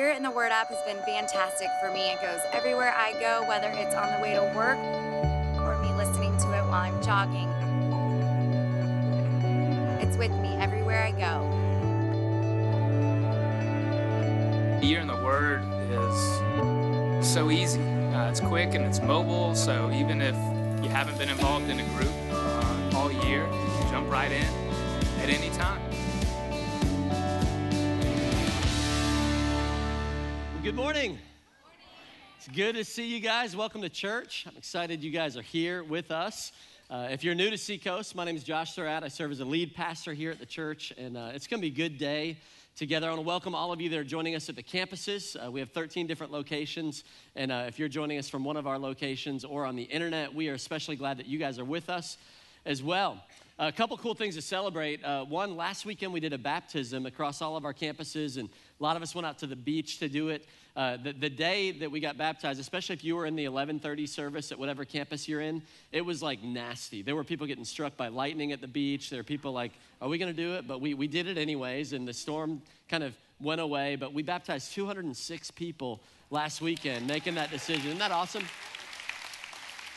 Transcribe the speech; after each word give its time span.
Hear 0.00 0.12
It 0.12 0.16
in 0.16 0.22
the 0.22 0.30
Word 0.30 0.50
app 0.50 0.68
has 0.68 0.80
been 0.84 0.96
fantastic 1.02 1.68
for 1.78 1.92
me. 1.92 2.10
It 2.10 2.22
goes 2.22 2.40
everywhere 2.54 2.94
I 2.96 3.12
go, 3.20 3.44
whether 3.46 3.68
it's 3.68 3.94
on 3.94 4.10
the 4.10 4.18
way 4.22 4.32
to 4.32 4.40
work 4.56 4.78
or 5.60 5.78
me 5.82 5.92
listening 5.92 6.34
to 6.38 6.46
it 6.54 6.62
while 6.62 6.72
I'm 6.72 7.02
jogging. 7.02 7.50
It's 10.00 10.16
with 10.16 10.30
me 10.30 10.56
everywhere 10.56 11.02
I 11.02 11.10
go. 11.10 11.44
Year 14.82 15.00
in 15.00 15.06
the 15.06 15.16
Word 15.22 15.60
is 15.90 17.28
so 17.28 17.50
easy. 17.50 17.82
Uh, 17.82 18.30
it's 18.30 18.40
quick 18.40 18.72
and 18.72 18.86
it's 18.86 19.02
mobile, 19.02 19.54
so 19.54 19.90
even 19.92 20.22
if 20.22 20.34
you 20.82 20.88
haven't 20.88 21.18
been 21.18 21.28
involved 21.28 21.68
in 21.68 21.78
a 21.78 21.84
group 21.90 22.14
uh, 22.30 22.90
all 22.94 23.12
year, 23.26 23.46
jump 23.90 24.10
right 24.10 24.32
in 24.32 24.46
at 25.20 25.28
any 25.28 25.50
time. 25.50 25.89
Good 30.62 30.74
morning. 30.74 31.18
It's 32.36 32.48
good 32.48 32.74
to 32.74 32.84
see 32.84 33.06
you 33.06 33.18
guys. 33.18 33.56
Welcome 33.56 33.80
to 33.80 33.88
church. 33.88 34.44
I'm 34.46 34.58
excited 34.58 35.02
you 35.02 35.10
guys 35.10 35.38
are 35.38 35.42
here 35.42 35.82
with 35.82 36.10
us. 36.10 36.52
Uh, 36.90 37.08
if 37.10 37.24
you're 37.24 37.34
new 37.34 37.48
to 37.48 37.56
Seacoast, 37.56 38.14
my 38.14 38.26
name 38.26 38.36
is 38.36 38.44
Josh 38.44 38.74
Surratt. 38.74 39.02
I 39.02 39.08
serve 39.08 39.30
as 39.30 39.40
a 39.40 39.44
lead 39.46 39.74
pastor 39.74 40.12
here 40.12 40.30
at 40.30 40.38
the 40.38 40.44
church, 40.44 40.92
and 40.98 41.16
uh, 41.16 41.30
it's 41.32 41.46
going 41.46 41.62
to 41.62 41.66
be 41.66 41.72
a 41.72 41.88
good 41.88 41.96
day 41.96 42.36
together. 42.76 43.06
I 43.06 43.10
want 43.10 43.22
to 43.22 43.26
welcome 43.26 43.54
all 43.54 43.72
of 43.72 43.80
you 43.80 43.88
that 43.88 43.98
are 43.98 44.04
joining 44.04 44.34
us 44.34 44.50
at 44.50 44.56
the 44.56 44.62
campuses. 44.62 45.34
Uh, 45.34 45.50
we 45.50 45.60
have 45.60 45.70
13 45.70 46.06
different 46.06 46.30
locations, 46.30 47.04
and 47.36 47.50
uh, 47.50 47.64
if 47.66 47.78
you're 47.78 47.88
joining 47.88 48.18
us 48.18 48.28
from 48.28 48.44
one 48.44 48.58
of 48.58 48.66
our 48.66 48.78
locations 48.78 49.46
or 49.46 49.64
on 49.64 49.76
the 49.76 49.84
internet, 49.84 50.34
we 50.34 50.50
are 50.50 50.54
especially 50.54 50.96
glad 50.96 51.16
that 51.16 51.26
you 51.26 51.38
guys 51.38 51.58
are 51.58 51.64
with 51.64 51.88
us 51.88 52.18
as 52.66 52.82
well. 52.82 53.24
A 53.62 53.70
couple 53.70 53.94
cool 53.98 54.14
things 54.14 54.36
to 54.36 54.40
celebrate. 54.40 55.04
Uh, 55.04 55.26
one, 55.26 55.54
last 55.54 55.84
weekend 55.84 56.14
we 56.14 56.20
did 56.20 56.32
a 56.32 56.38
baptism 56.38 57.04
across 57.04 57.42
all 57.42 57.58
of 57.58 57.66
our 57.66 57.74
campuses, 57.74 58.38
and 58.38 58.48
a 58.48 58.82
lot 58.82 58.96
of 58.96 59.02
us 59.02 59.14
went 59.14 59.26
out 59.26 59.36
to 59.40 59.46
the 59.46 59.54
beach 59.54 59.98
to 59.98 60.08
do 60.08 60.30
it. 60.30 60.46
Uh, 60.74 60.96
the, 60.96 61.12
the, 61.12 61.28
day 61.28 61.70
that 61.70 61.90
we 61.90 62.00
got 62.00 62.16
baptized, 62.16 62.58
especially 62.58 62.94
if 62.94 63.04
you 63.04 63.14
were 63.16 63.26
in 63.26 63.36
the 63.36 63.44
11:30 63.44 64.08
service 64.08 64.50
at 64.50 64.58
whatever 64.58 64.86
campus 64.86 65.28
you're 65.28 65.42
in, 65.42 65.60
it 65.92 66.00
was 66.00 66.22
like 66.22 66.42
nasty. 66.42 67.02
There 67.02 67.14
were 67.14 67.22
people 67.22 67.46
getting 67.46 67.66
struck 67.66 67.98
by 67.98 68.08
lightning 68.08 68.50
at 68.52 68.62
the 68.62 68.66
beach. 68.66 69.10
There 69.10 69.18
were 69.18 69.24
people 69.24 69.52
like, 69.52 69.72
"Are 70.00 70.08
we 70.08 70.16
going 70.16 70.34
to 70.34 70.42
do 70.42 70.54
it?" 70.54 70.66
But 70.66 70.80
we 70.80 70.94
we 70.94 71.06
did 71.06 71.26
it 71.26 71.36
anyways, 71.36 71.92
and 71.92 72.08
the 72.08 72.14
storm 72.14 72.62
kind 72.88 73.04
of 73.04 73.14
went 73.42 73.60
away. 73.60 73.94
But 73.94 74.14
we 74.14 74.22
baptized 74.22 74.72
206 74.72 75.50
people 75.50 76.00
last 76.30 76.62
weekend, 76.62 77.06
making 77.06 77.34
that 77.34 77.50
decision. 77.50 77.88
Isn't 77.88 77.98
that 77.98 78.10
awesome? 78.10 78.44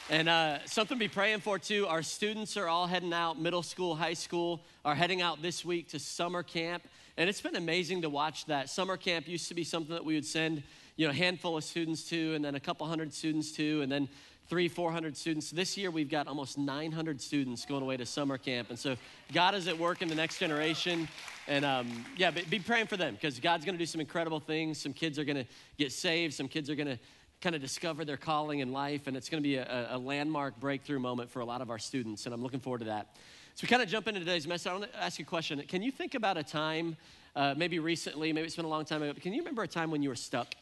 And 0.10 0.28
uh, 0.28 0.60
something 0.66 0.98
to 0.98 1.00
be 1.00 1.08
praying 1.08 1.40
for 1.40 1.58
too. 1.58 1.88
Our 1.88 2.04
students 2.04 2.58
are 2.58 2.68
all 2.68 2.88
heading 2.88 3.14
out, 3.14 3.40
middle 3.40 3.64
school, 3.64 3.96
high 3.96 4.16
school, 4.16 4.62
are 4.84 4.96
heading 4.96 5.22
out 5.22 5.42
this 5.42 5.64
week 5.64 5.88
to 5.90 6.00
summer 6.00 6.44
camp. 6.44 6.84
And 7.16 7.30
it's 7.30 7.40
been 7.40 7.56
amazing 7.56 8.02
to 8.02 8.10
watch 8.10 8.46
that. 8.48 8.70
Summer 8.70 8.98
camp 8.98 9.30
used 9.30 9.48
to 9.48 9.54
be 9.54 9.64
something 9.64 9.94
that 9.94 10.04
we 10.04 10.16
would 10.16 10.26
send, 10.26 10.62
you 10.98 11.08
know, 11.08 11.12
a 11.12 11.16
handful 11.16 11.56
of 11.56 11.64
students 11.64 12.04
to, 12.10 12.34
and 12.34 12.44
then 12.44 12.56
a 12.56 12.60
couple 12.60 12.86
hundred 12.86 13.14
students 13.14 13.54
to, 13.54 13.82
and 13.82 13.90
then 13.90 14.10
three, 14.50 14.68
400 14.68 15.16
students. 15.16 15.52
This 15.52 15.78
year 15.78 15.90
we've 15.90 16.10
got 16.10 16.28
almost 16.28 16.58
900 16.58 17.22
students 17.22 17.66
going 17.66 17.82
away 17.82 17.96
to 17.96 18.06
summer 18.06 18.38
camp. 18.38 18.72
And 18.72 18.78
so 18.78 18.98
God 19.32 19.56
is 19.56 19.70
at 19.70 19.78
work 19.78 20.02
in 20.02 20.10
the 20.10 20.16
next 20.16 20.38
generation. 20.38 21.08
And 21.48 21.64
um, 21.64 22.06
yeah, 22.18 22.30
be 22.32 22.60
praying 22.60 22.88
for 22.88 22.98
them 22.98 23.14
because 23.14 23.40
God's 23.40 23.64
going 23.64 23.76
to 23.76 23.80
do 23.80 23.86
some 23.86 24.02
incredible 24.02 24.42
things. 24.42 24.82
Some 24.82 24.92
kids 24.92 25.18
are 25.18 25.24
going 25.24 25.38
to 25.38 25.46
get 25.78 25.94
saved, 25.94 26.34
some 26.34 26.50
kids 26.50 26.70
are 26.70 26.76
going 26.76 26.88
to 26.88 27.00
kind 27.44 27.56
of 27.56 27.62
discover 27.62 28.06
their 28.06 28.16
calling 28.16 28.60
in 28.60 28.72
life, 28.72 29.08
and 29.08 29.18
it's 29.18 29.28
going 29.28 29.44
to 29.44 29.48
be 29.48 29.58
a, 29.58 29.88
a, 29.92 29.98
landmark 29.98 30.58
breakthrough 30.62 30.98
moment 30.98 31.30
for 31.30 31.42
a 31.42 31.46
lot 31.46 31.60
of 31.60 31.70
our 31.70 31.78
students, 31.78 32.26
and 32.26 32.34
I'm 32.34 32.42
looking 32.42 32.62
forward 32.62 32.80
to 32.80 32.86
that. 32.86 33.18
So 33.56 33.66
we 33.66 33.68
kind 33.68 33.82
of 33.82 33.90
jump 33.90 34.08
into 34.08 34.22
today's 34.22 34.48
message. 34.48 34.68
I 34.68 34.74
want 34.74 34.90
to 34.90 35.04
ask 35.04 35.20
you 35.20 35.26
a 35.26 35.28
question. 35.28 35.62
Can 35.68 35.84
you 35.84 35.92
think 35.92 36.16
about 36.16 36.38
a 36.38 36.44
time, 36.44 36.96
uh, 37.36 37.54
maybe 37.58 37.80
recently, 37.80 38.32
maybe 38.32 38.46
it's 38.46 38.56
been 38.56 38.64
a 38.64 38.70
long 38.70 38.86
time 38.86 39.04
ago, 39.04 39.12
but 39.12 39.22
can 39.22 39.34
you 39.34 39.40
remember 39.40 39.62
a 39.62 39.68
time 39.68 39.92
when 39.92 40.02
you 40.02 40.08
were 40.08 40.16
stuck? 40.16 40.56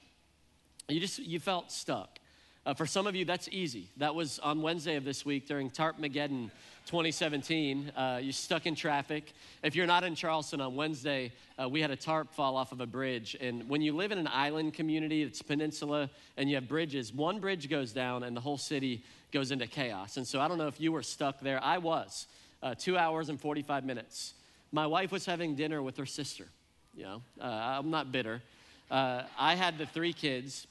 You 0.89 0.99
just, 0.99 1.19
you 1.19 1.39
felt 1.39 1.71
stuck. 1.71 2.17
Uh, 2.63 2.75
for 2.75 2.85
some 2.85 3.07
of 3.07 3.15
you, 3.15 3.25
that's 3.25 3.49
easy. 3.51 3.89
That 3.97 4.13
was 4.13 4.37
on 4.37 4.61
Wednesday 4.61 4.95
of 4.95 5.03
this 5.03 5.25
week 5.25 5.47
during 5.47 5.71
Tarp 5.71 5.97
Mageddon 5.97 6.51
2017. 6.85 7.91
Uh, 7.95 8.19
you're 8.21 8.31
stuck 8.31 8.67
in 8.67 8.75
traffic. 8.75 9.33
If 9.63 9.75
you're 9.75 9.87
not 9.87 10.03
in 10.03 10.13
Charleston 10.13 10.61
on 10.61 10.75
Wednesday, 10.75 11.31
uh, 11.59 11.67
we 11.67 11.81
had 11.81 11.89
a 11.89 11.95
tarp 11.95 12.31
fall 12.35 12.55
off 12.55 12.71
of 12.71 12.79
a 12.79 12.85
bridge. 12.85 13.35
And 13.41 13.67
when 13.67 13.81
you 13.81 13.95
live 13.95 14.11
in 14.11 14.19
an 14.19 14.27
island 14.27 14.75
community, 14.75 15.23
it's 15.23 15.41
peninsula, 15.41 16.11
and 16.37 16.49
you 16.49 16.55
have 16.55 16.67
bridges, 16.67 17.11
one 17.11 17.39
bridge 17.39 17.67
goes 17.67 17.93
down 17.93 18.21
and 18.21 18.37
the 18.37 18.41
whole 18.41 18.59
city 18.59 19.03
goes 19.31 19.49
into 19.49 19.65
chaos. 19.65 20.17
And 20.17 20.27
so 20.27 20.39
I 20.39 20.47
don't 20.47 20.59
know 20.59 20.67
if 20.67 20.79
you 20.79 20.91
were 20.91 21.03
stuck 21.03 21.39
there. 21.39 21.63
I 21.63 21.79
was. 21.79 22.27
Uh, 22.61 22.75
two 22.75 22.95
hours 22.95 23.29
and 23.29 23.41
45 23.41 23.85
minutes. 23.85 24.35
My 24.71 24.85
wife 24.85 25.11
was 25.11 25.25
having 25.25 25.55
dinner 25.55 25.81
with 25.81 25.97
her 25.97 26.05
sister. 26.05 26.45
You 26.95 27.03
know, 27.03 27.21
uh, 27.41 27.45
I'm 27.45 27.89
not 27.89 28.11
bitter. 28.11 28.43
Uh, 28.91 29.23
I 29.39 29.55
had 29.55 29.79
the 29.79 29.87
three 29.87 30.13
kids 30.13 30.67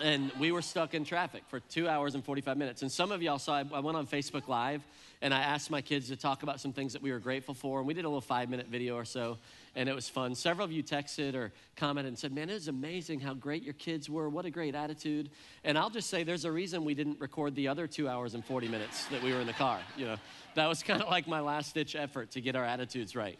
and 0.00 0.30
we 0.38 0.52
were 0.52 0.62
stuck 0.62 0.94
in 0.94 1.04
traffic 1.04 1.44
for 1.48 1.60
two 1.60 1.88
hours 1.88 2.14
and 2.14 2.24
45 2.24 2.56
minutes. 2.56 2.82
And 2.82 2.90
some 2.90 3.12
of 3.12 3.22
y'all 3.22 3.38
saw, 3.38 3.62
I 3.72 3.80
went 3.80 3.96
on 3.96 4.06
Facebook 4.06 4.48
Live 4.48 4.82
and 5.22 5.32
I 5.32 5.40
asked 5.40 5.70
my 5.70 5.80
kids 5.80 6.08
to 6.08 6.16
talk 6.16 6.42
about 6.42 6.60
some 6.60 6.72
things 6.72 6.92
that 6.92 7.02
we 7.02 7.12
were 7.12 7.18
grateful 7.18 7.54
for. 7.54 7.78
And 7.78 7.86
we 7.86 7.94
did 7.94 8.04
a 8.04 8.08
little 8.08 8.20
five 8.20 8.50
minute 8.50 8.66
video 8.68 8.96
or 8.96 9.04
so, 9.04 9.38
and 9.74 9.88
it 9.88 9.94
was 9.94 10.08
fun. 10.08 10.34
Several 10.34 10.64
of 10.64 10.72
you 10.72 10.82
texted 10.82 11.34
or 11.34 11.52
commented 11.76 12.08
and 12.08 12.18
said, 12.18 12.32
Man, 12.32 12.50
it 12.50 12.54
was 12.54 12.68
amazing 12.68 13.20
how 13.20 13.34
great 13.34 13.62
your 13.62 13.74
kids 13.74 14.10
were. 14.10 14.28
What 14.28 14.44
a 14.44 14.50
great 14.50 14.74
attitude. 14.74 15.30
And 15.64 15.78
I'll 15.78 15.90
just 15.90 16.10
say 16.10 16.24
there's 16.24 16.44
a 16.44 16.52
reason 16.52 16.84
we 16.84 16.94
didn't 16.94 17.20
record 17.20 17.54
the 17.54 17.68
other 17.68 17.86
two 17.86 18.08
hours 18.08 18.34
and 18.34 18.44
40 18.44 18.68
minutes 18.68 19.06
that 19.06 19.22
we 19.22 19.32
were 19.32 19.40
in 19.40 19.46
the 19.46 19.54
car. 19.54 19.78
You 19.96 20.06
know, 20.06 20.16
that 20.56 20.66
was 20.66 20.82
kind 20.82 21.00
of 21.00 21.08
like 21.08 21.26
my 21.26 21.40
last 21.40 21.74
ditch 21.74 21.96
effort 21.96 22.32
to 22.32 22.40
get 22.40 22.56
our 22.56 22.64
attitudes 22.64 23.16
right 23.16 23.38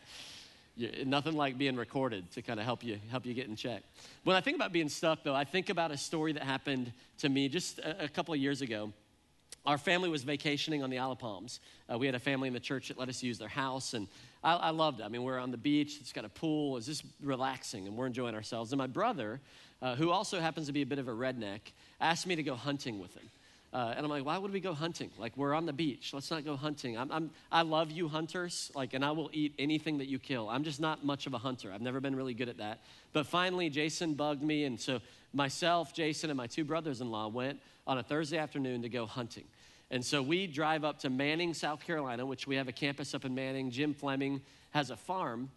nothing 1.05 1.35
like 1.35 1.57
being 1.57 1.77
recorded 1.77 2.31
to 2.33 2.43
kind 2.43 2.59
of 2.59 2.67
help 2.67 2.83
you 2.83 2.99
help 3.11 3.27
you 3.27 3.35
get 3.35 3.47
in 3.47 3.57
check. 3.57 3.83
When 4.25 4.37
I 4.37 4.41
think 4.41 4.57
about 4.57 4.73
being 4.73 4.89
stuck, 4.89 5.23
though, 5.23 5.35
I 5.35 5.45
think 5.45 5.71
about 5.71 5.91
a 5.91 5.97
story 5.97 6.33
that 6.33 6.43
happened 6.43 6.93
to 7.19 7.29
me 7.29 7.49
just 7.49 7.79
a, 7.79 8.05
a 8.05 8.09
couple 8.09 8.35
of 8.35 8.41
years 8.41 8.61
ago. 8.61 8.93
Our 9.67 9.79
family 9.79 10.11
was 10.11 10.25
vacationing 10.25 10.83
on 10.83 10.91
the 10.91 10.99
Isle 10.99 11.13
of 11.13 11.19
Palms. 11.19 11.61
Uh, 11.91 11.97
we 11.97 12.05
had 12.05 12.15
a 12.15 12.19
family 12.19 12.49
in 12.49 12.55
the 12.55 12.61
church 12.61 12.89
that 12.89 12.99
let 12.99 13.09
us 13.09 13.23
use 13.23 13.39
their 13.39 13.49
house, 13.49 13.95
and 13.95 14.09
I, 14.43 14.55
I 14.57 14.71
loved 14.71 15.01
it. 15.01 15.05
I 15.05 15.09
mean, 15.09 15.23
we're 15.23 15.39
on 15.39 15.51
the 15.51 15.57
beach, 15.57 15.97
it's 16.01 16.13
got 16.13 16.27
a 16.27 16.29
pool, 16.29 16.77
it's 16.77 16.87
just 16.87 17.03
relaxing, 17.23 17.87
and 17.87 17.97
we're 17.97 18.07
enjoying 18.07 18.35
ourselves. 18.35 18.73
And 18.73 18.79
my 18.79 18.87
brother, 18.87 19.41
uh, 19.81 19.95
who 19.95 20.11
also 20.11 20.39
happens 20.39 20.67
to 20.67 20.73
be 20.73 20.83
a 20.83 20.87
bit 20.87 20.99
of 20.99 21.09
a 21.09 21.13
redneck, 21.13 21.61
asked 21.99 22.27
me 22.27 22.37
to 22.37 22.43
go 22.43 22.57
hunting 22.57 22.99
with 22.99 23.15
him. 23.15 23.31
Uh, 23.75 23.93
and 23.97 24.07
I'm 24.07 24.11
like, 24.11 24.25
why 24.25 24.39
would 24.39 24.53
we 24.53 24.61
go 24.61 24.73
hunting? 24.73 25.11
Like, 25.19 25.37
we're 25.37 25.53
on 25.53 25.67
the 25.67 25.73
beach. 25.73 26.15
Let's 26.15 26.31
not 26.31 26.45
go 26.45 26.55
hunting. 26.55 26.97
I'm, 26.97 27.11
I'm, 27.11 27.31
I 27.51 27.63
love 27.63 27.91
you 27.91 28.07
hunters, 28.07 28.71
like, 28.73 28.95
and 28.95 29.05
I 29.05 29.11
will 29.11 29.31
eat 29.33 29.53
anything 29.59 29.99
that 29.99 30.07
you 30.07 30.21
kill. 30.21 30.49
I'm 30.49 30.63
just 30.63 30.81
not 30.81 31.05
much 31.05 31.27
of 31.27 31.35
a 31.35 31.39
hunter. 31.39 31.73
I've 31.73 31.81
never 31.81 31.99
been 31.99 32.15
really 32.15 32.35
good 32.35 32.49
at 32.49 32.59
that. 32.59 32.83
But 33.13 33.27
finally, 33.27 33.69
Jason 33.71 34.15
bugged 34.15 34.45
me. 34.45 34.63
And 34.63 34.81
so 34.81 35.01
myself, 35.33 35.93
Jason, 35.93 36.31
and 36.31 36.37
my 36.37 36.47
two 36.47 36.65
brothers 36.65 37.01
in 37.01 37.11
law 37.11 37.27
went 37.27 37.59
on 37.85 37.99
a 37.99 38.03
Thursday 38.05 38.39
afternoon 38.39 38.83
to 38.83 38.89
go 38.89 39.07
hunting. 39.07 39.45
And 39.91 40.05
so 40.05 40.23
we 40.23 40.47
drive 40.47 40.85
up 40.85 41.01
to 41.01 41.11
Manning, 41.11 41.53
South 41.53 41.85
Carolina, 41.85 42.25
which 42.25 42.47
we 42.47 42.55
have 42.55 42.69
a 42.69 42.73
campus 42.73 43.13
up 43.13 43.25
in 43.25 43.35
Manning. 43.35 43.73
Jim 43.73 43.93
Fleming 43.93 44.41
has 44.71 44.91
a 44.91 44.97
farm. 44.97 45.51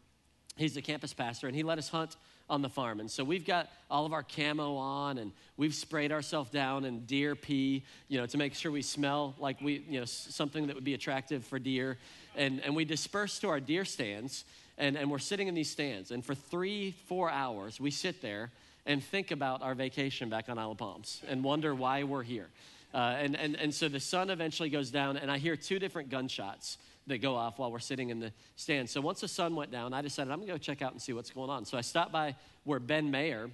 He's 0.55 0.73
the 0.73 0.81
campus 0.81 1.13
pastor, 1.13 1.45
and 1.45 1.55
he 1.55 1.61
let 1.61 1.77
us 1.77 1.89
hunt 1.89 2.17
on 2.49 2.61
the 2.61 2.69
farm. 2.69 2.99
And 2.99 3.11
so 3.11 3.23
we've 3.23 3.45
got 3.45 3.69
all 3.89 4.05
of 4.05 4.13
our 4.13 4.23
camo 4.23 4.75
on 4.75 5.17
and 5.17 5.31
we've 5.57 5.75
sprayed 5.75 6.11
ourselves 6.11 6.49
down 6.49 6.85
in 6.85 7.01
deer 7.01 7.35
pee, 7.35 7.83
you 8.07 8.17
know, 8.17 8.25
to 8.25 8.37
make 8.37 8.53
sure 8.55 8.71
we 8.71 8.81
smell 8.81 9.35
like 9.37 9.59
we, 9.61 9.83
you 9.89 9.99
know, 9.99 10.05
something 10.05 10.67
that 10.67 10.75
would 10.75 10.85
be 10.85 10.93
attractive 10.93 11.43
for 11.45 11.59
deer. 11.59 11.97
And, 12.35 12.61
and 12.61 12.75
we 12.75 12.85
disperse 12.85 13.39
to 13.39 13.49
our 13.49 13.59
deer 13.59 13.83
stands 13.83 14.45
and, 14.77 14.95
and 14.95 15.09
we're 15.11 15.19
sitting 15.19 15.47
in 15.47 15.55
these 15.55 15.69
stands. 15.69 16.11
And 16.11 16.23
for 16.23 16.35
three, 16.35 16.95
four 17.07 17.29
hours, 17.29 17.79
we 17.79 17.91
sit 17.91 18.21
there 18.21 18.51
and 18.85 19.03
think 19.03 19.31
about 19.31 19.61
our 19.61 19.75
vacation 19.75 20.29
back 20.29 20.47
on 20.47 20.57
Isle 20.57 20.71
of 20.71 20.77
Palms 20.77 21.21
and 21.27 21.43
wonder 21.43 21.75
why 21.75 22.03
we're 22.03 22.23
here. 22.23 22.47
Uh, 22.93 23.15
and, 23.19 23.35
and, 23.35 23.55
and 23.57 23.73
so 23.73 23.89
the 23.89 23.99
sun 23.99 24.29
eventually 24.29 24.69
goes 24.69 24.89
down, 24.89 25.17
and 25.17 25.29
I 25.29 25.37
hear 25.39 25.57
two 25.57 25.77
different 25.77 26.09
gunshots 26.09 26.77
that 27.07 27.21
go 27.21 27.35
off 27.35 27.57
while 27.57 27.71
we're 27.71 27.79
sitting 27.79 28.09
in 28.09 28.19
the 28.19 28.31
stand. 28.55 28.89
So 28.89 29.01
once 29.01 29.21
the 29.21 29.27
sun 29.27 29.55
went 29.55 29.71
down, 29.71 29.93
I 29.93 30.01
decided 30.01 30.31
I'm 30.31 30.39
gonna 30.39 30.51
go 30.51 30.57
check 30.57 30.81
out 30.81 30.91
and 30.91 31.01
see 31.01 31.13
what's 31.13 31.31
going 31.31 31.49
on. 31.49 31.65
So 31.65 31.77
I 31.77 31.81
stopped 31.81 32.11
by 32.11 32.35
where 32.63 32.79
Ben 32.79 33.09
Mayer, 33.09 33.49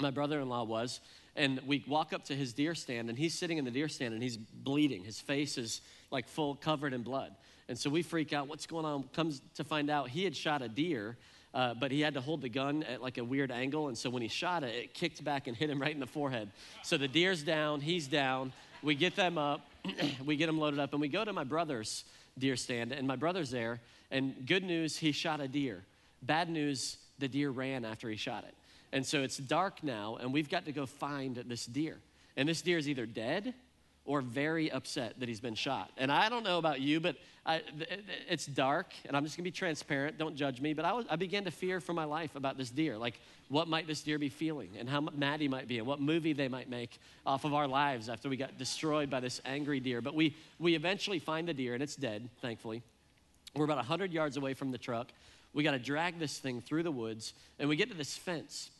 my 0.00 0.10
brother 0.10 0.40
in 0.40 0.48
law, 0.48 0.64
was, 0.64 1.00
and 1.34 1.60
we 1.66 1.84
walk 1.86 2.12
up 2.12 2.24
to 2.26 2.34
his 2.34 2.52
deer 2.52 2.74
stand, 2.74 3.10
and 3.10 3.18
he's 3.18 3.34
sitting 3.34 3.58
in 3.58 3.64
the 3.64 3.70
deer 3.70 3.88
stand 3.88 4.14
and 4.14 4.22
he's 4.22 4.36
bleeding. 4.36 5.04
His 5.04 5.20
face 5.20 5.58
is 5.58 5.80
like 6.10 6.28
full 6.28 6.54
covered 6.54 6.92
in 6.92 7.02
blood. 7.02 7.34
And 7.68 7.76
so 7.76 7.90
we 7.90 8.02
freak 8.02 8.32
out, 8.32 8.46
what's 8.48 8.66
going 8.66 8.84
on? 8.84 9.04
Comes 9.12 9.42
to 9.56 9.64
find 9.64 9.90
out 9.90 10.08
he 10.08 10.24
had 10.24 10.36
shot 10.36 10.62
a 10.62 10.68
deer. 10.68 11.16
Uh, 11.56 11.72
but 11.72 11.90
he 11.90 12.02
had 12.02 12.12
to 12.12 12.20
hold 12.20 12.42
the 12.42 12.50
gun 12.50 12.82
at 12.82 13.00
like 13.00 13.16
a 13.16 13.24
weird 13.24 13.50
angle. 13.50 13.88
And 13.88 13.96
so 13.96 14.10
when 14.10 14.20
he 14.20 14.28
shot 14.28 14.62
it, 14.62 14.74
it 14.74 14.94
kicked 14.94 15.24
back 15.24 15.46
and 15.46 15.56
hit 15.56 15.70
him 15.70 15.80
right 15.80 15.94
in 15.94 16.00
the 16.00 16.06
forehead. 16.06 16.50
So 16.82 16.98
the 16.98 17.08
deer's 17.08 17.42
down, 17.42 17.80
he's 17.80 18.06
down. 18.06 18.52
We 18.82 18.94
get 18.94 19.16
them 19.16 19.38
up, 19.38 19.66
we 20.26 20.36
get 20.36 20.46
them 20.46 20.58
loaded 20.58 20.78
up, 20.78 20.92
and 20.92 21.00
we 21.00 21.08
go 21.08 21.24
to 21.24 21.32
my 21.32 21.44
brother's 21.44 22.04
deer 22.38 22.56
stand, 22.56 22.92
and 22.92 23.06
my 23.06 23.16
brother's 23.16 23.50
there. 23.50 23.80
And 24.10 24.46
good 24.46 24.62
news, 24.62 24.96
he 24.96 25.12
shot 25.12 25.40
a 25.40 25.48
deer. 25.48 25.82
Bad 26.22 26.48
news, 26.48 26.96
the 27.18 27.28
deer 27.28 27.50
ran 27.50 27.84
after 27.84 28.08
he 28.08 28.16
shot 28.16 28.44
it. 28.44 28.54
And 28.92 29.04
so 29.04 29.22
it's 29.22 29.36
dark 29.36 29.82
now, 29.82 30.16
and 30.20 30.32
we've 30.32 30.48
got 30.48 30.64
to 30.66 30.72
go 30.72 30.86
find 30.86 31.36
this 31.36 31.66
deer. 31.66 31.98
And 32.36 32.48
this 32.48 32.62
deer 32.62 32.78
is 32.78 32.88
either 32.88 33.06
dead 33.06 33.54
or 34.06 34.20
very 34.20 34.70
upset 34.70 35.18
that 35.20 35.28
he's 35.28 35.40
been 35.40 35.54
shot. 35.54 35.90
And 35.96 36.10
I 36.10 36.28
don't 36.28 36.44
know 36.44 36.58
about 36.58 36.80
you, 36.80 37.00
but 37.00 37.16
I, 37.44 37.62
it's 38.28 38.46
dark, 38.46 38.92
and 39.04 39.16
I'm 39.16 39.24
just 39.24 39.36
gonna 39.36 39.44
be 39.44 39.50
transparent. 39.50 40.18
Don't 40.18 40.36
judge 40.36 40.60
me. 40.60 40.72
But 40.72 40.84
I, 40.84 40.92
was, 40.92 41.06
I 41.10 41.16
began 41.16 41.44
to 41.44 41.50
fear 41.50 41.80
for 41.80 41.92
my 41.92 42.04
life 42.04 42.34
about 42.34 42.56
this 42.56 42.70
deer. 42.70 42.96
Like, 42.96 43.20
what 43.48 43.68
might 43.68 43.86
this 43.86 44.02
deer 44.02 44.18
be 44.18 44.28
feeling, 44.28 44.70
and 44.78 44.88
how 44.88 45.00
mad 45.00 45.40
he 45.40 45.48
might 45.48 45.68
be, 45.68 45.78
and 45.78 45.86
what 45.86 46.00
movie 46.00 46.32
they 46.32 46.48
might 46.48 46.68
make 46.68 46.98
off 47.24 47.44
of 47.44 47.54
our 47.54 47.68
lives 47.68 48.08
after 48.08 48.28
we 48.28 48.36
got 48.36 48.58
destroyed 48.58 49.10
by 49.10 49.20
this 49.20 49.40
angry 49.44 49.80
deer. 49.80 50.00
But 50.00 50.14
we, 50.14 50.34
we 50.58 50.74
eventually 50.74 51.18
find 51.18 51.46
the 51.46 51.54
deer, 51.54 51.74
and 51.74 51.82
it's 51.82 51.96
dead, 51.96 52.28
thankfully. 52.40 52.82
We're 53.54 53.64
about 53.64 53.78
100 53.78 54.12
yards 54.12 54.36
away 54.36 54.54
from 54.54 54.70
the 54.70 54.78
truck. 54.78 55.08
We 55.52 55.62
got 55.62 55.72
to 55.72 55.78
drag 55.78 56.18
this 56.18 56.38
thing 56.38 56.60
through 56.60 56.82
the 56.82 56.90
woods, 56.90 57.32
and 57.58 57.68
we 57.68 57.76
get 57.76 57.90
to 57.90 57.96
this 57.96 58.16
fence. 58.16 58.70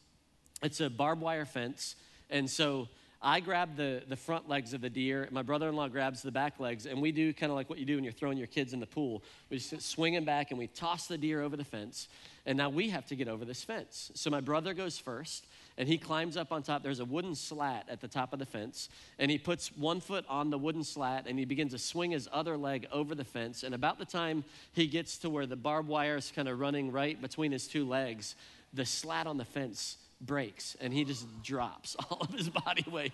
It's 0.63 0.81
a 0.81 0.91
barbed 0.91 1.23
wire 1.23 1.47
fence. 1.47 1.97
And 2.31 2.51
so 2.51 2.89
I 3.27 3.41
grab 3.41 3.77
the, 3.77 4.05
the 4.09 4.15
front 4.15 4.49
legs 4.49 4.73
of 4.73 4.81
the 4.81 4.89
deer, 4.89 5.27
my 5.33 5.43
brother 5.43 5.69
in 5.69 5.75
law 5.75 5.89
grabs 5.89 6.23
the 6.23 6.31
back 6.31 6.61
legs, 6.61 6.87
and 6.87 7.03
we 7.03 7.11
do 7.11 7.33
kind 7.33 7.51
of 7.51 7.57
like 7.57 7.69
what 7.69 7.81
you 7.81 7.85
do 7.85 7.97
when 7.97 8.05
you're 8.05 8.13
throwing 8.13 8.39
your 8.39 8.47
kids 8.47 8.73
in 8.73 8.79
the 8.79 8.87
pool. 8.87 9.25
We 9.51 9.59
just 9.59 9.83
swing 9.83 10.15
them 10.15 10.25
back 10.25 10.53
and 10.53 10.59
we 10.61 10.69
toss 10.69 11.09
the 11.09 11.19
deer 11.19 11.43
over 11.43 11.57
the 11.57 11.65
fence. 11.65 12.07
And 12.47 12.57
now 12.57 12.71
we 12.71 12.89
have 12.91 13.05
to 13.07 13.17
get 13.17 13.27
over 13.27 13.45
this 13.45 13.65
fence. 13.65 14.13
So 14.15 14.31
my 14.31 14.41
brother 14.41 14.75
goes 14.75 14.97
first, 14.97 15.45
and 15.77 15.89
he 15.89 15.99
climbs 15.99 16.37
up 16.37 16.53
on 16.53 16.63
top. 16.63 16.85
There's 16.85 17.01
a 17.01 17.05
wooden 17.05 17.35
slat 17.35 17.89
at 17.91 18.01
the 18.01 18.07
top 18.07 18.33
of 18.33 18.39
the 18.39 18.47
fence, 18.47 18.89
and 19.19 19.29
he 19.29 19.39
puts 19.39 19.77
one 19.77 19.99
foot 19.99 20.25
on 20.29 20.51
the 20.51 20.59
wooden 20.59 20.85
slat 20.85 21.27
and 21.27 21.37
he 21.37 21.45
begins 21.45 21.73
to 21.73 21.79
swing 21.79 22.13
his 22.13 22.29
other 22.33 22.57
leg 22.57 22.87
over 22.93 23.17
the 23.17 23.25
fence. 23.25 23.65
And 23.65 23.75
about 23.75 23.99
the 23.99 24.05
time 24.05 24.45
he 24.73 24.87
gets 24.87 25.19
to 25.19 25.31
where 25.31 25.47
the 25.47 25.57
barbed 25.57 25.89
wire 25.89 26.17
is 26.17 26.31
kind 26.31 26.47
of 26.47 26.61
running 26.61 26.93
right 26.93 27.21
between 27.21 27.51
his 27.51 27.67
two 27.67 27.89
legs, 27.89 28.37
the 28.73 28.87
slat 28.87 29.27
on 29.27 29.37
the 29.37 29.45
fence 29.45 29.97
breaks 30.21 30.77
and 30.81 30.93
he 30.93 31.05
just 31.05 31.27
drops 31.43 31.97
all 32.11 32.19
of 32.21 32.31
his 32.31 32.49
body 32.49 32.85
weight 32.91 33.13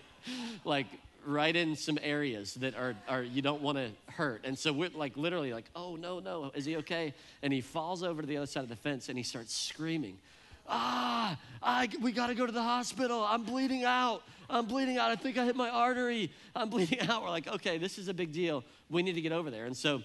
like 0.63 0.87
right 1.25 1.55
in 1.55 1.75
some 1.75 1.97
areas 2.01 2.53
that 2.55 2.75
are, 2.75 2.95
are 3.07 3.23
you 3.23 3.41
don't 3.41 3.61
want 3.61 3.77
to 3.77 3.89
hurt. 4.11 4.41
And 4.43 4.57
so 4.57 4.73
we're 4.73 4.89
like 4.89 5.15
literally 5.17 5.53
like 5.53 5.65
oh 5.75 5.95
no 5.95 6.19
no 6.19 6.51
is 6.55 6.65
he 6.65 6.77
okay? 6.77 7.13
And 7.41 7.53
he 7.53 7.61
falls 7.61 8.03
over 8.03 8.21
to 8.21 8.27
the 8.27 8.37
other 8.37 8.45
side 8.45 8.63
of 8.63 8.69
the 8.69 8.75
fence 8.75 9.09
and 9.09 9.17
he 9.17 9.23
starts 9.23 9.53
screaming 9.53 10.17
ah 10.67 11.37
I, 11.61 11.89
we 12.01 12.11
got 12.13 12.27
to 12.27 12.35
go 12.35 12.45
to 12.45 12.51
the 12.51 12.61
hospital. 12.63 13.21
I'm 13.23 13.43
bleeding 13.43 13.83
out. 13.83 14.23
I'm 14.49 14.65
bleeding 14.65 14.97
out. 14.97 15.11
I 15.11 15.15
think 15.15 15.37
i 15.37 15.45
hit 15.45 15.55
my 15.55 15.69
artery. 15.69 16.31
I'm 16.55 16.69
bleeding 16.73 17.01
out. 17.01 17.23
We're 17.23 17.29
like 17.29 17.47
okay 17.47 17.77
this 17.77 17.97
is 17.97 18.07
a 18.07 18.13
big 18.13 18.31
deal. 18.31 18.63
We 18.89 19.03
need 19.03 19.15
to 19.15 19.21
get 19.21 19.31
over 19.31 19.51
there. 19.51 19.65
And 19.65 19.75
so 19.75 20.01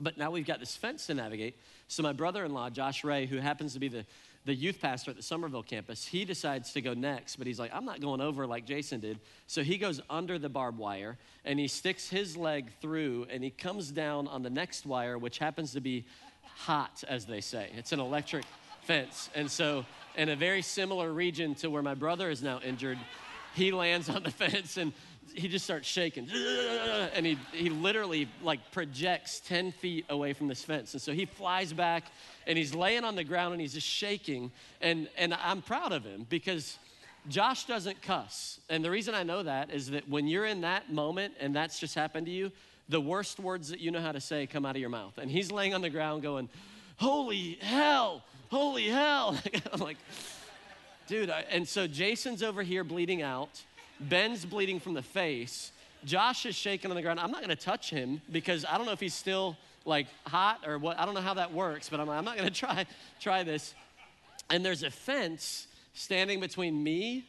but 0.00 0.16
now 0.16 0.30
we've 0.30 0.46
got 0.46 0.58
this 0.58 0.74
fence 0.74 1.06
to 1.06 1.14
navigate. 1.14 1.56
So 1.88 2.02
my 2.02 2.12
brother-in-law 2.12 2.70
josh 2.70 3.04
ray 3.04 3.26
who 3.26 3.38
happens 3.38 3.74
to 3.74 3.80
be 3.80 3.88
the 3.88 4.04
the 4.44 4.54
youth 4.54 4.80
pastor 4.80 5.10
at 5.12 5.16
the 5.16 5.22
Summerville 5.22 5.62
campus, 5.62 6.04
he 6.04 6.24
decides 6.24 6.72
to 6.72 6.80
go 6.80 6.94
next, 6.94 7.36
but 7.36 7.46
he's 7.46 7.60
like, 7.60 7.70
I'm 7.72 7.84
not 7.84 8.00
going 8.00 8.20
over 8.20 8.46
like 8.46 8.66
Jason 8.66 8.98
did. 8.98 9.20
So 9.46 9.62
he 9.62 9.78
goes 9.78 10.00
under 10.10 10.38
the 10.38 10.48
barbed 10.48 10.78
wire 10.78 11.16
and 11.44 11.58
he 11.58 11.68
sticks 11.68 12.08
his 12.08 12.36
leg 12.36 12.72
through 12.80 13.26
and 13.30 13.44
he 13.44 13.50
comes 13.50 13.90
down 13.92 14.26
on 14.26 14.42
the 14.42 14.50
next 14.50 14.84
wire, 14.84 15.16
which 15.16 15.38
happens 15.38 15.72
to 15.72 15.80
be 15.80 16.04
hot, 16.56 17.04
as 17.08 17.24
they 17.24 17.40
say. 17.40 17.70
It's 17.76 17.92
an 17.92 18.00
electric 18.00 18.44
fence. 18.82 19.30
And 19.34 19.50
so, 19.50 19.84
in 20.16 20.28
a 20.28 20.36
very 20.36 20.60
similar 20.60 21.12
region 21.12 21.54
to 21.56 21.68
where 21.68 21.82
my 21.82 21.94
brother 21.94 22.28
is 22.28 22.42
now 22.42 22.60
injured, 22.64 22.98
he 23.54 23.70
lands 23.70 24.08
on 24.08 24.22
the 24.22 24.30
fence 24.32 24.76
and 24.76 24.92
he 25.34 25.48
just 25.48 25.64
starts 25.64 25.88
shaking. 25.88 26.28
And 27.14 27.26
he, 27.26 27.36
he 27.52 27.68
literally 27.68 28.28
like 28.42 28.70
projects 28.70 29.40
10 29.40 29.72
feet 29.72 30.06
away 30.08 30.32
from 30.32 30.48
this 30.48 30.62
fence. 30.62 30.92
And 30.92 31.02
so 31.02 31.12
he 31.12 31.26
flies 31.26 31.72
back 31.72 32.04
and 32.46 32.56
he's 32.56 32.74
laying 32.74 33.04
on 33.04 33.16
the 33.16 33.24
ground 33.24 33.52
and 33.52 33.60
he's 33.60 33.74
just 33.74 33.86
shaking. 33.86 34.50
And, 34.80 35.08
and 35.18 35.34
i'm 35.34 35.62
proud 35.62 35.92
of 35.92 36.04
him 36.04 36.26
because 36.28 36.78
josh 37.28 37.66
doesn't 37.66 38.00
cuss. 38.02 38.60
And 38.70 38.84
the 38.84 38.90
reason 38.90 39.14
i 39.14 39.22
know 39.22 39.42
that 39.42 39.70
is 39.70 39.90
that 39.90 40.08
when 40.08 40.26
you're 40.26 40.46
in 40.46 40.62
that 40.62 40.92
moment 40.92 41.34
and 41.40 41.54
that's 41.54 41.78
just 41.78 41.94
happened 41.94 42.26
to 42.26 42.32
you 42.32 42.52
the 42.88 43.00
worst 43.00 43.38
words 43.38 43.68
that 43.68 43.80
you 43.80 43.90
know 43.90 44.00
how 44.00 44.12
to 44.12 44.20
say 44.20 44.46
come 44.46 44.64
out 44.64 44.76
of 44.76 44.80
your 44.80 44.90
mouth. 44.90 45.18
And 45.18 45.30
he's 45.30 45.50
laying 45.50 45.74
on 45.74 45.82
the 45.82 45.90
ground 45.90 46.22
going 46.22 46.48
holy 46.96 47.58
hell! 47.60 48.22
Holy 48.50 48.88
hell! 48.88 49.36
I'm 49.72 49.80
like 49.80 49.98
dude 51.08 51.30
I, 51.30 51.44
and 51.50 51.66
so 51.68 51.86
jason's 51.86 52.42
over 52.42 52.62
here 52.62 52.84
bleeding 52.84 53.22
out 53.22 53.62
Ben's 54.08 54.44
bleeding 54.44 54.80
from 54.80 54.94
the 54.94 55.02
face. 55.02 55.72
Josh 56.04 56.46
is 56.46 56.56
shaking 56.56 56.90
on 56.90 56.96
the 56.96 57.02
ground. 57.02 57.20
I'm 57.20 57.30
not 57.30 57.40
going 57.40 57.56
to 57.56 57.64
touch 57.64 57.90
him 57.90 58.20
because 58.30 58.64
I 58.64 58.76
don't 58.76 58.86
know 58.86 58.92
if 58.92 59.00
he's 59.00 59.14
still 59.14 59.56
like 59.84 60.06
hot 60.26 60.60
or 60.66 60.78
what. 60.78 60.98
I 60.98 61.04
don't 61.04 61.14
know 61.14 61.20
how 61.20 61.34
that 61.34 61.52
works, 61.52 61.88
but 61.88 62.00
I'm, 62.00 62.08
I'm 62.08 62.24
not 62.24 62.36
going 62.36 62.48
to 62.52 62.54
try 62.54 62.86
try 63.20 63.42
this. 63.42 63.74
And 64.50 64.64
there's 64.64 64.82
a 64.82 64.90
fence 64.90 65.66
standing 65.94 66.40
between 66.40 66.82
me 66.82 67.24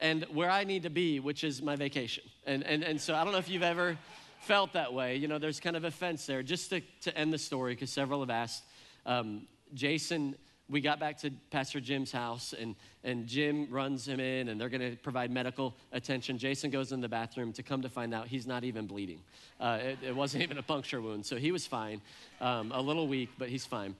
and 0.00 0.24
where 0.32 0.50
I 0.50 0.64
need 0.64 0.82
to 0.84 0.90
be, 0.90 1.20
which 1.20 1.44
is 1.44 1.62
my 1.62 1.76
vacation. 1.76 2.24
And, 2.46 2.62
and, 2.64 2.82
and 2.82 3.00
so 3.00 3.14
I 3.14 3.24
don't 3.24 3.32
know 3.32 3.38
if 3.38 3.48
you've 3.48 3.62
ever 3.62 3.96
felt 4.40 4.72
that 4.74 4.92
way. 4.92 5.16
You 5.16 5.28
know, 5.28 5.38
there's 5.38 5.60
kind 5.60 5.76
of 5.76 5.84
a 5.84 5.90
fence 5.90 6.26
there. 6.26 6.42
Just 6.42 6.70
to, 6.70 6.80
to 7.02 7.16
end 7.16 7.32
the 7.32 7.38
story, 7.38 7.74
because 7.74 7.90
several 7.90 8.20
have 8.20 8.30
asked, 8.30 8.62
um, 9.06 9.42
Jason 9.74 10.36
we 10.70 10.80
got 10.80 11.00
back 11.00 11.18
to 11.18 11.30
Pastor 11.50 11.80
Jim's 11.80 12.12
house, 12.12 12.52
and, 12.58 12.74
and 13.02 13.26
Jim 13.26 13.68
runs 13.70 14.06
him 14.06 14.20
in, 14.20 14.48
and 14.48 14.60
they're 14.60 14.68
going 14.68 14.90
to 14.90 14.96
provide 14.96 15.30
medical 15.30 15.74
attention. 15.92 16.36
Jason 16.36 16.70
goes 16.70 16.92
in 16.92 17.00
the 17.00 17.08
bathroom 17.08 17.52
to 17.54 17.62
come 17.62 17.82
to 17.82 17.88
find 17.88 18.12
out 18.12 18.26
he's 18.26 18.46
not 18.46 18.64
even 18.64 18.86
bleeding. 18.86 19.20
Uh, 19.58 19.78
it, 19.80 19.98
it, 20.08 20.16
wasn't 20.16 20.42
even 20.44 20.58
a 20.58 20.62
puncture 20.62 21.00
wound, 21.00 21.24
so 21.24 21.36
he 21.36 21.52
was 21.52 21.66
fine. 21.66 22.02
Um, 22.40 22.70
a 22.72 22.80
little 22.80 23.08
weak, 23.08 23.30
but 23.38 23.48
he's 23.48 23.64
fine. 23.64 23.96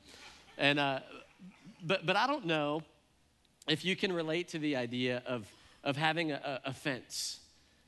And, 0.58 0.78
uh, 0.78 1.00
but, 1.82 2.04
but 2.04 2.16
I 2.16 2.26
don't 2.26 2.44
know 2.44 2.82
if 3.66 3.84
you 3.84 3.96
can 3.96 4.12
relate 4.12 4.48
to 4.48 4.58
the 4.58 4.76
idea 4.76 5.22
of, 5.26 5.50
of 5.84 5.96
having 5.96 6.32
a, 6.32 6.60
a 6.66 6.74
fence, 6.74 7.40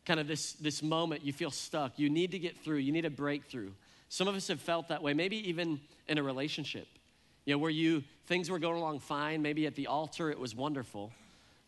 kind 0.06 0.18
of 0.18 0.26
this, 0.26 0.54
this 0.54 0.82
moment 0.82 1.24
you 1.24 1.34
feel 1.34 1.50
stuck. 1.50 1.98
You 1.98 2.08
need 2.08 2.30
to 2.30 2.38
get 2.38 2.56
through, 2.56 2.78
you 2.78 2.92
need 2.92 3.04
a 3.04 3.10
breakthrough. 3.10 3.72
Some 4.08 4.26
of 4.26 4.34
us 4.34 4.48
have 4.48 4.60
felt 4.60 4.88
that 4.88 5.02
way, 5.02 5.12
maybe 5.12 5.48
even 5.48 5.80
in 6.08 6.16
a 6.16 6.22
relationship 6.22 6.88
you 7.44 7.54
know, 7.54 7.58
where 7.58 7.70
you 7.70 8.04
things 8.30 8.48
were 8.48 8.60
going 8.60 8.76
along 8.76 9.00
fine, 9.00 9.42
maybe 9.42 9.66
at 9.66 9.74
the 9.74 9.88
altar 9.88 10.30
it 10.30 10.38
was 10.38 10.54
wonderful, 10.54 11.12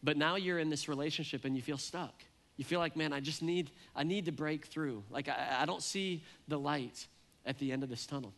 but 0.00 0.16
now 0.16 0.36
you're 0.36 0.60
in 0.60 0.70
this 0.70 0.88
relationship 0.88 1.44
and 1.44 1.56
you 1.56 1.60
feel 1.60 1.76
stuck. 1.76 2.14
You 2.56 2.64
feel 2.64 2.78
like, 2.78 2.94
man, 2.94 3.12
I 3.12 3.18
just 3.18 3.42
need, 3.42 3.72
I 3.96 4.04
need 4.04 4.26
to 4.26 4.32
break 4.32 4.66
through. 4.66 5.02
Like 5.10 5.28
I, 5.28 5.58
I 5.62 5.66
don't 5.66 5.82
see 5.82 6.22
the 6.46 6.56
light 6.56 7.08
at 7.44 7.58
the 7.58 7.72
end 7.72 7.82
of 7.82 7.88
this 7.88 8.06
tunnel. 8.06 8.32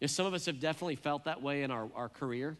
You 0.00 0.04
know, 0.04 0.08
some 0.08 0.26
of 0.26 0.34
us 0.34 0.44
have 0.44 0.60
definitely 0.60 0.96
felt 0.96 1.24
that 1.24 1.40
way 1.40 1.62
in 1.62 1.70
our, 1.70 1.88
our 1.94 2.10
career. 2.10 2.58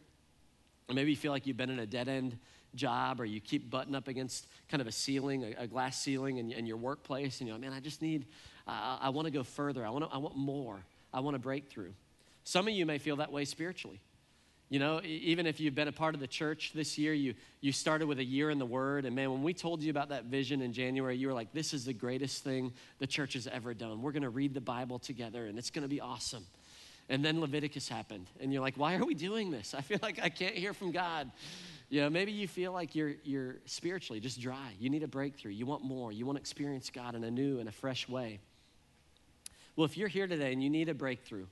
Or 0.89 0.95
maybe 0.95 1.11
you 1.11 1.17
feel 1.17 1.31
like 1.31 1.47
you've 1.47 1.59
been 1.59 1.69
in 1.69 1.81
a 1.81 1.87
dead 1.87 2.09
end 2.09 2.39
job 2.75 3.21
or 3.21 3.27
you 3.27 3.39
keep 3.39 3.69
butting 3.69 3.95
up 3.95 4.09
against 4.09 4.47
kind 4.71 4.81
of 4.81 4.87
a 4.87 4.93
ceiling, 4.93 5.45
a, 5.45 5.65
a 5.65 5.67
glass 5.67 6.01
ceiling 6.01 6.39
in, 6.39 6.53
in, 6.53 6.65
your 6.65 6.79
workplace, 6.79 7.41
and 7.41 7.49
you're 7.49 7.55
like, 7.55 7.61
man, 7.61 7.75
I 7.75 7.81
just 7.81 8.01
need, 8.01 8.25
uh, 8.67 8.97
I 9.03 9.11
want 9.11 9.27
to 9.27 9.31
go 9.31 9.43
further. 9.43 9.85
I 9.85 9.91
want, 9.91 10.09
I 10.11 10.17
want 10.17 10.37
more. 10.39 10.79
I 11.13 11.21
want 11.21 11.37
a 11.37 11.39
breakthrough. 11.39 11.93
Some 12.45 12.67
of 12.67 12.73
you 12.73 12.87
may 12.87 12.97
feel 12.97 13.17
that 13.17 13.31
way 13.31 13.45
spiritually. 13.45 14.01
You 14.69 14.81
know, 14.81 15.01
even 15.05 15.47
if 15.47 15.61
you've 15.61 15.77
been 15.77 15.87
a 15.87 15.93
part 15.93 16.17
of 16.17 16.21
the 16.21 16.27
church 16.27 16.73
this 16.75 16.99
year, 16.99 17.15
you, 17.15 17.35
you 17.61 17.71
started 17.71 18.09
with 18.09 18.19
a 18.19 18.25
year 18.25 18.51
in 18.51 18.59
the 18.59 18.67
Word, 18.67 19.05
and 19.05 19.15
man, 19.15 19.31
when 19.31 19.45
we 19.45 19.55
told 19.55 19.81
you 19.81 19.91
about 19.91 20.09
that 20.09 20.25
vision 20.25 20.61
in 20.61 20.73
January, 20.73 21.17
you 21.17 21.29
were 21.29 21.35
like, 21.35 21.53
this 21.53 21.73
is 21.73 21.85
the 21.85 21.93
greatest 21.93 22.43
thing 22.43 22.73
the 22.99 23.07
church 23.07 23.35
has 23.35 23.47
ever 23.47 23.75
done. 23.75 24.03
We're 24.03 24.11
going 24.11 24.25
to 24.25 24.29
read 24.29 24.55
the 24.55 24.61
Bible 24.61 24.99
together, 24.99 25.47
and 25.47 25.57
it's 25.57 25.71
going 25.71 25.83
to 25.83 25.89
be 25.89 26.01
awesome. 26.01 26.45
And 27.09 27.25
then 27.25 27.41
Leviticus 27.41 27.89
happened, 27.89 28.27
and 28.41 28.53
you're 28.53 28.61
like, 28.61 28.77
why 28.77 28.97
are 28.97 29.05
we 29.05 29.15
doing 29.15 29.53
this? 29.53 29.73
I 29.73 29.83
feel 29.83 30.01
like 30.03 30.19
I 30.21 30.31
can't 30.31 30.57
hear 30.57 30.75
from 30.75 30.91
God. 30.91 31.31
You 31.89 32.01
know, 32.01 32.11
maybe 32.11 32.33
you 32.33 32.49
feel 32.49 32.73
like 32.73 32.97
you're, 32.97 33.15
you're 33.23 33.57
spiritually 33.67 34.19
just 34.19 34.41
dry. 34.41 34.75
You 34.81 34.91
need 34.91 35.05
a 35.05 35.09
breakthrough. 35.09 35.53
You 35.53 35.67
want 35.67 35.85
more. 35.85 36.11
You 36.11 36.27
want 36.27 36.39
to 36.39 36.41
experience 36.41 36.91
God 36.91 37.15
in 37.15 37.23
a 37.23 37.31
new 37.31 37.61
and 37.61 37.69
a 37.69 37.73
fresh 37.73 38.09
way. 38.09 38.41
Well, 39.77 39.85
if 39.85 39.97
you're 39.97 40.09
here 40.09 40.27
today 40.27 40.53
and 40.53 40.61
you 40.61 40.71
need 40.71 40.89
a 40.89 40.95
breakthrough, 40.95 41.47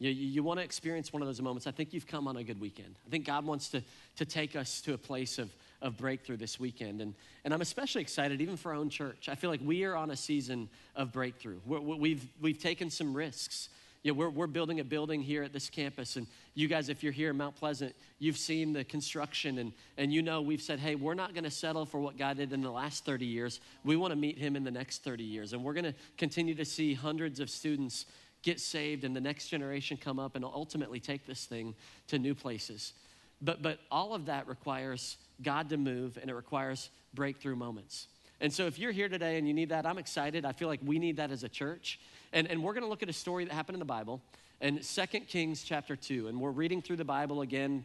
you, 0.00 0.10
you 0.10 0.42
want 0.42 0.58
to 0.58 0.64
experience 0.64 1.12
one 1.12 1.20
of 1.20 1.28
those 1.28 1.40
moments. 1.42 1.66
I 1.66 1.70
think 1.70 1.92
you've 1.92 2.06
come 2.06 2.26
on 2.26 2.38
a 2.38 2.42
good 2.42 2.60
weekend. 2.60 2.96
I 3.06 3.10
think 3.10 3.26
God 3.26 3.44
wants 3.44 3.68
to, 3.68 3.82
to 4.16 4.24
take 4.24 4.56
us 4.56 4.80
to 4.82 4.94
a 4.94 4.98
place 4.98 5.38
of, 5.38 5.54
of 5.82 5.98
breakthrough 5.98 6.38
this 6.38 6.58
weekend. 6.58 7.02
And, 7.02 7.14
and 7.44 7.52
I'm 7.52 7.60
especially 7.60 8.00
excited, 8.00 8.40
even 8.40 8.56
for 8.56 8.72
our 8.72 8.78
own 8.78 8.88
church. 8.88 9.28
I 9.28 9.34
feel 9.34 9.50
like 9.50 9.60
we 9.62 9.84
are 9.84 9.94
on 9.94 10.10
a 10.10 10.16
season 10.16 10.70
of 10.96 11.12
breakthrough. 11.12 11.60
We're, 11.66 11.80
we've, 11.80 12.26
we've 12.40 12.58
taken 12.58 12.88
some 12.88 13.14
risks. 13.14 13.68
You 14.02 14.12
know, 14.12 14.18
we're, 14.18 14.30
we're 14.30 14.46
building 14.46 14.80
a 14.80 14.84
building 14.84 15.20
here 15.20 15.42
at 15.42 15.52
this 15.52 15.68
campus, 15.68 16.16
and 16.16 16.26
you 16.54 16.68
guys, 16.68 16.88
if 16.88 17.02
you're 17.02 17.12
here 17.12 17.28
in 17.28 17.36
Mount 17.36 17.54
Pleasant, 17.56 17.94
you've 18.18 18.38
seen 18.38 18.72
the 18.72 18.82
construction, 18.82 19.58
and, 19.58 19.72
and 19.98 20.10
you 20.10 20.22
know 20.22 20.40
we've 20.40 20.62
said, 20.62 20.78
hey, 20.78 20.94
we're 20.94 21.12
not 21.12 21.34
going 21.34 21.44
to 21.44 21.50
settle 21.50 21.84
for 21.84 22.00
what 22.00 22.16
God 22.16 22.38
did 22.38 22.54
in 22.54 22.62
the 22.62 22.70
last 22.70 23.04
30 23.04 23.26
years. 23.26 23.60
We 23.84 23.96
want 23.96 24.12
to 24.12 24.16
meet 24.16 24.38
Him 24.38 24.56
in 24.56 24.64
the 24.64 24.70
next 24.70 25.04
30 25.04 25.22
years, 25.22 25.52
and 25.52 25.62
we're 25.62 25.74
going 25.74 25.84
to 25.84 25.94
continue 26.16 26.54
to 26.54 26.64
see 26.64 26.94
hundreds 26.94 27.40
of 27.40 27.50
students 27.50 28.06
get 28.42 28.60
saved 28.60 29.04
and 29.04 29.14
the 29.14 29.20
next 29.20 29.48
generation 29.48 29.96
come 29.96 30.18
up 30.18 30.36
and 30.36 30.44
ultimately 30.44 31.00
take 31.00 31.26
this 31.26 31.44
thing 31.44 31.74
to 32.08 32.18
new 32.18 32.34
places. 32.34 32.92
But, 33.42 33.62
but 33.62 33.78
all 33.90 34.14
of 34.14 34.26
that 34.26 34.48
requires 34.48 35.16
God 35.42 35.68
to 35.70 35.76
move 35.76 36.18
and 36.20 36.30
it 36.30 36.34
requires 36.34 36.90
breakthrough 37.14 37.56
moments. 37.56 38.06
And 38.40 38.52
so 38.52 38.66
if 38.66 38.78
you're 38.78 38.92
here 38.92 39.08
today 39.08 39.38
and 39.38 39.46
you 39.46 39.52
need 39.52 39.68
that, 39.68 39.86
I'm 39.86 39.98
excited. 39.98 40.44
I 40.44 40.52
feel 40.52 40.68
like 40.68 40.80
we 40.84 40.98
need 40.98 41.16
that 41.16 41.30
as 41.30 41.44
a 41.44 41.48
church. 41.48 42.00
And, 42.32 42.46
and 42.46 42.62
we're 42.62 42.72
going 42.72 42.84
to 42.84 42.88
look 42.88 43.02
at 43.02 43.08
a 43.08 43.14
story 43.14 43.44
that 43.44 43.52
happened 43.52 43.76
in 43.76 43.80
the 43.80 43.84
Bible 43.84 44.22
in 44.60 44.80
2 44.80 45.06
Kings 45.20 45.62
chapter 45.62 45.96
2. 45.96 46.28
And 46.28 46.40
we're 46.40 46.50
reading 46.50 46.80
through 46.80 46.96
the 46.96 47.04
Bible 47.04 47.42
again. 47.42 47.84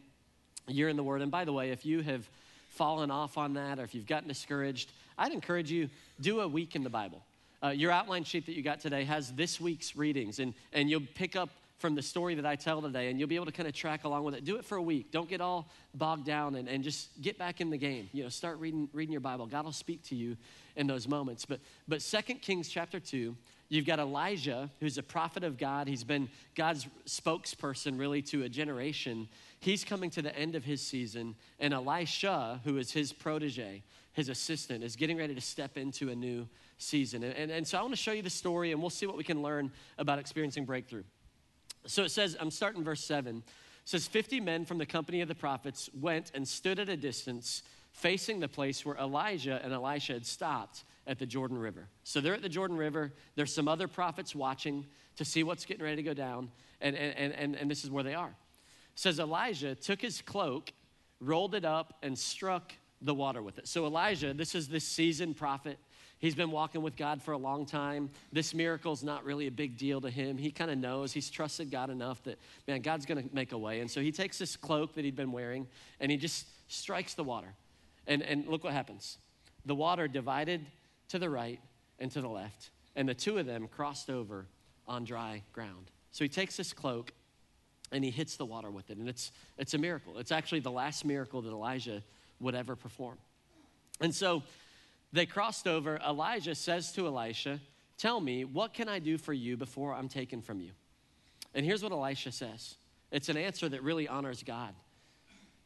Year 0.68 0.90
in 0.90 0.96
the 0.96 1.04
Word. 1.04 1.22
And 1.22 1.30
by 1.30 1.46
the 1.46 1.54
way, 1.54 1.70
if 1.70 1.86
you 1.86 2.02
have 2.02 2.28
fallen 2.70 3.12
off 3.12 3.38
on 3.38 3.54
that 3.54 3.80
or 3.80 3.84
if 3.84 3.94
you've 3.94 4.08
gotten 4.08 4.28
discouraged, 4.28 4.92
I'd 5.18 5.32
encourage 5.32 5.72
you, 5.72 5.90
do 6.20 6.42
a 6.42 6.48
week 6.48 6.76
in 6.76 6.84
the 6.84 6.90
Bible. 6.90 7.24
Uh, 7.66 7.70
your 7.70 7.92
outline 7.92 8.24
sheet 8.24 8.46
that 8.46 8.54
you 8.54 8.62
got 8.62 8.80
today 8.80 9.04
has 9.06 9.32
this 9.32 9.60
week's 9.60 9.96
readings, 9.96 10.40
and, 10.40 10.54
and 10.74 10.90
you'll 10.90 11.02
pick 11.16 11.36
up 11.36 11.50
from 11.78 11.96
the 11.96 12.02
story 12.02 12.36
that 12.36 12.46
I 12.46 12.56
tell 12.56 12.82
today, 12.82 13.10
and 13.10 13.20
you'll 13.20 13.28
be 13.28 13.36
able 13.36 13.48
to 13.48 13.52
kind 13.52 13.68
of 13.68 13.74
track 13.74 14.04
along 14.04 14.24
with 14.24 14.36
it. 14.36 14.46
Do 14.46 14.56
it 14.58 14.66
for 14.66 14.78
a 14.78 14.82
week. 14.82 15.12
Don't 15.12 15.28
get 15.28 15.42
all 15.42 15.70
bogged 15.94 16.26
down 16.26 16.56
and, 16.56 16.70
and 16.70 16.84
just 16.84 17.10
get 17.22 17.38
back 17.38 17.62
in 17.62 17.70
the 17.70 17.78
game. 17.78 18.10
You 18.14 18.24
know, 18.24 18.30
start 18.30 18.60
reading, 18.60 18.88
reading 18.94 19.12
your 19.12 19.22
Bible. 19.22 19.46
God 19.48 19.66
will 19.66 19.72
speak 19.72 20.04
to 20.04 20.16
you 20.16 20.38
in 20.76 20.88
those 20.88 21.08
moments. 21.08 21.46
But, 21.46 21.60
but 21.88 22.02
2 22.02 22.36
Kings 22.36 22.70
chapter 22.70 23.00
2, 23.00 23.36
you've 23.68 23.86
got 23.86 24.00
Elijah, 24.00 24.70
who's 24.80 24.98
a 24.98 25.04
prophet 25.04 25.44
of 25.44 25.58
God. 25.58 25.88
He's 25.88 26.04
been 26.04 26.30
God's 26.56 26.88
spokesperson 27.08 28.00
really 28.00 28.22
to 28.24 28.44
a 28.44 28.50
generation. 28.50 29.28
He's 29.60 29.84
coming 29.84 30.12
to 30.12 30.22
the 30.22 30.36
end 30.38 30.56
of 30.56 30.64
his 30.64 30.82
season, 30.82 31.36
and 31.60 31.74
Elisha, 31.74 32.62
who 32.64 32.78
is 32.78 32.92
his 32.92 33.12
protege, 33.12 33.84
his 34.14 34.30
assistant, 34.30 34.84
is 34.84 34.96
getting 34.96 35.18
ready 35.18 35.36
to 35.36 35.42
step 35.42 35.78
into 35.78 36.10
a 36.10 36.16
new 36.16 36.48
season. 36.78 37.24
And, 37.24 37.34
and, 37.34 37.52
and 37.52 37.68
so 37.68 37.78
I 37.78 37.82
want 37.82 37.94
to 37.94 38.00
show 38.00 38.12
you 38.12 38.22
the 38.22 38.30
story, 38.30 38.72
and 38.72 38.82
we'll 38.82 38.90
see 38.90 39.06
what 39.06 39.18
we 39.18 39.24
can 39.24 39.42
learn 39.42 39.72
about 39.98 40.20
experiencing 40.20 40.66
breakthrough. 40.66 41.04
So 41.86 42.04
it 42.04 42.10
says, 42.10 42.36
I'm 42.40 42.52
starting 42.52 42.84
verse 42.84 43.04
7. 43.04 43.38
It 43.38 43.44
says, 43.86 44.08
50 44.08 44.40
men 44.40 44.66
from 44.66 44.78
the 44.78 44.86
company 44.86 45.22
of 45.22 45.28
the 45.28 45.36
prophets 45.36 45.90
went 46.00 46.32
and 46.34 46.48
stood 46.48 46.80
at 46.80 46.90
a 46.90 46.98
distance 46.98 47.64
facing 47.92 48.40
the 48.40 48.48
place 48.48 48.86
where 48.86 48.98
Elijah 48.98 49.62
and 49.64 49.72
Elisha 49.72 50.14
had 50.14 50.26
stopped 50.26 50.84
at 51.08 51.20
the 51.20 51.26
Jordan 51.26 51.58
River. 51.58 51.88
So 52.04 52.20
they're 52.20 52.34
at 52.34 52.42
the 52.42 52.50
Jordan 52.50 52.78
River. 52.78 53.14
There's 53.36 53.54
some 53.54 53.68
other 53.68 53.88
prophets 53.88 54.36
watching 54.36 54.86
to 55.18 55.26
see 55.26 55.44
what's 55.44 55.66
getting 55.66 55.84
ready 55.84 55.98
to 55.98 56.04
go 56.04 56.14
down, 56.14 56.52
and, 56.82 56.96
and, 56.96 57.34
and, 57.34 57.56
and 57.56 57.72
this 57.72 57.84
is 57.84 57.92
where 57.92 58.04
they 58.04 58.16
are. 58.16 58.30
It 58.30 59.00
says 59.00 59.20
Elijah 59.20 59.76
took 59.76 60.02
his 60.02 60.22
cloak, 60.22 60.74
rolled 61.22 61.56
it 61.56 61.64
up, 61.64 61.98
and 62.02 62.18
struck 62.18 62.74
the 63.02 63.14
water 63.14 63.42
with 63.42 63.60
it. 63.60 63.68
So 63.68 63.86
Elijah, 63.86 64.34
this 64.34 64.56
is 64.56 64.68
this 64.68 64.84
seasoned 64.84 65.38
prophet. 65.38 65.78
He's 66.20 66.36
been 66.36 66.52
walking 66.52 66.82
with 66.82 66.96
God 66.96 67.22
for 67.22 67.34
a 67.34 67.38
long 67.38 67.66
time. 67.66 68.10
This 68.32 68.54
miracle 68.54 68.94
is 68.94 69.04
not 69.04 69.26
really 69.26 69.48
a 69.48 69.52
big 69.52 69.78
deal 69.78 70.02
to 70.02 70.10
him. 70.10 70.38
He 70.38 70.50
kind 70.50 70.72
of 70.72 70.78
knows, 70.78 71.12
he's 71.12 71.30
trusted 71.30 71.70
God 71.70 71.90
enough 71.90 72.24
that, 72.24 72.40
man, 72.68 72.82
God's 72.82 73.06
going 73.06 73.22
to 73.22 73.36
make 73.36 73.52
a 73.52 73.58
way. 73.58 73.82
And 73.82 73.92
so 73.92 74.02
he 74.02 74.12
takes 74.12 74.38
this 74.38 74.56
cloak 74.56 74.94
that 74.96 75.06
he'd 75.06 75.16
been 75.16 75.32
wearing 75.32 75.68
and 76.00 76.10
he 76.10 76.18
just 76.18 76.48
strikes 76.72 77.14
the 77.14 77.24
water. 77.24 77.54
And, 78.08 78.22
and 78.22 78.48
look 78.48 78.64
what 78.64 78.74
happens 78.74 79.18
the 79.66 79.76
water 79.76 80.08
divided 80.08 80.66
to 81.10 81.20
the 81.20 81.30
right 81.30 81.60
and 82.00 82.12
to 82.12 82.22
the 82.22 82.30
left, 82.30 82.70
and 82.96 83.10
the 83.10 83.14
two 83.14 83.38
of 83.38 83.46
them 83.46 83.68
crossed 83.68 84.10
over 84.10 84.46
on 84.88 85.04
dry 85.04 85.42
ground. 85.54 85.90
So 86.12 86.24
he 86.24 86.30
takes 86.30 86.56
this 86.56 86.72
cloak 86.72 87.12
and 87.92 88.04
he 88.04 88.12
hits 88.12 88.36
the 88.36 88.46
water 88.46 88.70
with 88.70 88.90
it. 88.90 88.98
And 88.98 89.08
it's, 89.10 89.32
it's 89.58 89.74
a 89.74 89.78
miracle. 89.78 90.18
It's 90.18 90.32
actually 90.32 90.60
the 90.60 90.72
last 90.72 91.06
miracle 91.06 91.42
that 91.42 91.50
Elijah 91.50 92.04
would 92.40 92.56
ever 92.56 92.76
perform. 92.76 93.18
And 94.02 94.14
so 94.14 94.44
they 95.16 95.26
crossed 95.26 95.68
over. 95.68 95.98
Elijah 96.06 96.56
says 96.56 96.92
to 96.94 97.08
Elisha, 97.08 97.60
Tell 97.98 98.20
me, 98.20 98.44
what 98.44 98.74
can 98.74 98.90
I 98.90 99.00
do 99.00 99.18
for 99.18 99.32
you 99.32 99.56
before 99.56 99.94
I'm 99.94 100.10
taken 100.10 100.42
from 100.42 100.60
you? 100.60 100.72
And 101.54 101.66
here's 101.66 101.82
what 101.82 101.94
Elisha 101.94 102.32
says 102.32 102.76
it's 103.12 103.30
an 103.30 103.38
answer 103.38 103.70
that 103.70 103.82
really 103.82 104.08
honors 104.08 104.44
God. 104.44 104.76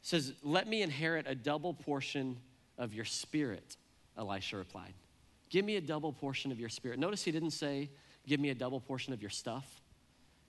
Says, 0.01 0.34
Let 0.44 0.68
me 0.68 0.82
inherit 0.82 1.25
a 1.27 1.36
double 1.36 1.74
portion 1.74 2.38
of 2.77 2.94
your 2.94 3.06
spirit, 3.06 3.75
Elisha 4.18 4.58
replied. 4.58 4.94
Give 5.50 5.65
me 5.65 5.75
a 5.77 5.82
double 5.82 6.13
portion 6.13 6.51
of 6.51 6.60
your 6.60 6.70
spirit. 6.70 7.00
Notice 7.00 7.24
he 7.24 7.32
didn't 7.32 7.51
say, 7.51 7.89
Give 8.27 8.39
me 8.39 8.50
a 8.50 8.56
double 8.56 8.79
portion 8.79 9.13
of 9.13 9.22
your 9.22 9.32
stuff. 9.32 9.82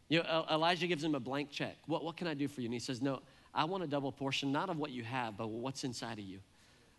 You 0.08 0.22
know, 0.22 0.44
Elijah 0.50 0.86
gives 0.86 1.02
him 1.02 1.14
a 1.14 1.20
blank 1.20 1.50
check. 1.50 1.76
What, 1.86 2.04
what 2.04 2.16
can 2.16 2.26
I 2.26 2.34
do 2.34 2.48
for 2.48 2.60
you? 2.60 2.66
And 2.66 2.74
he 2.74 2.80
says, 2.80 3.00
No, 3.00 3.20
I 3.54 3.64
want 3.64 3.82
a 3.82 3.86
double 3.86 4.12
portion, 4.12 4.52
not 4.52 4.68
of 4.68 4.76
what 4.76 4.90
you 4.90 5.04
have, 5.04 5.38
but 5.38 5.48
what's 5.48 5.84
inside 5.84 6.18
of 6.18 6.24
you. 6.24 6.40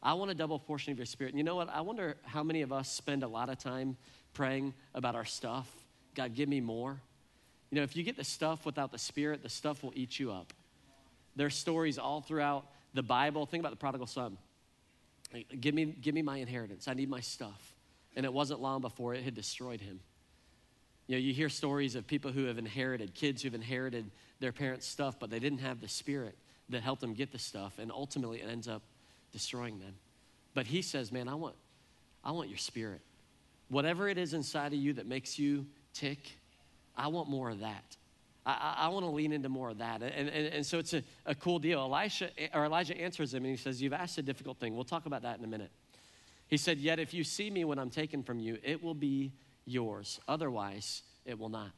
I 0.04 0.14
want 0.14 0.32
a 0.32 0.36
double 0.36 0.58
portion 0.60 0.92
of 0.92 0.98
your 0.98 1.06
spirit. 1.06 1.34
And 1.34 1.40
you 1.40 1.44
know 1.44 1.56
what? 1.56 1.70
I 1.70 1.82
wonder 1.82 2.18
how 2.24 2.44
many 2.44 2.62
of 2.62 2.72
us 2.72 2.92
spend 2.92 3.24
a 3.24 3.28
lot 3.28 3.50
of 3.50 3.60
time 3.60 3.98
praying 4.34 4.74
about 4.96 5.16
our 5.16 5.26
stuff. 5.26 5.70
God, 6.16 6.34
give 6.34 6.50
me 6.50 6.60
more. 6.60 7.00
You 7.70 7.78
know, 7.78 7.84
if 7.84 7.96
you 7.96 8.04
get 8.04 8.18
the 8.18 8.24
stuff 8.24 8.66
without 8.66 8.92
the 8.92 8.98
spirit, 8.98 9.44
the 9.44 9.50
stuff 9.50 9.84
will 9.84 9.94
eat 9.96 10.20
you 10.20 10.32
up. 10.32 10.54
There's 11.36 11.56
stories 11.56 11.98
all 11.98 12.22
throughout 12.22 12.66
the 12.94 13.04
Bible. 13.04 13.46
Think 13.46 13.62
about 13.62 13.72
the 13.72 13.78
prodigal 13.78 14.08
son. 14.08 14.38
Give 15.60 15.74
me, 15.74 15.86
give 15.86 16.14
me 16.14 16.22
my 16.22 16.38
inheritance. 16.38 16.88
I 16.88 16.94
need 16.94 17.10
my 17.10 17.22
stuff. 17.22 17.74
And 18.16 18.26
it 18.26 18.34
wasn't 18.34 18.62
long 18.62 18.82
before 18.82 19.14
it 19.14 19.24
had 19.24 19.36
destroyed 19.36 19.80
him. 19.80 20.02
You 21.08 21.16
know, 21.16 21.20
you 21.20 21.34
hear 21.34 21.48
stories 21.48 21.96
of 21.96 22.06
people 22.08 22.32
who 22.32 22.46
have 22.46 22.58
inherited, 22.58 23.14
kids 23.14 23.42
who've 23.42 23.54
inherited 23.54 24.12
their 24.40 24.52
parents' 24.52 24.88
stuff, 24.88 25.20
but 25.20 25.30
they 25.30 25.40
didn't 25.40 25.60
have 25.60 25.80
the 25.80 25.88
spirit 25.88 26.36
that 26.70 26.84
helped 26.84 27.02
them 27.02 27.14
get 27.14 27.32
the 27.32 27.40
stuff, 27.40 27.80
and 27.80 27.92
ultimately 27.92 28.42
it 28.42 28.50
ends 28.50 28.68
up 28.68 28.82
destroying 29.32 29.80
them. 29.80 29.96
But 30.54 30.68
he 30.68 30.82
says, 30.82 31.12
Man, 31.12 31.28
I 31.28 31.36
want, 31.36 31.56
I 32.24 32.32
want 32.32 32.50
your 32.50 32.58
spirit. 32.58 33.02
Whatever 33.70 34.10
it 34.10 34.18
is 34.18 34.34
inside 34.34 34.74
of 34.74 34.80
you 34.80 34.94
that 34.94 35.08
makes 35.08 35.40
you 35.40 35.66
tick, 35.94 36.38
I 36.96 37.08
want 37.08 37.30
more 37.30 37.50
of 37.50 37.62
that. 37.62 37.98
I, 38.46 38.76
I, 38.80 38.88
want 38.90 39.06
to 39.06 39.12
lean 39.12 39.34
into 39.34 39.50
more 39.50 39.70
of 39.70 39.78
that. 39.78 40.02
And, 40.02 40.28
and, 40.28 40.48
and 40.48 40.66
so 40.66 40.80
it's 40.80 40.94
a, 40.94 41.04
a 41.26 41.36
cool 41.36 41.60
deal. 41.60 41.80
Elisha, 41.80 42.32
or 42.54 42.66
Elijah 42.66 43.00
answers 43.00 43.34
him 43.34 43.44
and 43.44 43.52
he 43.52 43.58
says, 43.58 43.82
You've 43.82 43.94
asked 43.94 44.18
a 44.18 44.24
difficult 44.24 44.58
thing. 44.58 44.76
We'll 44.76 44.84
talk 44.84 45.06
about 45.06 45.22
that 45.22 45.38
in 45.38 45.46
a 45.46 45.48
minute. 45.48 45.72
He 46.48 46.58
said, 46.58 46.80
Yet 46.80 47.00
if 47.00 47.14
you 47.14 47.24
see 47.24 47.50
me 47.50 47.64
when 47.66 47.78
I'm 47.78 47.92
taken 47.92 48.24
from 48.24 48.40
you, 48.40 48.58
it 48.64 48.84
will 48.84 48.96
be 48.96 49.32
yours. 49.66 50.20
Otherwise, 50.28 51.04
it 51.26 51.38
will 51.38 51.50
not. 51.50 51.70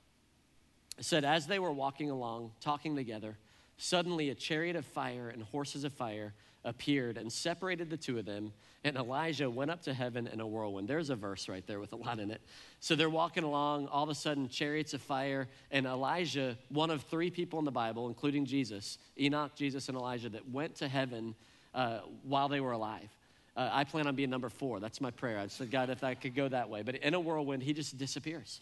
Said, 0.99 1.25
As 1.25 1.47
they 1.47 1.59
were 1.59 1.71
walking 1.71 2.09
along, 2.09 2.51
talking 2.61 2.95
together, 2.95 3.37
suddenly 3.77 4.29
a 4.29 4.35
chariot 4.35 4.77
of 4.77 4.85
fire 4.85 5.29
and 5.29 5.43
horses 5.43 5.83
of 5.83 5.91
fire 5.91 6.33
appeared 6.65 7.17
and 7.17 7.31
separated 7.31 7.89
the 7.89 7.97
two 7.97 8.17
of 8.17 8.25
them. 8.25 8.53
And 8.83 8.97
Elijah 8.97 9.49
went 9.49 9.71
up 9.71 9.81
to 9.83 9.93
heaven 9.93 10.27
in 10.27 10.41
a 10.41 10.47
whirlwind. 10.47 10.87
There's 10.87 11.09
a 11.09 11.15
verse 11.15 11.47
right 11.47 11.65
there 11.65 11.79
with 11.79 11.93
a 11.93 11.95
lot 11.95 12.19
in 12.19 12.31
it. 12.31 12.41
So 12.79 12.95
they're 12.95 13.09
walking 13.09 13.43
along, 13.43 13.87
all 13.87 14.03
of 14.03 14.09
a 14.09 14.15
sudden, 14.15 14.49
chariots 14.49 14.93
of 14.93 15.01
fire. 15.01 15.47
And 15.71 15.85
Elijah, 15.85 16.57
one 16.69 16.89
of 16.89 17.03
three 17.03 17.29
people 17.29 17.59
in 17.59 17.65
the 17.65 17.71
Bible, 17.71 18.07
including 18.07 18.45
Jesus, 18.45 18.97
Enoch, 19.17 19.55
Jesus, 19.55 19.87
and 19.87 19.97
Elijah, 19.97 20.29
that 20.29 20.49
went 20.49 20.75
to 20.75 20.87
heaven 20.87 21.35
uh, 21.73 21.99
while 22.23 22.49
they 22.49 22.59
were 22.59 22.73
alive. 22.73 23.09
Uh, 23.55 23.69
I 23.71 23.83
plan 23.83 24.07
on 24.07 24.15
being 24.15 24.29
number 24.29 24.49
four. 24.49 24.79
That's 24.79 24.99
my 24.99 25.11
prayer. 25.11 25.37
I 25.37 25.47
said, 25.47 25.71
God, 25.71 25.89
if 25.89 26.03
I 26.03 26.15
could 26.15 26.35
go 26.35 26.47
that 26.49 26.69
way. 26.69 26.81
But 26.81 26.95
in 26.95 27.13
a 27.13 27.19
whirlwind, 27.19 27.63
he 27.63 27.73
just 27.73 27.97
disappears. 27.97 28.61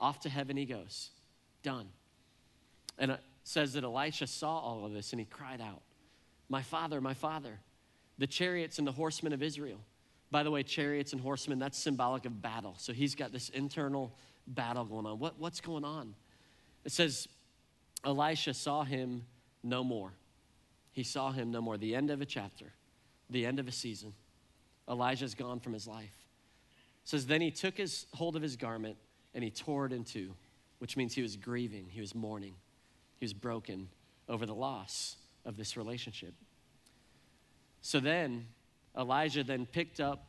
Off 0.00 0.20
to 0.20 0.28
heaven 0.28 0.56
he 0.56 0.64
goes. 0.64 1.10
Done. 1.62 1.88
And 2.98 3.12
it 3.12 3.20
says 3.42 3.72
that 3.72 3.84
Elisha 3.84 4.26
saw 4.26 4.58
all 4.58 4.86
of 4.86 4.92
this 4.92 5.12
and 5.12 5.20
he 5.20 5.26
cried 5.26 5.60
out. 5.60 5.82
My 6.48 6.62
father, 6.62 7.00
my 7.00 7.14
father, 7.14 7.58
the 8.18 8.26
chariots 8.26 8.78
and 8.78 8.86
the 8.86 8.92
horsemen 8.92 9.32
of 9.32 9.42
Israel. 9.42 9.78
By 10.30 10.42
the 10.42 10.50
way, 10.50 10.62
chariots 10.62 11.12
and 11.12 11.20
horsemen, 11.20 11.58
that's 11.58 11.78
symbolic 11.78 12.26
of 12.26 12.42
battle. 12.42 12.74
So 12.78 12.92
he's 12.92 13.14
got 13.14 13.32
this 13.32 13.48
internal 13.50 14.12
battle 14.46 14.84
going 14.84 15.06
on. 15.06 15.18
What, 15.18 15.38
what's 15.38 15.60
going 15.60 15.84
on? 15.84 16.14
It 16.84 16.92
says, 16.92 17.28
Elisha 18.04 18.54
saw 18.54 18.84
him 18.84 19.24
no 19.62 19.82
more. 19.82 20.12
He 20.92 21.02
saw 21.02 21.32
him 21.32 21.50
no 21.50 21.60
more. 21.60 21.78
The 21.78 21.94
end 21.94 22.10
of 22.10 22.20
a 22.20 22.26
chapter, 22.26 22.72
the 23.30 23.46
end 23.46 23.58
of 23.58 23.68
a 23.68 23.72
season. 23.72 24.12
Elijah's 24.88 25.34
gone 25.34 25.60
from 25.60 25.72
his 25.72 25.86
life. 25.86 26.04
It 27.04 27.08
says, 27.08 27.26
Then 27.26 27.40
he 27.40 27.50
took 27.50 27.76
his 27.76 28.06
hold 28.14 28.36
of 28.36 28.42
his 28.42 28.56
garment 28.56 28.96
and 29.34 29.44
he 29.44 29.50
tore 29.50 29.86
it 29.86 29.92
in 29.92 30.04
two, 30.04 30.34
which 30.78 30.96
means 30.96 31.14
he 31.14 31.22
was 31.22 31.36
grieving, 31.36 31.86
he 31.90 32.00
was 32.00 32.14
mourning, 32.14 32.54
he 33.18 33.24
was 33.24 33.34
broken 33.34 33.88
over 34.28 34.46
the 34.46 34.54
loss 34.54 35.16
of 35.48 35.56
this 35.56 35.76
relationship. 35.76 36.34
So 37.80 37.98
then 37.98 38.46
Elijah 38.96 39.42
then 39.42 39.66
picked 39.66 39.98
up, 39.98 40.26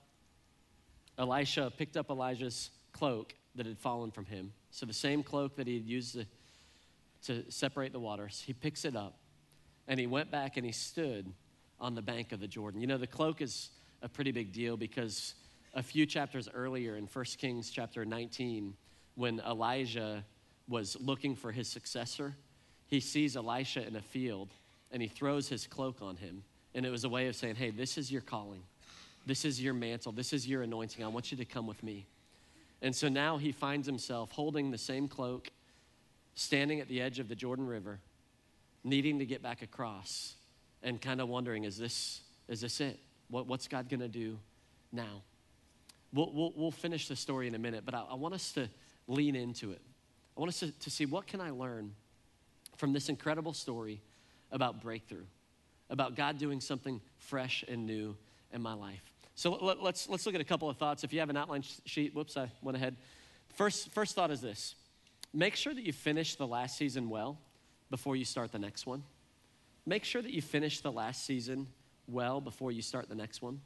Elisha 1.17 1.71
picked 1.77 1.97
up 1.97 2.09
Elijah's 2.09 2.71
cloak 2.93 3.35
that 3.55 3.65
had 3.65 3.77
fallen 3.77 4.11
from 4.11 4.25
him. 4.25 4.53
So 4.71 4.85
the 4.85 4.93
same 4.93 5.21
cloak 5.21 5.57
that 5.57 5.67
he 5.67 5.73
had 5.75 5.85
used 5.85 6.13
to, 6.13 6.25
to 7.25 7.51
separate 7.51 7.91
the 7.91 7.99
waters, 7.99 8.41
he 8.45 8.53
picks 8.53 8.85
it 8.85 8.95
up 8.95 9.17
and 9.87 9.99
he 9.99 10.07
went 10.07 10.31
back 10.31 10.55
and 10.55 10.65
he 10.65 10.71
stood 10.71 11.31
on 11.79 11.95
the 11.95 12.01
bank 12.01 12.31
of 12.31 12.39
the 12.39 12.47
Jordan. 12.47 12.79
You 12.79 12.87
know, 12.87 12.97
the 12.97 13.07
cloak 13.07 13.41
is 13.41 13.71
a 14.01 14.07
pretty 14.07 14.31
big 14.31 14.53
deal 14.53 14.77
because 14.77 15.35
a 15.73 15.83
few 15.83 16.05
chapters 16.05 16.47
earlier 16.53 16.95
in 16.95 17.05
1 17.05 17.25
Kings 17.37 17.69
chapter 17.69 18.05
19, 18.05 18.73
when 19.15 19.41
Elijah 19.41 20.23
was 20.69 20.95
looking 21.01 21.35
for 21.35 21.51
his 21.51 21.67
successor, 21.67 22.35
he 22.85 22.99
sees 22.99 23.35
Elisha 23.35 23.85
in 23.85 23.95
a 23.95 24.01
field 24.01 24.53
and 24.91 25.01
he 25.01 25.07
throws 25.07 25.47
his 25.49 25.67
cloak 25.67 26.01
on 26.01 26.17
him. 26.17 26.43
And 26.73 26.85
it 26.85 26.89
was 26.89 27.03
a 27.03 27.09
way 27.09 27.27
of 27.27 27.35
saying, 27.35 27.55
hey, 27.55 27.71
this 27.71 27.97
is 27.97 28.11
your 28.11 28.21
calling. 28.21 28.63
This 29.25 29.45
is 29.45 29.61
your 29.61 29.73
mantle. 29.73 30.11
This 30.11 30.33
is 30.33 30.47
your 30.47 30.61
anointing. 30.61 31.03
I 31.03 31.07
want 31.07 31.31
you 31.31 31.37
to 31.37 31.45
come 31.45 31.67
with 31.67 31.81
me. 31.83 32.05
And 32.81 32.95
so 32.95 33.09
now 33.09 33.37
he 33.37 33.51
finds 33.51 33.85
himself 33.85 34.31
holding 34.31 34.71
the 34.71 34.77
same 34.77 35.07
cloak, 35.07 35.49
standing 36.35 36.79
at 36.79 36.87
the 36.87 37.01
edge 37.01 37.19
of 37.19 37.27
the 37.27 37.35
Jordan 37.35 37.67
River, 37.67 37.99
needing 38.83 39.19
to 39.19 39.25
get 39.25 39.43
back 39.43 39.61
across, 39.61 40.35
and 40.81 41.01
kind 41.01 41.19
of 41.19 41.27
wondering, 41.27 41.65
is 41.65 41.77
this, 41.77 42.21
is 42.47 42.61
this 42.61 42.79
it? 42.79 42.99
What, 43.29 43.47
what's 43.47 43.67
God 43.67 43.89
going 43.89 43.99
to 43.99 44.07
do 44.07 44.39
now? 44.91 45.21
We'll, 46.13 46.31
we'll, 46.33 46.53
we'll, 46.55 46.71
finish 46.71 47.07
the 47.07 47.15
story 47.15 47.47
in 47.47 47.53
a 47.53 47.59
minute, 47.59 47.83
but 47.85 47.93
I, 47.93 48.03
I 48.11 48.15
want 48.15 48.33
us 48.33 48.53
to 48.53 48.67
lean 49.07 49.35
into 49.35 49.71
it. 49.71 49.81
I 50.35 50.39
want 50.39 50.49
us 50.49 50.59
to, 50.61 50.71
to 50.71 50.89
see 50.89 51.05
what 51.05 51.27
can 51.27 51.41
I 51.41 51.51
learn 51.51 51.93
from 52.77 52.93
this 52.93 53.09
incredible 53.09 53.53
story 53.53 54.01
about 54.51 54.81
breakthrough, 54.81 55.25
about 55.89 56.15
God 56.15 56.37
doing 56.37 56.61
something 56.61 57.01
fresh 57.17 57.63
and 57.67 57.85
new 57.85 58.15
in 58.51 58.61
my 58.61 58.73
life. 58.73 59.01
So 59.35 59.51
let, 59.51 59.77
us 59.79 60.07
let's 60.09 60.25
look 60.25 60.35
at 60.35 60.41
a 60.41 60.45
couple 60.45 60.69
of 60.69 60.77
thoughts. 60.77 61.03
If 61.03 61.13
you 61.13 61.19
have 61.19 61.29
an 61.29 61.37
outline 61.37 61.63
sheet, 61.85 62.13
whoops, 62.13 62.35
I 62.35 62.51
went 62.61 62.75
ahead. 62.75 62.97
First, 63.55 63.91
first 63.91 64.15
thought 64.15 64.31
is 64.31 64.41
this 64.41 64.75
make 65.33 65.55
sure 65.55 65.73
that 65.73 65.85
you 65.85 65.93
finish 65.93 66.35
the 66.35 66.47
last 66.47 66.77
season 66.77 67.09
well 67.09 67.37
before 67.89 68.15
you 68.15 68.25
start 68.25 68.51
the 68.51 68.59
next 68.59 68.85
one. 68.85 69.03
Make 69.85 70.03
sure 70.03 70.21
that 70.21 70.31
you 70.31 70.41
finish 70.41 70.81
the 70.81 70.91
last 70.91 71.25
season 71.25 71.67
well 72.07 72.41
before 72.41 72.71
you 72.71 72.81
start 72.81 73.09
the 73.09 73.15
next 73.15 73.41
one. 73.41 73.61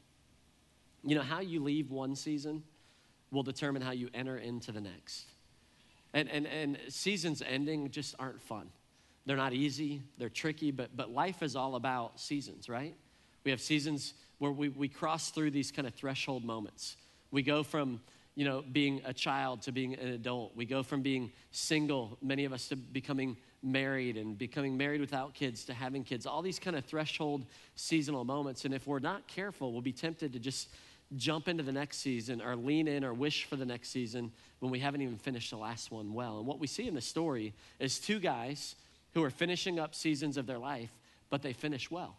You 1.03 1.15
know, 1.15 1.21
how 1.21 1.41
you 1.41 1.61
leave 1.61 1.91
one 1.91 2.15
season 2.15 2.63
will 3.31 3.43
determine 3.43 3.81
how 3.81 3.91
you 3.91 4.09
enter 4.13 4.37
into 4.37 4.71
the 4.71 4.79
next. 4.79 5.25
And, 6.13 6.29
and, 6.29 6.45
and 6.45 6.77
seasons 6.89 7.41
ending 7.41 7.89
just 7.89 8.15
aren't 8.19 8.41
fun. 8.41 8.69
They're 9.25 9.37
not 9.37 9.53
easy, 9.53 10.01
they're 10.17 10.29
tricky, 10.29 10.71
but, 10.71 10.95
but 10.95 11.09
life 11.09 11.41
is 11.41 11.55
all 11.55 11.75
about 11.75 12.19
seasons, 12.19 12.67
right? 12.67 12.95
We 13.43 13.51
have 13.51 13.61
seasons 13.61 14.13
where 14.39 14.51
we, 14.51 14.69
we 14.69 14.89
cross 14.89 15.29
through 15.29 15.51
these 15.51 15.71
kind 15.71 15.87
of 15.87 15.93
threshold 15.93 16.43
moments. 16.43 16.97
We 17.31 17.41
go 17.41 17.63
from, 17.63 18.01
you 18.35 18.45
know, 18.45 18.63
being 18.71 19.01
a 19.05 19.13
child 19.13 19.61
to 19.63 19.71
being 19.71 19.93
an 19.93 20.09
adult. 20.09 20.55
We 20.55 20.65
go 20.65 20.83
from 20.83 21.01
being 21.01 21.31
single, 21.51 22.17
many 22.21 22.45
of 22.45 22.51
us, 22.51 22.67
to 22.69 22.75
becoming 22.75 23.37
married 23.61 24.17
and 24.17 24.37
becoming 24.37 24.75
married 24.75 24.99
without 24.99 25.33
kids 25.33 25.63
to 25.65 25.73
having 25.73 26.03
kids. 26.03 26.25
All 26.25 26.41
these 26.41 26.59
kind 26.59 26.75
of 26.75 26.83
threshold 26.83 27.45
seasonal 27.75 28.25
moments. 28.25 28.65
And 28.65 28.73
if 28.73 28.85
we're 28.85 28.99
not 28.99 29.25
careful, 29.27 29.71
we'll 29.71 29.81
be 29.81 29.93
tempted 29.93 30.33
to 30.33 30.39
just 30.39 30.69
jump 31.15 31.47
into 31.47 31.63
the 31.63 31.71
next 31.71 31.99
season 31.99 32.41
or 32.41 32.55
lean 32.55 32.87
in 32.87 33.03
or 33.03 33.13
wish 33.13 33.45
for 33.45 33.55
the 33.55 33.65
next 33.65 33.89
season 33.89 34.31
when 34.59 34.71
we 34.71 34.79
haven't 34.79 35.01
even 35.01 35.17
finished 35.17 35.51
the 35.51 35.57
last 35.57 35.91
one 35.91 36.13
well. 36.13 36.39
And 36.39 36.47
what 36.47 36.59
we 36.59 36.67
see 36.67 36.87
in 36.87 36.95
the 36.95 37.01
story 37.01 37.53
is 37.79 37.99
two 37.99 38.19
guys 38.19 38.75
who 39.13 39.23
are 39.23 39.29
finishing 39.29 39.79
up 39.79 39.95
seasons 39.95 40.37
of 40.37 40.45
their 40.45 40.57
life, 40.57 40.89
but 41.29 41.41
they 41.41 41.53
finish 41.53 41.89
well. 41.89 42.15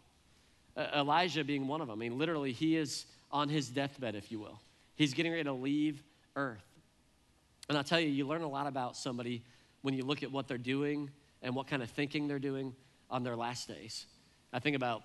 Uh, 0.75 0.87
Elijah 0.95 1.43
being 1.43 1.67
one 1.67 1.81
of 1.81 1.87
them. 1.87 1.97
I 1.97 1.99
mean, 1.99 2.17
literally, 2.17 2.51
he 2.51 2.75
is 2.75 3.05
on 3.31 3.49
his 3.49 3.69
deathbed, 3.69 4.15
if 4.15 4.31
you 4.31 4.39
will. 4.39 4.59
He's 4.95 5.13
getting 5.13 5.31
ready 5.31 5.43
to 5.43 5.53
leave 5.53 6.01
earth. 6.35 6.63
And 7.67 7.77
I'll 7.77 7.83
tell 7.83 7.99
you, 7.99 8.09
you 8.09 8.27
learn 8.27 8.43
a 8.43 8.49
lot 8.49 8.67
about 8.67 8.95
somebody 8.95 9.43
when 9.81 9.93
you 9.93 10.03
look 10.03 10.23
at 10.23 10.31
what 10.31 10.47
they're 10.47 10.57
doing 10.57 11.09
and 11.41 11.55
what 11.55 11.67
kind 11.67 11.83
of 11.83 11.89
thinking 11.89 12.27
they're 12.27 12.39
doing 12.39 12.73
on 13.09 13.23
their 13.23 13.35
last 13.35 13.67
days. 13.67 14.05
I 14.53 14.59
think 14.59 14.75
about 14.75 15.03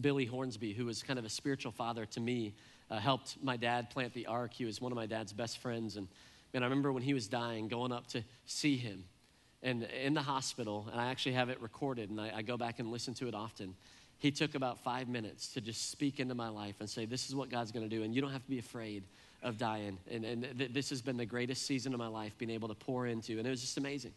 Billy 0.00 0.24
Hornsby, 0.24 0.72
who 0.72 0.84
was 0.86 1.02
kind 1.02 1.18
of 1.18 1.24
a 1.24 1.28
spiritual 1.28 1.72
father 1.72 2.06
to 2.06 2.20
me, 2.20 2.54
uh, 2.90 2.98
helped 2.98 3.36
my 3.42 3.56
dad 3.56 3.90
plant 3.90 4.14
the 4.14 4.26
ARC. 4.26 4.52
He 4.52 4.64
was 4.64 4.80
one 4.80 4.92
of 4.92 4.96
my 4.96 5.06
dad's 5.06 5.32
best 5.32 5.58
friends. 5.58 5.96
And, 5.96 6.08
and 6.54 6.64
I 6.64 6.66
remember 6.66 6.92
when 6.92 7.02
he 7.02 7.14
was 7.14 7.28
dying, 7.28 7.68
going 7.68 7.92
up 7.92 8.06
to 8.08 8.22
see 8.46 8.76
him 8.76 9.04
and 9.62 9.84
in 9.84 10.14
the 10.14 10.22
hospital, 10.22 10.88
and 10.90 11.00
I 11.00 11.10
actually 11.10 11.32
have 11.32 11.50
it 11.50 11.60
recorded, 11.60 12.10
and 12.10 12.20
I, 12.20 12.32
I 12.36 12.42
go 12.42 12.56
back 12.56 12.78
and 12.78 12.90
listen 12.90 13.14
to 13.14 13.28
it 13.28 13.34
often. 13.34 13.74
He 14.18 14.30
took 14.30 14.54
about 14.54 14.78
five 14.78 15.08
minutes 15.08 15.48
to 15.54 15.60
just 15.60 15.90
speak 15.90 16.20
into 16.20 16.34
my 16.34 16.48
life 16.48 16.76
and 16.80 16.88
say, 16.88 17.06
This 17.06 17.28
is 17.28 17.34
what 17.34 17.50
God's 17.50 17.72
gonna 17.72 17.88
do, 17.88 18.02
and 18.02 18.14
you 18.14 18.20
don't 18.20 18.32
have 18.32 18.44
to 18.44 18.50
be 18.50 18.58
afraid 18.58 19.04
of 19.42 19.58
dying. 19.58 19.98
And, 20.10 20.24
and 20.24 20.58
th- 20.58 20.72
this 20.72 20.90
has 20.90 21.02
been 21.02 21.16
the 21.16 21.26
greatest 21.26 21.66
season 21.66 21.92
of 21.94 21.98
my 21.98 22.06
life, 22.06 22.36
being 22.38 22.50
able 22.50 22.68
to 22.68 22.74
pour 22.74 23.06
into, 23.06 23.38
and 23.38 23.46
it 23.46 23.50
was 23.50 23.60
just 23.60 23.76
amazing. 23.76 24.12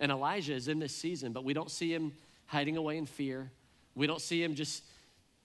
And 0.00 0.10
Elijah 0.10 0.54
is 0.54 0.68
in 0.68 0.78
this 0.78 0.94
season, 0.94 1.32
but 1.32 1.44
we 1.44 1.54
don't 1.54 1.70
see 1.70 1.92
him 1.92 2.12
hiding 2.46 2.76
away 2.76 2.98
in 2.98 3.06
fear. 3.06 3.50
We 3.94 4.06
don't 4.06 4.20
see 4.20 4.42
him 4.42 4.54
just 4.54 4.82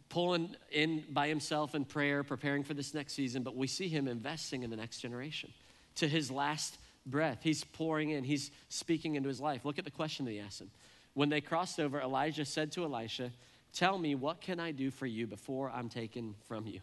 pulling 0.09 0.55
in 0.71 1.03
by 1.11 1.27
himself 1.27 1.75
in 1.75 1.85
prayer, 1.85 2.23
preparing 2.23 2.63
for 2.63 2.73
this 2.73 2.93
next 2.93 3.13
season, 3.13 3.43
but 3.43 3.55
we 3.55 3.67
see 3.67 3.87
him 3.87 4.07
investing 4.07 4.63
in 4.63 4.69
the 4.69 4.75
next 4.75 4.99
generation 4.99 5.51
to 5.95 6.07
his 6.07 6.31
last 6.31 6.77
breath. 7.09 7.39
He's 7.41 7.63
pouring 7.63 8.11
in, 8.11 8.23
he's 8.23 8.51
speaking 8.69 9.15
into 9.15 9.29
his 9.29 9.39
life. 9.39 9.65
Look 9.65 9.79
at 9.79 9.85
the 9.85 9.91
question 9.91 10.25
that 10.25 10.31
he 10.31 10.39
asked 10.39 10.61
him. 10.61 10.71
When 11.13 11.29
they 11.29 11.41
crossed 11.41 11.79
over, 11.79 11.99
Elijah 11.99 12.45
said 12.45 12.71
to 12.73 12.83
Elisha, 12.83 13.31
Tell 13.73 13.97
me, 13.97 14.15
what 14.15 14.41
can 14.41 14.59
I 14.59 14.71
do 14.71 14.89
for 14.89 15.05
you 15.05 15.27
before 15.27 15.69
I'm 15.69 15.89
taken 15.89 16.35
from 16.47 16.65
you? 16.65 16.79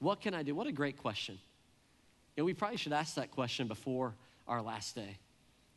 What 0.00 0.20
can 0.20 0.34
I 0.34 0.42
do? 0.42 0.54
What 0.54 0.66
a 0.66 0.72
great 0.72 0.98
question. 0.98 1.38
You 2.36 2.42
know, 2.42 2.44
we 2.44 2.54
probably 2.54 2.76
should 2.76 2.92
ask 2.92 3.14
that 3.14 3.30
question 3.30 3.68
before 3.68 4.14
our 4.46 4.60
last 4.60 4.94
day 4.94 5.18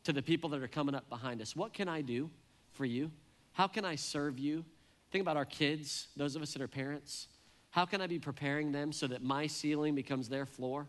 to 0.04 0.12
the 0.12 0.22
people 0.22 0.50
that 0.50 0.62
are 0.62 0.68
coming 0.68 0.94
up 0.94 1.08
behind 1.08 1.40
us. 1.40 1.56
What 1.56 1.72
can 1.72 1.88
I 1.88 2.02
do 2.02 2.30
for 2.72 2.84
you? 2.84 3.10
How 3.52 3.66
can 3.66 3.84
I 3.84 3.94
serve 3.94 4.38
you? 4.38 4.64
Think 5.10 5.22
about 5.22 5.36
our 5.36 5.44
kids, 5.44 6.08
those 6.16 6.36
of 6.36 6.42
us 6.42 6.52
that 6.52 6.62
are 6.62 6.68
parents. 6.68 7.28
How 7.70 7.86
can 7.86 8.00
I 8.00 8.06
be 8.06 8.18
preparing 8.18 8.72
them 8.72 8.92
so 8.92 9.06
that 9.06 9.22
my 9.22 9.46
ceiling 9.46 9.94
becomes 9.94 10.28
their 10.28 10.46
floor? 10.46 10.86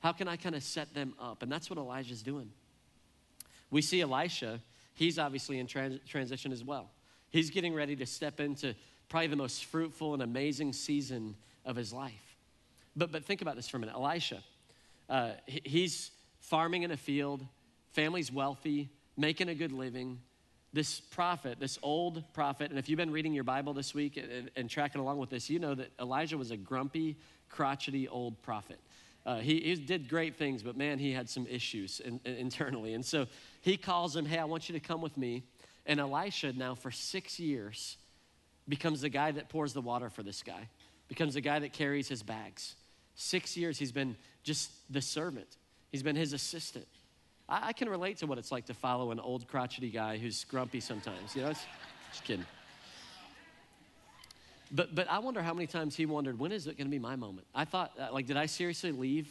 How 0.00 0.12
can 0.12 0.28
I 0.28 0.36
kind 0.36 0.54
of 0.54 0.62
set 0.62 0.94
them 0.94 1.14
up? 1.20 1.42
And 1.42 1.50
that's 1.50 1.68
what 1.68 1.78
Elijah's 1.78 2.22
doing. 2.22 2.50
We 3.70 3.82
see 3.82 4.00
Elisha, 4.00 4.60
he's 4.94 5.18
obviously 5.18 5.58
in 5.58 5.66
trans- 5.66 6.00
transition 6.08 6.52
as 6.52 6.64
well. 6.64 6.90
He's 7.30 7.50
getting 7.50 7.74
ready 7.74 7.96
to 7.96 8.06
step 8.06 8.40
into 8.40 8.74
probably 9.08 9.28
the 9.28 9.36
most 9.36 9.64
fruitful 9.66 10.14
and 10.14 10.22
amazing 10.22 10.72
season 10.72 11.34
of 11.64 11.76
his 11.76 11.92
life. 11.92 12.36
But, 12.96 13.12
but 13.12 13.24
think 13.24 13.42
about 13.42 13.56
this 13.56 13.68
for 13.68 13.76
a 13.76 13.80
minute. 13.80 13.94
Elisha, 13.94 14.42
uh, 15.08 15.32
he's 15.46 16.10
farming 16.40 16.82
in 16.82 16.90
a 16.90 16.96
field, 16.96 17.44
family's 17.92 18.32
wealthy, 18.32 18.88
making 19.16 19.48
a 19.48 19.54
good 19.54 19.72
living. 19.72 20.20
This 20.72 21.00
prophet, 21.00 21.58
this 21.58 21.78
old 21.82 22.22
prophet, 22.34 22.70
and 22.70 22.78
if 22.78 22.88
you've 22.88 22.98
been 22.98 23.10
reading 23.10 23.32
your 23.32 23.44
Bible 23.44 23.72
this 23.72 23.94
week 23.94 24.18
and, 24.18 24.50
and 24.54 24.68
tracking 24.68 25.00
along 25.00 25.18
with 25.18 25.30
this, 25.30 25.48
you 25.48 25.58
know 25.58 25.74
that 25.74 25.90
Elijah 25.98 26.36
was 26.36 26.50
a 26.50 26.56
grumpy, 26.56 27.16
crotchety 27.48 28.06
old 28.06 28.40
prophet. 28.42 28.78
Uh, 29.26 29.38
he, 29.38 29.60
he, 29.60 29.74
did 29.74 30.08
great 30.08 30.36
things, 30.36 30.62
but 30.62 30.76
man, 30.76 30.98
he 30.98 31.12
had 31.12 31.28
some 31.28 31.46
issues 31.46 32.00
in, 32.00 32.20
in, 32.24 32.34
internally. 32.34 32.94
And 32.94 33.04
so 33.04 33.26
he 33.60 33.76
calls 33.76 34.16
him, 34.16 34.24
Hey, 34.24 34.38
I 34.38 34.44
want 34.44 34.68
you 34.68 34.72
to 34.72 34.80
come 34.80 35.00
with 35.00 35.16
me. 35.16 35.44
And 35.84 36.00
Elisha, 36.00 36.52
now 36.52 36.74
for 36.74 36.90
six 36.90 37.38
years, 37.38 37.96
becomes 38.68 39.00
the 39.00 39.08
guy 39.08 39.30
that 39.32 39.48
pours 39.48 39.72
the 39.72 39.80
water 39.80 40.10
for 40.10 40.22
this 40.22 40.42
guy, 40.42 40.68
becomes 41.08 41.34
the 41.34 41.40
guy 41.40 41.58
that 41.58 41.72
carries 41.72 42.08
his 42.08 42.22
bags. 42.22 42.76
Six 43.14 43.56
years, 43.56 43.78
he's 43.78 43.92
been 43.92 44.16
just 44.44 44.70
the 44.92 45.00
servant, 45.02 45.56
he's 45.90 46.02
been 46.02 46.16
his 46.16 46.32
assistant. 46.32 46.86
I, 47.48 47.68
I 47.68 47.72
can 47.72 47.88
relate 47.88 48.18
to 48.18 48.26
what 48.26 48.38
it's 48.38 48.52
like 48.52 48.66
to 48.66 48.74
follow 48.74 49.10
an 49.10 49.20
old 49.20 49.48
crotchety 49.48 49.90
guy 49.90 50.18
who's 50.18 50.44
grumpy 50.44 50.80
sometimes. 50.80 51.34
You 51.34 51.42
know, 51.42 51.48
just 51.48 52.24
kidding. 52.24 52.46
But, 54.70 54.94
but 54.94 55.10
I 55.10 55.18
wonder 55.18 55.42
how 55.42 55.54
many 55.54 55.66
times 55.66 55.96
he 55.96 56.06
wondered, 56.06 56.38
when 56.38 56.52
is 56.52 56.66
it 56.66 56.76
going 56.76 56.86
to 56.86 56.90
be 56.90 56.98
my 56.98 57.16
moment? 57.16 57.46
I 57.54 57.64
thought, 57.64 57.92
uh, 57.98 58.12
like, 58.12 58.26
did 58.26 58.36
I 58.36 58.46
seriously 58.46 58.92
leave 58.92 59.28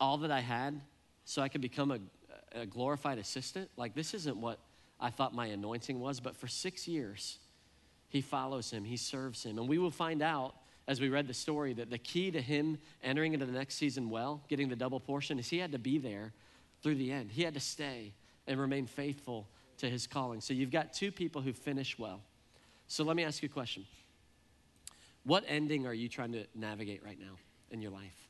all 0.00 0.18
that 0.18 0.30
I 0.30 0.40
had 0.40 0.80
so 1.24 1.42
I 1.42 1.48
could 1.48 1.60
become 1.60 1.90
a, 1.90 1.98
a 2.52 2.66
glorified 2.66 3.18
assistant? 3.18 3.68
Like, 3.76 3.94
this 3.94 4.14
isn't 4.14 4.36
what 4.36 4.58
I 4.98 5.10
thought 5.10 5.34
my 5.34 5.46
anointing 5.46 6.00
was. 6.00 6.20
But 6.20 6.36
for 6.36 6.48
six 6.48 6.88
years, 6.88 7.38
he 8.08 8.20
follows 8.20 8.70
him, 8.70 8.84
he 8.84 8.96
serves 8.96 9.44
him. 9.44 9.58
And 9.58 9.68
we 9.68 9.78
will 9.78 9.90
find 9.90 10.22
out 10.22 10.54
as 10.88 11.00
we 11.00 11.08
read 11.08 11.26
the 11.26 11.34
story 11.34 11.72
that 11.74 11.90
the 11.90 11.98
key 11.98 12.30
to 12.30 12.40
him 12.40 12.78
entering 13.02 13.34
into 13.34 13.44
the 13.44 13.52
next 13.52 13.74
season 13.74 14.08
well, 14.08 14.40
getting 14.48 14.68
the 14.68 14.76
double 14.76 15.00
portion, 15.00 15.38
is 15.38 15.48
he 15.48 15.58
had 15.58 15.72
to 15.72 15.78
be 15.78 15.98
there 15.98 16.32
through 16.82 16.94
the 16.94 17.10
end. 17.10 17.32
He 17.32 17.42
had 17.42 17.54
to 17.54 17.60
stay 17.60 18.14
and 18.46 18.60
remain 18.60 18.86
faithful 18.86 19.48
to 19.78 19.90
his 19.90 20.06
calling. 20.06 20.40
So 20.40 20.54
you've 20.54 20.70
got 20.70 20.92
two 20.92 21.10
people 21.10 21.42
who 21.42 21.52
finish 21.52 21.98
well. 21.98 22.20
So 22.86 23.02
let 23.04 23.16
me 23.16 23.24
ask 23.24 23.42
you 23.42 23.48
a 23.48 23.52
question. 23.52 23.84
What 25.26 25.42
ending 25.48 25.88
are 25.88 25.92
you 25.92 26.08
trying 26.08 26.32
to 26.32 26.46
navigate 26.54 27.04
right 27.04 27.18
now 27.18 27.36
in 27.72 27.82
your 27.82 27.90
life? 27.90 28.28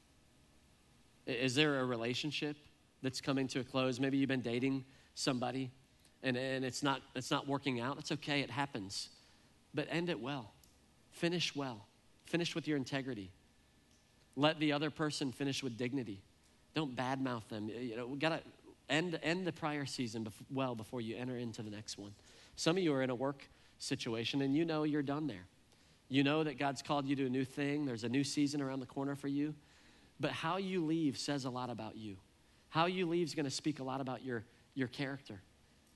Is 1.26 1.54
there 1.54 1.80
a 1.80 1.84
relationship 1.84 2.56
that's 3.02 3.20
coming 3.20 3.46
to 3.48 3.60
a 3.60 3.64
close? 3.64 4.00
Maybe 4.00 4.16
you've 4.16 4.28
been 4.28 4.40
dating 4.40 4.86
somebody 5.14 5.70
and, 6.22 6.38
and 6.38 6.64
it's, 6.64 6.82
not, 6.82 7.02
it's 7.14 7.30
not 7.30 7.46
working 7.46 7.80
out. 7.80 7.98
It's 7.98 8.12
okay, 8.12 8.40
it 8.40 8.50
happens. 8.50 9.10
But 9.74 9.88
end 9.90 10.08
it 10.08 10.18
well. 10.18 10.52
Finish 11.10 11.54
well. 11.54 11.86
Finish 12.24 12.54
with 12.54 12.66
your 12.66 12.78
integrity. 12.78 13.30
Let 14.34 14.58
the 14.58 14.72
other 14.72 14.90
person 14.90 15.32
finish 15.32 15.62
with 15.62 15.76
dignity. 15.76 16.22
Don't 16.74 16.96
badmouth 16.96 17.46
them. 17.48 17.68
You 17.68 17.96
know, 17.98 18.06
we 18.06 18.18
gotta 18.18 18.40
end, 18.88 19.18
end 19.22 19.46
the 19.46 19.52
prior 19.52 19.84
season 19.84 20.26
well 20.50 20.74
before 20.74 21.02
you 21.02 21.14
enter 21.14 21.36
into 21.36 21.62
the 21.62 21.70
next 21.70 21.98
one. 21.98 22.14
Some 22.56 22.78
of 22.78 22.82
you 22.82 22.94
are 22.94 23.02
in 23.02 23.10
a 23.10 23.14
work 23.14 23.46
situation 23.78 24.40
and 24.40 24.56
you 24.56 24.64
know 24.64 24.84
you're 24.84 25.02
done 25.02 25.26
there. 25.26 25.46
You 26.08 26.22
know 26.22 26.44
that 26.44 26.58
God's 26.58 26.82
called 26.82 27.06
you 27.06 27.16
to 27.16 27.26
a 27.26 27.30
new 27.30 27.44
thing, 27.44 27.84
there's 27.84 28.04
a 28.04 28.08
new 28.08 28.24
season 28.24 28.62
around 28.62 28.80
the 28.80 28.86
corner 28.86 29.14
for 29.14 29.28
you. 29.28 29.54
But 30.18 30.30
how 30.30 30.56
you 30.56 30.84
leave 30.84 31.18
says 31.18 31.44
a 31.44 31.50
lot 31.50 31.68
about 31.68 31.96
you. 31.96 32.16
How 32.70 32.86
you 32.86 33.06
leave 33.06 33.26
is 33.26 33.34
going 33.34 33.44
to 33.44 33.50
speak 33.50 33.80
a 33.80 33.84
lot 33.84 34.00
about 34.00 34.24
your, 34.24 34.44
your 34.74 34.88
character. 34.88 35.40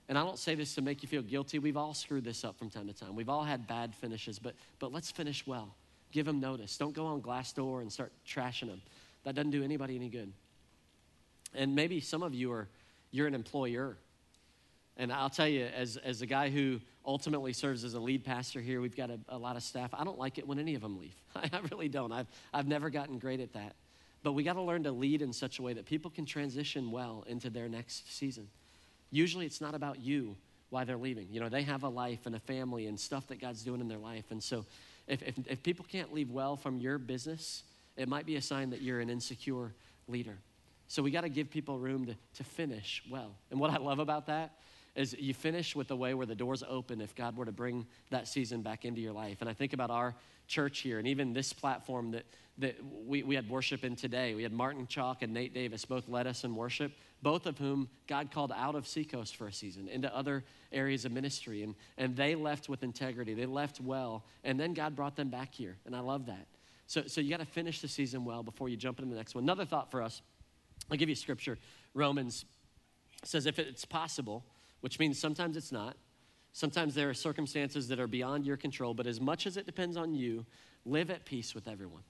And 0.08 0.18
I 0.18 0.24
don't 0.24 0.38
say 0.38 0.54
this 0.54 0.74
to 0.74 0.82
make 0.82 1.02
you 1.02 1.08
feel 1.08 1.22
guilty. 1.22 1.58
We've 1.58 1.76
all 1.76 1.94
screwed 1.94 2.24
this 2.24 2.44
up 2.44 2.58
from 2.58 2.68
time 2.68 2.86
to 2.88 2.92
time. 2.92 3.14
We've 3.14 3.28
all 3.28 3.44
had 3.44 3.66
bad 3.66 3.94
finishes, 3.94 4.38
but, 4.38 4.54
but 4.78 4.92
let's 4.92 5.10
finish 5.10 5.46
well. 5.46 5.74
Give 6.10 6.26
them 6.26 6.40
notice. 6.40 6.76
Don't 6.76 6.94
go 6.94 7.06
on 7.06 7.22
Glassdoor 7.22 7.80
and 7.80 7.90
start 7.90 8.12
trashing 8.26 8.66
them. 8.66 8.82
That 9.24 9.34
doesn't 9.34 9.52
do 9.52 9.62
anybody 9.62 9.96
any 9.96 10.08
good. 10.08 10.32
And 11.54 11.74
maybe 11.74 12.00
some 12.00 12.22
of 12.22 12.34
you 12.34 12.52
are, 12.52 12.68
you're 13.10 13.26
an 13.26 13.34
employer 13.34 13.96
and 15.00 15.10
I'll 15.10 15.30
tell 15.30 15.48
you, 15.48 15.64
as, 15.64 15.96
as 15.96 16.20
a 16.20 16.26
guy 16.26 16.50
who 16.50 16.78
ultimately 17.10 17.52
serves 17.52 17.82
as 17.82 17.94
a 17.94 18.00
lead 18.00 18.24
pastor 18.24 18.60
here, 18.60 18.80
we've 18.80 18.96
got 18.96 19.10
a, 19.10 19.18
a 19.28 19.36
lot 19.36 19.56
of 19.56 19.64
staff. 19.64 19.90
I 19.92 20.04
don't 20.04 20.18
like 20.18 20.38
it 20.38 20.46
when 20.46 20.60
any 20.60 20.76
of 20.76 20.80
them 20.80 20.96
leave. 20.96 21.16
I 21.34 21.50
really 21.68 21.88
don't. 21.88 22.12
I've, 22.12 22.28
I've 22.54 22.68
never 22.68 22.88
gotten 22.88 23.18
great 23.18 23.40
at 23.40 23.52
that. 23.54 23.74
But 24.22 24.32
we 24.32 24.44
got 24.44 24.52
to 24.52 24.62
learn 24.62 24.84
to 24.84 24.92
lead 24.92 25.20
in 25.20 25.32
such 25.32 25.58
a 25.58 25.62
way 25.62 25.72
that 25.72 25.86
people 25.86 26.08
can 26.08 26.24
transition 26.24 26.92
well 26.92 27.24
into 27.26 27.50
their 27.50 27.68
next 27.68 28.16
season. 28.16 28.46
Usually 29.10 29.44
it's 29.44 29.60
not 29.60 29.74
about 29.74 29.98
you 29.98 30.36
why 30.68 30.84
they're 30.84 30.96
leaving. 30.96 31.26
You 31.32 31.40
know, 31.40 31.48
they 31.48 31.62
have 31.62 31.82
a 31.82 31.88
life 31.88 32.26
and 32.26 32.36
a 32.36 32.38
family 32.38 32.86
and 32.86 32.98
stuff 32.98 33.26
that 33.26 33.40
God's 33.40 33.64
doing 33.64 33.80
in 33.80 33.88
their 33.88 33.98
life. 33.98 34.26
And 34.30 34.40
so 34.40 34.64
if, 35.08 35.20
if, 35.22 35.34
if 35.48 35.62
people 35.64 35.84
can't 35.90 36.14
leave 36.14 36.30
well 36.30 36.54
from 36.54 36.78
your 36.78 36.96
business, 36.98 37.64
it 37.96 38.08
might 38.08 38.24
be 38.24 38.36
a 38.36 38.42
sign 38.42 38.70
that 38.70 38.82
you're 38.82 39.00
an 39.00 39.10
insecure 39.10 39.72
leader. 40.06 40.38
So 40.86 41.02
we 41.02 41.10
got 41.10 41.22
to 41.22 41.28
give 41.28 41.50
people 41.50 41.76
room 41.80 42.06
to, 42.06 42.14
to 42.34 42.44
finish 42.44 43.02
well. 43.10 43.34
And 43.50 43.58
what 43.58 43.70
I 43.70 43.78
love 43.78 43.98
about 43.98 44.26
that 44.26 44.52
is 45.00 45.16
you 45.18 45.32
finish 45.34 45.74
with 45.74 45.88
the 45.88 45.96
way 45.96 46.14
where 46.14 46.26
the 46.26 46.34
doors 46.34 46.62
open 46.68 47.00
if 47.00 47.14
God 47.14 47.36
were 47.36 47.46
to 47.46 47.52
bring 47.52 47.86
that 48.10 48.28
season 48.28 48.62
back 48.62 48.84
into 48.84 49.00
your 49.00 49.12
life. 49.12 49.38
And 49.40 49.48
I 49.48 49.54
think 49.54 49.72
about 49.72 49.90
our 49.90 50.14
church 50.46 50.80
here 50.80 50.98
and 50.98 51.08
even 51.08 51.32
this 51.32 51.52
platform 51.52 52.10
that, 52.10 52.24
that 52.58 52.76
we, 53.06 53.22
we 53.22 53.34
had 53.34 53.48
worship 53.48 53.84
in 53.84 53.96
today. 53.96 54.34
We 54.34 54.42
had 54.42 54.52
Martin 54.52 54.86
Chalk 54.86 55.22
and 55.22 55.32
Nate 55.32 55.54
Davis 55.54 55.84
both 55.84 56.08
led 56.08 56.26
us 56.26 56.44
in 56.44 56.54
worship, 56.54 56.92
both 57.22 57.46
of 57.46 57.56
whom 57.56 57.88
God 58.06 58.30
called 58.30 58.52
out 58.54 58.74
of 58.74 58.86
Seacoast 58.86 59.36
for 59.36 59.46
a 59.46 59.52
season 59.52 59.88
into 59.88 60.14
other 60.14 60.44
areas 60.70 61.04
of 61.04 61.12
ministry. 61.12 61.62
And, 61.62 61.74
and 61.96 62.14
they 62.14 62.34
left 62.34 62.68
with 62.68 62.82
integrity, 62.82 63.32
they 63.32 63.46
left 63.46 63.80
well, 63.80 64.24
and 64.44 64.60
then 64.60 64.74
God 64.74 64.94
brought 64.94 65.16
them 65.16 65.30
back 65.30 65.54
here. 65.54 65.76
And 65.86 65.96
I 65.96 66.00
love 66.00 66.26
that. 66.26 66.46
So, 66.86 67.04
so 67.06 67.20
you 67.20 67.30
got 67.30 67.40
to 67.40 67.46
finish 67.46 67.80
the 67.80 67.88
season 67.88 68.24
well 68.24 68.42
before 68.42 68.68
you 68.68 68.76
jump 68.76 68.98
into 68.98 69.10
the 69.10 69.16
next 69.16 69.34
one. 69.34 69.44
Another 69.44 69.64
thought 69.64 69.90
for 69.90 70.02
us 70.02 70.20
I'll 70.90 70.96
give 70.96 71.08
you 71.08 71.14
scripture. 71.14 71.56
Romans 71.94 72.44
says, 73.24 73.46
if 73.46 73.58
it's 73.58 73.84
possible, 73.84 74.44
which 74.80 74.98
means 74.98 75.18
sometimes 75.18 75.56
it's 75.56 75.72
not, 75.72 75.96
sometimes 76.52 76.94
there 76.94 77.08
are 77.10 77.14
circumstances 77.14 77.88
that 77.88 78.00
are 78.00 78.06
beyond 78.06 78.44
your 78.44 78.56
control, 78.56 78.94
but 78.94 79.06
as 79.06 79.20
much 79.20 79.46
as 79.46 79.56
it 79.56 79.66
depends 79.66 79.96
on 79.96 80.14
you, 80.14 80.44
live 80.84 81.10
at 81.10 81.24
peace 81.24 81.54
with 81.54 81.68
everyone. 81.68 82.02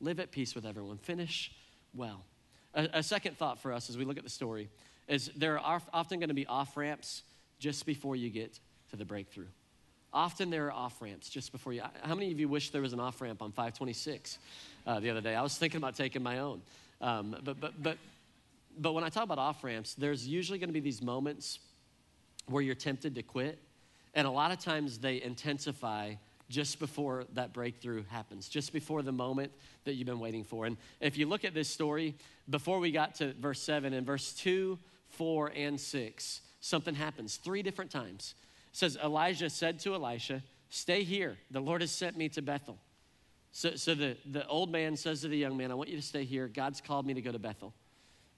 Live 0.00 0.20
at 0.20 0.30
peace 0.30 0.54
with 0.54 0.66
everyone. 0.66 0.98
Finish 0.98 1.52
well. 1.94 2.24
A, 2.74 2.88
a 2.94 3.02
second 3.02 3.38
thought 3.38 3.60
for 3.60 3.72
us 3.72 3.88
as 3.88 3.96
we 3.96 4.04
look 4.04 4.18
at 4.18 4.24
the 4.24 4.30
story 4.30 4.68
is 5.08 5.30
there 5.36 5.58
are 5.58 5.80
often 5.92 6.18
going 6.18 6.28
to 6.28 6.34
be 6.34 6.46
off 6.46 6.76
ramps 6.76 7.22
just 7.58 7.86
before 7.86 8.16
you 8.16 8.28
get 8.28 8.58
to 8.90 8.96
the 8.96 9.04
breakthrough. 9.04 9.46
Often 10.12 10.50
there 10.50 10.66
are 10.66 10.72
off 10.72 11.00
ramps 11.00 11.28
just 11.28 11.52
before 11.52 11.72
you. 11.72 11.82
How 12.02 12.14
many 12.14 12.32
of 12.32 12.40
you 12.40 12.48
wish 12.48 12.70
there 12.70 12.82
was 12.82 12.92
an 12.92 13.00
off 13.00 13.20
ramp 13.20 13.42
on 13.42 13.50
526 13.50 14.38
uh, 14.86 15.00
the 15.00 15.10
other 15.10 15.20
day? 15.20 15.34
I 15.34 15.42
was 15.42 15.56
thinking 15.56 15.78
about 15.78 15.94
taking 15.94 16.22
my 16.22 16.38
own. 16.38 16.62
Um, 17.00 17.36
but, 17.44 17.60
but, 17.60 17.82
but 17.82 17.98
but 18.78 18.92
when 18.92 19.04
I 19.04 19.08
talk 19.08 19.24
about 19.24 19.38
off 19.38 19.64
ramps, 19.64 19.94
there's 19.94 20.26
usually 20.26 20.58
going 20.58 20.68
to 20.68 20.74
be 20.74 20.80
these 20.80 21.02
moments 21.02 21.58
where 22.46 22.62
you're 22.62 22.74
tempted 22.74 23.14
to 23.16 23.22
quit. 23.22 23.58
And 24.14 24.26
a 24.26 24.30
lot 24.30 24.50
of 24.50 24.58
times 24.58 24.98
they 24.98 25.20
intensify 25.22 26.14
just 26.48 26.78
before 26.78 27.24
that 27.34 27.52
breakthrough 27.52 28.04
happens, 28.08 28.48
just 28.48 28.72
before 28.72 29.02
the 29.02 29.12
moment 29.12 29.52
that 29.84 29.94
you've 29.94 30.06
been 30.06 30.20
waiting 30.20 30.44
for. 30.44 30.66
And 30.66 30.76
if 31.00 31.18
you 31.18 31.26
look 31.26 31.44
at 31.44 31.54
this 31.54 31.68
story, 31.68 32.14
before 32.48 32.78
we 32.78 32.92
got 32.92 33.16
to 33.16 33.32
verse 33.34 33.60
7, 33.60 33.92
in 33.92 34.04
verse 34.04 34.32
2, 34.34 34.78
4, 35.08 35.52
and 35.56 35.80
6, 35.80 36.40
something 36.60 36.94
happens 36.94 37.36
three 37.36 37.62
different 37.62 37.90
times. 37.90 38.34
It 38.72 38.76
says, 38.76 38.96
Elijah 39.02 39.50
said 39.50 39.80
to 39.80 39.94
Elisha, 39.94 40.42
Stay 40.68 41.04
here. 41.04 41.36
The 41.50 41.60
Lord 41.60 41.80
has 41.80 41.92
sent 41.92 42.16
me 42.16 42.28
to 42.30 42.42
Bethel. 42.42 42.78
So, 43.52 43.76
so 43.76 43.94
the, 43.94 44.16
the 44.30 44.46
old 44.48 44.70
man 44.70 44.96
says 44.96 45.22
to 45.22 45.28
the 45.28 45.36
young 45.38 45.56
man, 45.56 45.70
I 45.70 45.74
want 45.74 45.88
you 45.88 45.96
to 45.96 46.02
stay 46.02 46.24
here. 46.24 46.48
God's 46.48 46.80
called 46.80 47.06
me 47.06 47.14
to 47.14 47.22
go 47.22 47.32
to 47.32 47.38
Bethel. 47.38 47.72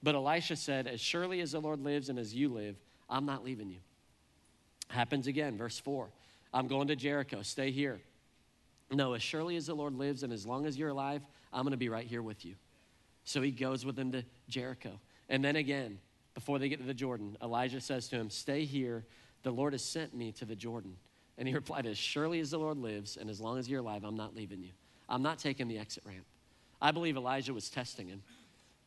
But 0.02 0.14
Elisha 0.14 0.56
said, 0.56 0.86
As 0.86 1.00
surely 1.00 1.40
as 1.40 1.52
the 1.52 1.60
Lord 1.60 1.80
lives 1.80 2.08
and 2.08 2.18
as 2.18 2.34
you 2.34 2.48
live, 2.50 2.76
I'm 3.08 3.26
not 3.26 3.44
leaving 3.44 3.70
you. 3.70 3.78
Happens 4.88 5.26
again, 5.26 5.56
verse 5.56 5.78
4. 5.78 6.08
I'm 6.52 6.66
going 6.66 6.88
to 6.88 6.96
Jericho. 6.96 7.42
Stay 7.42 7.70
here. 7.70 8.00
No, 8.90 9.12
as 9.14 9.22
surely 9.22 9.56
as 9.56 9.66
the 9.66 9.74
Lord 9.74 9.94
lives 9.94 10.22
and 10.22 10.32
as 10.32 10.46
long 10.46 10.64
as 10.66 10.78
you're 10.78 10.88
alive, 10.88 11.22
I'm 11.52 11.62
going 11.62 11.72
to 11.72 11.76
be 11.76 11.88
right 11.88 12.06
here 12.06 12.22
with 12.22 12.44
you. 12.44 12.54
So 13.24 13.42
he 13.42 13.50
goes 13.50 13.84
with 13.84 13.98
him 13.98 14.12
to 14.12 14.24
Jericho. 14.48 14.98
And 15.28 15.44
then 15.44 15.56
again, 15.56 15.98
before 16.34 16.58
they 16.58 16.68
get 16.68 16.80
to 16.80 16.86
the 16.86 16.94
Jordan, 16.94 17.36
Elijah 17.42 17.80
says 17.80 18.08
to 18.08 18.16
him, 18.16 18.30
Stay 18.30 18.64
here. 18.64 19.04
The 19.42 19.50
Lord 19.50 19.74
has 19.74 19.84
sent 19.84 20.14
me 20.14 20.32
to 20.32 20.44
the 20.44 20.56
Jordan. 20.56 20.96
And 21.36 21.46
he 21.46 21.54
replied, 21.62 21.84
As 21.84 21.98
surely 21.98 22.40
as 22.40 22.52
the 22.52 22.58
Lord 22.58 22.78
lives 22.78 23.18
and 23.18 23.28
as 23.28 23.40
long 23.40 23.58
as 23.58 23.68
you're 23.68 23.80
alive, 23.80 24.04
I'm 24.04 24.16
not 24.16 24.34
leaving 24.34 24.62
you. 24.62 24.70
I'm 25.08 25.22
not 25.22 25.38
taking 25.38 25.68
the 25.68 25.78
exit 25.78 26.04
ramp. 26.06 26.24
I 26.80 26.92
believe 26.92 27.16
Elijah 27.16 27.52
was 27.52 27.68
testing 27.68 28.08
him 28.08 28.22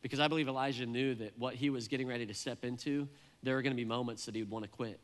because 0.00 0.18
I 0.18 0.28
believe 0.28 0.48
Elijah 0.48 0.86
knew 0.86 1.14
that 1.16 1.38
what 1.38 1.54
he 1.54 1.70
was 1.70 1.86
getting 1.88 2.08
ready 2.08 2.26
to 2.26 2.34
step 2.34 2.64
into, 2.64 3.08
there 3.42 3.54
were 3.54 3.62
going 3.62 3.72
to 3.72 3.76
be 3.76 3.84
moments 3.84 4.24
that 4.26 4.34
he 4.34 4.42
would 4.42 4.50
want 4.50 4.64
to 4.64 4.70
quit. 4.70 4.98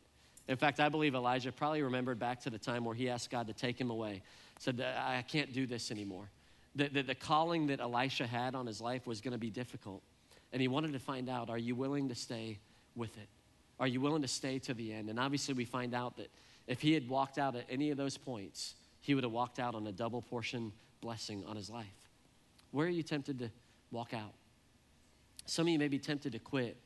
In 0.49 0.57
fact, 0.57 0.81
I 0.81 0.89
believe 0.89 1.15
Elijah 1.15 1.53
probably 1.53 1.83
remembered 1.83 2.19
back 2.19 2.41
to 2.41 2.51
the 2.51 2.59
time 2.59 2.85
where 2.85 2.95
he 2.95 3.11
asked 3.11 3.31
God 3.31 3.47
to 3.49 3.53
take 3.53 3.79
him 3.79 3.91
away, 3.91 4.23
said, 4.59 4.81
uh, 4.81 4.99
I 4.99 5.23
can't 5.23 5.53
do 5.53 5.67
this 5.67 5.91
anymore. 5.91 6.31
The, 6.75 6.89
the, 6.89 7.03
the 7.03 7.15
calling 7.15 7.67
that 7.67 7.81
Elisha 7.81 8.27
had 8.27 8.55
on 8.55 8.67
his 8.67 8.81
life 8.81 9.07
was 9.07 9.21
going 9.21 9.33
to 9.33 9.39
be 9.39 9.51
difficult. 9.51 10.03
And 10.53 10.63
he 10.63 10.69
wanted 10.69 10.95
to 10.95 10.99
find 10.99 11.29
out 11.29 11.51
are 11.51 11.59
you 11.59 11.75
willing 11.75 12.09
to 12.09 12.15
stay 12.15 12.59
with 12.97 13.17
it? 13.19 13.29
Are 13.79 13.87
you 13.87 14.01
willing 14.01 14.23
to 14.23 14.29
stay 14.29 14.59
to 14.61 14.75
the 14.75 14.93
end? 14.93 15.11
And 15.11 15.21
obviously, 15.21 15.55
we 15.55 15.67
find 15.67 15.95
out 15.95 16.17
that 16.17 16.31
if 16.67 16.81
he 16.81 16.95
had 16.95 17.09
walked 17.09 17.39
out 17.39 17.55
at 17.55 17.65
any 17.69 17.91
of 17.91 17.97
those 17.97 18.17
points, 18.17 18.75
he 19.01 19.15
would 19.15 19.25
have 19.25 19.33
walked 19.33 19.59
out 19.59 19.75
on 19.75 19.87
a 19.87 19.93
double 19.93 20.23
portion 20.23 20.73
blessing 21.01 21.45
on 21.47 21.57
his 21.57 21.71
life. 21.71 21.87
Where 22.73 22.87
are 22.87 22.91
you 22.91 23.03
tempted 23.03 23.39
to 23.39 23.51
walk 23.91 24.15
out? 24.15 24.33
Some 25.47 25.67
of 25.67 25.73
you 25.73 25.79
may 25.79 25.89
be 25.89 25.99
tempted 25.99 26.33
to 26.33 26.39
quit 26.39 26.77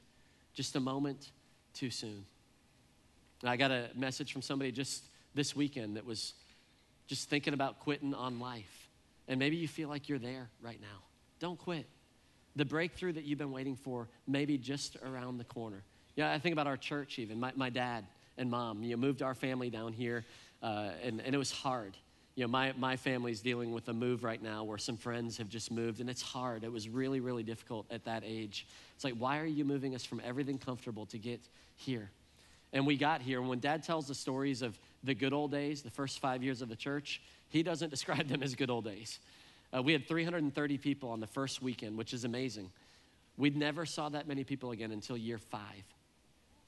just 0.55 0.77
a 0.77 0.81
moment 0.81 1.31
too 1.73 1.91
soon. 1.91 2.25
I 3.51 3.57
got 3.57 3.71
a 3.71 3.91
message 3.95 4.33
from 4.33 4.43
somebody 4.43 4.73
just 4.73 5.05
this 5.35 5.57
weekend 5.57 5.97
that 5.97 6.05
was 6.05 6.35
just 7.07 7.29
thinking 7.29 7.55
about 7.55 7.81
quitting 7.81 8.15
on 8.15 8.39
life. 8.39 8.89
And 9.29 9.39
maybe 9.39 9.57
you 9.57 9.69
feel 9.69 9.89
like 9.89 10.09
you're 10.09 10.19
there 10.19 10.49
right 10.61 10.81
now. 10.81 11.03
Don't 11.39 11.59
quit. 11.59 11.87
The 12.55 12.65
breakthrough 12.65 13.13
that 13.13 13.25
you've 13.25 13.39
been 13.39 13.53
waiting 13.53 13.77
for 13.77 14.09
may 14.27 14.45
be 14.45 14.59
just 14.59 14.97
around 15.05 15.39
the 15.39 15.45
corner. 15.45 15.83
Yeah, 16.17 16.33
I 16.33 16.39
think 16.39 16.53
about 16.53 16.67
our 16.67 16.77
church 16.77 17.19
even. 17.19 17.41
My, 17.41 17.53
my 17.57 17.71
dad 17.71 18.05
and 18.37 18.51
mom, 18.51 18.83
you 18.83 18.91
know, 18.91 18.97
moved 18.99 19.23
our 19.23 19.35
family 19.35 19.71
down 19.71 19.93
here, 19.93 20.25
uh, 20.63 20.91
and, 21.03 21.21
and 21.21 21.35
it 21.35 21.39
was 21.39 21.51
hard 21.51 21.97
you 22.35 22.45
know, 22.45 22.49
my, 22.49 22.73
my 22.79 22.97
family's 22.97 23.41
dealing 23.41 23.73
with 23.73 23.89
a 23.89 23.93
move 23.93 24.25
right 24.25 24.43
now 24.43 24.65
where 24.65 24.79
some 24.79 24.97
friends 24.97 25.37
have 25.37 25.49
just 25.49 25.71
moved, 25.71 26.01
and 26.01 26.09
it's 26.09 26.23
hard. 26.23 26.65
It 26.65 26.73
was 26.73 26.89
really, 26.89 27.21
really 27.21 27.43
difficult 27.43 27.87
at 27.91 28.05
that 28.05 28.23
age. 28.25 28.67
It's 28.95 29.05
like, 29.05 29.15
why 29.19 29.39
are 29.39 29.47
you 29.47 29.65
moving 29.65 29.95
us 29.95 30.05
from 30.05 30.21
everything 30.25 30.59
comfortable 30.59 31.05
to 31.07 31.19
get 31.19 31.41
here? 31.77 32.11
And 32.73 32.87
we 32.87 32.97
got 32.97 33.23
here. 33.23 33.41
And 33.41 33.49
when 33.49 33.61
dad 33.61 33.83
tells 33.83 34.07
the 34.07 34.15
stories 34.15 34.63
of 34.63 34.79
the 35.05 35.15
good 35.15 35.33
old 35.33 35.51
days, 35.51 35.83
the 35.83 35.91
first 35.91 36.21
five 36.21 36.43
years 36.43 36.63
of 36.63 36.69
the 36.69 36.77
church, 36.77 37.21
he 37.49 37.63
doesn't 37.63 37.91
describe 37.97 38.29
them 38.29 38.43
as 38.43 38.55
good 38.55 38.71
old 38.71 38.85
days. 38.85 39.19
Uh, 39.75 39.83
we 39.83 39.93
had 39.93 40.07
330 40.07 40.79
people 40.79 41.11
on 41.11 41.21
the 41.21 41.27
first 41.27 41.63
weekend, 41.63 41.97
which 41.97 42.13
is 42.13 42.25
amazing. 42.25 42.71
We 43.37 43.51
never 43.51 43.87
saw 43.87 44.09
that 44.11 44.29
many 44.29 44.45
people 44.45 44.71
again 44.73 44.93
until 44.93 45.17
year 45.17 45.39
five. 45.39 45.85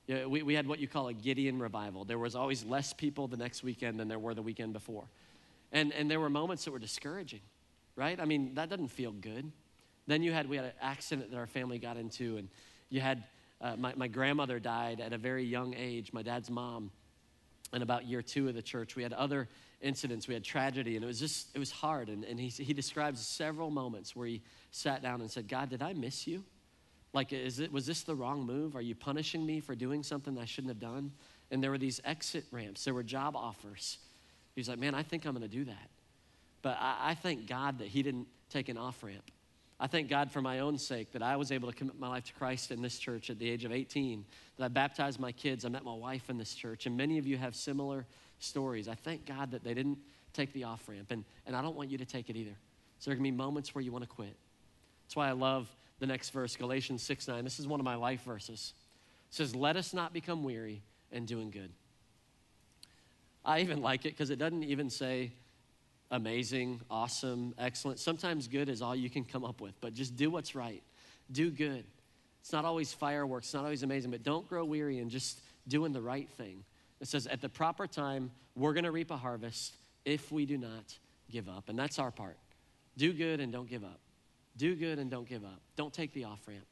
Yeah, 0.07 0.27
we, 0.27 0.43
we 0.43 0.55
had 0.55 0.67
what 0.67 0.79
you 0.79 0.89
call 0.89 1.09
a 1.09 1.15
Gideon 1.15 1.59
revival. 1.59 2.05
There 2.05 2.19
was 2.19 2.35
always 2.35 2.65
less 2.65 2.93
people 2.93 3.27
the 3.27 3.37
next 3.37 3.63
weekend 3.63 3.99
than 3.99 4.09
there 4.09 4.19
were 4.19 4.35
the 4.35 4.43
weekend 4.43 4.73
before. 4.73 5.05
And, 5.73 5.93
and 5.93 6.11
there 6.11 6.21
were 6.21 6.31
moments 6.31 6.65
that 6.65 6.71
were 6.71 6.79
discouraging, 6.79 7.41
right? 7.97 8.21
I 8.21 8.25
mean, 8.27 8.55
that 8.55 8.69
doesn't 8.69 8.89
feel 8.89 9.13
good. 9.13 9.51
Then 10.07 10.23
you 10.23 10.33
had, 10.33 10.49
we 10.49 10.57
had 10.57 10.67
an 10.67 10.73
accident 10.81 11.31
that 11.31 11.39
our 11.39 11.47
family 11.47 11.79
got 11.79 11.97
into, 11.97 12.37
and 12.37 12.49
you 12.91 13.01
had, 13.01 13.25
uh, 13.65 13.77
my, 13.77 13.93
my 13.97 14.09
grandmother 14.09 14.61
died 14.61 15.01
at 15.01 15.13
a 15.13 15.19
very 15.19 15.45
young 15.45 15.75
age, 15.75 16.13
my 16.13 16.23
dad's 16.23 16.51
mom, 16.51 16.91
in 17.73 17.83
about 17.83 18.05
year 18.05 18.23
two 18.23 18.49
of 18.49 18.55
the 18.55 18.63
church. 18.63 18.95
We 18.95 19.03
had 19.03 19.13
other 19.13 19.49
incidents, 19.81 20.29
we 20.29 20.35
had 20.35 20.45
tragedy, 20.45 20.95
and 20.95 21.05
it 21.05 21.09
was 21.09 21.19
just, 21.19 21.49
it 21.55 21.59
was 21.59 21.73
hard. 21.73 22.09
And, 22.09 22.25
and 22.25 22.39
he, 22.39 22.49
he 22.49 22.73
describes 22.73 23.27
several 23.27 23.71
moments 23.71 24.15
where 24.15 24.27
he 24.27 24.43
sat 24.71 25.03
down 25.03 25.21
and 25.21 25.31
said, 25.31 25.49
God, 25.49 25.71
did 25.71 25.83
I 25.83 25.95
miss 25.95 26.27
you? 26.27 26.45
Like, 27.13 27.33
is 27.33 27.59
it, 27.59 27.73
was 27.73 27.87
this 27.87 28.03
the 28.03 28.15
wrong 28.15 28.45
move? 28.45 28.77
Are 28.77 28.83
you 28.83 28.95
punishing 28.95 29.45
me 29.45 29.61
for 29.61 29.75
doing 29.75 30.03
something 30.03 30.39
I 30.39 30.45
shouldn't 30.45 30.71
have 30.71 30.81
done? 30.81 31.13
And 31.51 31.63
there 31.63 31.71
were 31.71 31.79
these 31.79 32.01
exit 32.05 32.45
ramps, 32.53 32.85
there 32.85 32.95
were 32.95 33.03
job 33.03 33.35
offers 33.35 33.99
He's 34.55 34.69
like, 34.69 34.79
man, 34.79 34.95
I 34.95 35.03
think 35.03 35.25
I'm 35.27 35.33
going 35.33 35.49
to 35.49 35.49
do 35.49 35.65
that. 35.65 35.91
But 36.63 36.77
I, 36.81 37.11
I 37.11 37.15
thank 37.15 37.47
God 37.47 37.79
that 37.79 37.89
he 37.89 38.03
didn't 38.03 38.29
take 38.51 38.69
an 38.69 38.79
off 38.79 39.03
ramp. 39.03 39.31
I 39.81 39.87
thank 39.87 40.09
God 40.09 40.31
for 40.31 40.41
my 40.41 40.61
own 40.61 40.79
sake 40.79 41.13
that 41.13 41.23
I 41.23 41.37
was 41.37 41.51
able 41.51 41.71
to 41.71 41.77
commit 41.77 41.99
my 41.99 42.09
life 42.09 42.25
to 42.25 42.33
Christ 42.35 42.71
in 42.71 42.81
this 42.81 42.99
church 42.99 43.29
at 43.29 43.39
the 43.39 43.51
age 43.51 43.65
of 43.65 43.73
18, 43.73 44.25
that 44.57 44.65
I 44.65 44.69
baptized 44.69 45.19
my 45.19 45.33
kids, 45.33 45.65
I 45.65 45.69
met 45.69 45.85
my 45.85 45.95
wife 45.95 46.31
in 46.31 46.39
this 46.39 46.55
church, 46.55 46.87
and 46.87 46.97
many 46.97 47.19
of 47.19 47.27
you 47.27 47.37
have 47.37 47.57
similar 47.57 48.07
stories. 48.39 48.89
I 48.89 48.95
thank 48.95 49.27
God 49.27 49.51
that 49.51 49.65
they 49.65 49.75
didn't 49.75 49.99
take 50.33 50.53
the 50.53 50.65
off 50.65 50.89
ramp, 50.89 51.11
and, 51.11 51.25
and 51.47 51.57
I 51.57 51.63
don't 51.63 51.77
want 51.77 51.91
you 51.91 51.99
to 51.99 52.05
take 52.05 52.31
it 52.31 52.37
either. 52.37 52.57
So 53.01 53.11
there 53.11 53.15
are 53.15 53.17
going 53.17 53.31
to 53.31 53.33
be 53.33 53.37
moments 53.37 53.75
where 53.75 53.83
you 53.83 53.91
want 53.91 54.05
to 54.05 54.09
quit. 54.09 54.37
That's 55.05 55.17
why 55.17 55.29
I 55.29 55.33
love 55.33 55.69
the 55.99 56.07
next 56.07 56.31
verse, 56.31 56.57
Galatians 56.57 57.03
6 57.03 57.29
9. 57.29 57.45
This 57.45 57.59
is 57.59 57.67
one 57.67 57.81
of 57.81 57.85
my 57.85 57.97
life 57.97 58.23
verses. 58.23 58.75
It 59.31 59.35
says, 59.35 59.55
Let 59.55 59.77
us 59.77 59.93
not 59.93 60.13
become 60.13 60.45
weary 60.45 60.83
in 61.11 61.27
doing 61.27 61.51
good. 61.51 61.71
I 63.45 63.61
even 63.61 63.83
like 63.83 64.07
it 64.07 64.11
because 64.11 64.31
it 64.31 64.39
doesn't 64.39 64.65
even 64.65 64.89
say 64.89 65.33
amazing, 66.11 66.81
awesome, 66.91 67.55
excellent. 67.59 67.99
Sometimes 67.99 68.49
good 68.49 68.69
is 68.69 68.83
all 68.83 68.95
you 68.95 69.11
can 69.11 69.25
come 69.25 69.45
up 69.45 69.61
with, 69.61 69.75
but 69.81 69.95
just 69.95 70.17
do 70.17 70.31
what's 70.31 70.55
right. 70.55 70.83
Do 71.31 71.51
good. 71.51 71.85
It's 72.41 72.53
not 72.53 72.65
always 72.65 72.93
fireworks, 72.93 73.47
it's 73.47 73.55
not 73.55 73.65
always 73.65 73.83
amazing, 73.83 74.11
but 74.11 74.23
don't 74.23 74.49
grow 74.49 74.65
weary 74.65 74.99
in 74.99 75.09
just 75.09 75.41
doing 75.67 75.93
the 75.93 76.03
right 76.03 76.29
thing. 76.37 76.65
It 77.01 77.09
says, 77.09 77.27
at 77.27 77.41
the 77.41 77.49
proper 77.49 77.87
time, 77.87 78.31
we're 78.55 78.73
going 78.73 78.85
to 78.85 78.91
reap 78.91 79.11
a 79.11 79.17
harvest 79.17 79.77
if 80.05 80.31
we 80.31 80.47
do 80.47 80.59
not 80.59 80.99
give 81.31 81.49
up. 81.49 81.69
And 81.69 81.79
that's 81.79 81.99
our 81.99 82.11
part. 82.11 82.37
Do 82.97 83.13
good 83.13 83.41
and 83.41 83.53
don't 83.53 83.69
give 83.69 83.83
up. 83.83 83.99
Do 84.57 84.75
good 84.77 84.99
and 84.99 85.11
don't 85.11 85.29
give 85.29 85.45
up. 85.45 85.61
Don't 85.77 85.93
take 85.93 86.13
the 86.13 86.25
off 86.25 86.41
ramp. 86.47 86.65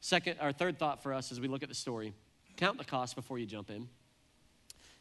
Second, 0.00 0.36
our 0.40 0.52
third 0.52 0.78
thought 0.78 1.02
for 1.02 1.12
us 1.12 1.32
as 1.32 1.40
we 1.40 1.48
look 1.48 1.62
at 1.62 1.68
the 1.68 1.74
story 1.74 2.14
count 2.56 2.76
the 2.76 2.84
cost 2.84 3.14
before 3.14 3.38
you 3.38 3.46
jump 3.46 3.70
in. 3.70 3.88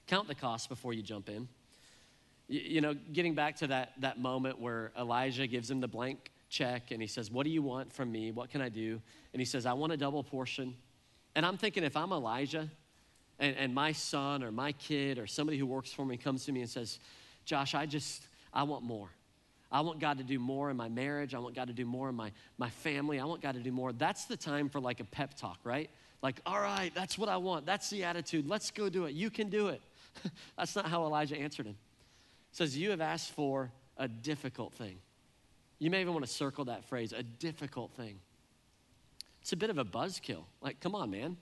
Count 0.06 0.28
the 0.28 0.36
cost 0.36 0.70
before 0.70 0.94
you 0.94 1.02
jump 1.02 1.28
in. 1.28 1.48
You, 2.48 2.82
know, 2.82 2.94
getting 2.94 3.36
back 3.36 3.58
to 3.58 3.68
that, 3.68 3.94
that 4.00 4.20
moment 4.20 4.60
where 4.60 4.92
Elijah 4.98 5.48
gives 5.48 5.70
him 5.70 5.82
the 5.82 5.88
blank 5.88 6.32
check, 6.50 6.92
and 6.92 7.02
he 7.02 7.08
says, 7.08 7.30
What 7.30 7.44
do 7.44 7.50
you 7.50 7.62
want 7.62 7.92
from 7.92 8.12
me? 8.12 8.32
What 8.32 8.50
can 8.50 8.62
I 8.62 8.70
do? 8.70 9.02
And 9.34 9.42
he 9.42 9.46
says, 9.46 9.66
I 9.66 9.74
want 9.74 9.92
a 9.92 9.98
double 9.98 10.24
portion. 10.24 10.76
And 11.36 11.46
I'm 11.46 11.58
thinking, 11.58 11.84
if 11.84 11.98
I'm 11.98 12.12
Elijah, 12.12 12.70
and, 13.40 13.56
and 13.58 13.74
my 13.74 13.92
son 13.92 14.44
or 14.44 14.52
my 14.52 14.72
kid 14.72 15.20
or 15.20 15.28
somebody 15.28 15.58
who 15.58 15.66
works 15.66 15.92
for 15.92 16.06
me 16.06 16.18
comes 16.18 16.46
to 16.46 16.52
me 16.52 16.62
and 16.62 16.70
says, 16.70 17.00
Josh, 17.46 17.76
I 17.76 17.86
just, 17.86 18.28
I 18.54 18.64
want 18.64 18.84
more. 18.84 19.10
I 19.72 19.82
want 19.82 20.00
God 20.00 20.18
to 20.18 20.24
do 20.24 20.40
more 20.40 20.70
in 20.70 20.78
my 20.78 20.90
marriage. 20.90 21.36
I 21.36 21.40
want 21.40 21.54
God 21.54 21.68
to 21.68 21.74
do 21.74 21.86
more 21.86 22.10
in 22.10 22.16
my, 22.16 22.32
my 22.58 22.70
family. 22.70 23.20
I 23.20 23.26
want 23.26 23.42
God 23.42 23.56
to 23.56 23.62
do 23.62 23.72
more. 23.72 23.92
That's 23.92 24.26
the 24.26 24.38
time 24.38 24.70
for 24.70 24.80
like 24.80 25.02
a 25.02 25.04
pep 25.04 25.36
talk, 25.36 25.60
right? 25.64 25.90
Like, 26.22 26.40
all 26.46 26.60
right, 26.60 26.92
that's 26.96 27.18
what 27.18 27.30
I 27.30 27.38
want. 27.38 27.66
That's 27.66 27.90
the 27.90 28.04
attitude. 28.06 28.48
Let's 28.48 28.72
go 28.72 28.90
do 28.90 29.06
it. 29.06 29.14
You 29.14 29.30
can 29.30 29.50
do 29.50 29.68
it. 29.68 29.82
that's 30.58 30.76
not 30.76 30.88
how 30.88 31.04
Elijah 31.04 31.38
answered 31.38 31.68
him. 31.68 31.76
Says, 32.58 32.76
You 32.76 32.90
have 32.90 33.02
asked 33.02 33.34
for 33.34 33.72
a 33.98 34.08
difficult 34.08 34.74
thing. 34.74 34.98
You 35.78 35.92
may 35.92 36.02
even 36.02 36.14
want 36.14 36.26
to 36.26 36.32
circle 36.32 36.66
that 36.66 36.84
phrase, 36.86 37.14
a 37.14 37.22
difficult 37.22 37.92
thing. 37.92 38.18
It's 39.44 39.54
a 39.54 39.56
bit 39.56 39.70
of 39.70 39.78
a 39.78 39.86
buzzkill. 39.86 40.44
Like, 40.60 40.80
come 40.80 40.96
on, 40.96 41.12
man. 41.12 41.38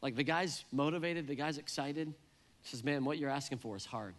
Like 0.00 0.14
the 0.14 0.22
guy's 0.22 0.64
motivated, 0.70 1.26
the 1.26 1.34
guy's 1.34 1.58
excited. 1.58 2.14
He 2.62 2.68
says, 2.68 2.84
Man, 2.84 3.04
what 3.04 3.18
you're 3.18 3.30
asking 3.30 3.58
for 3.58 3.74
is 3.74 3.84
hard. 3.84 4.14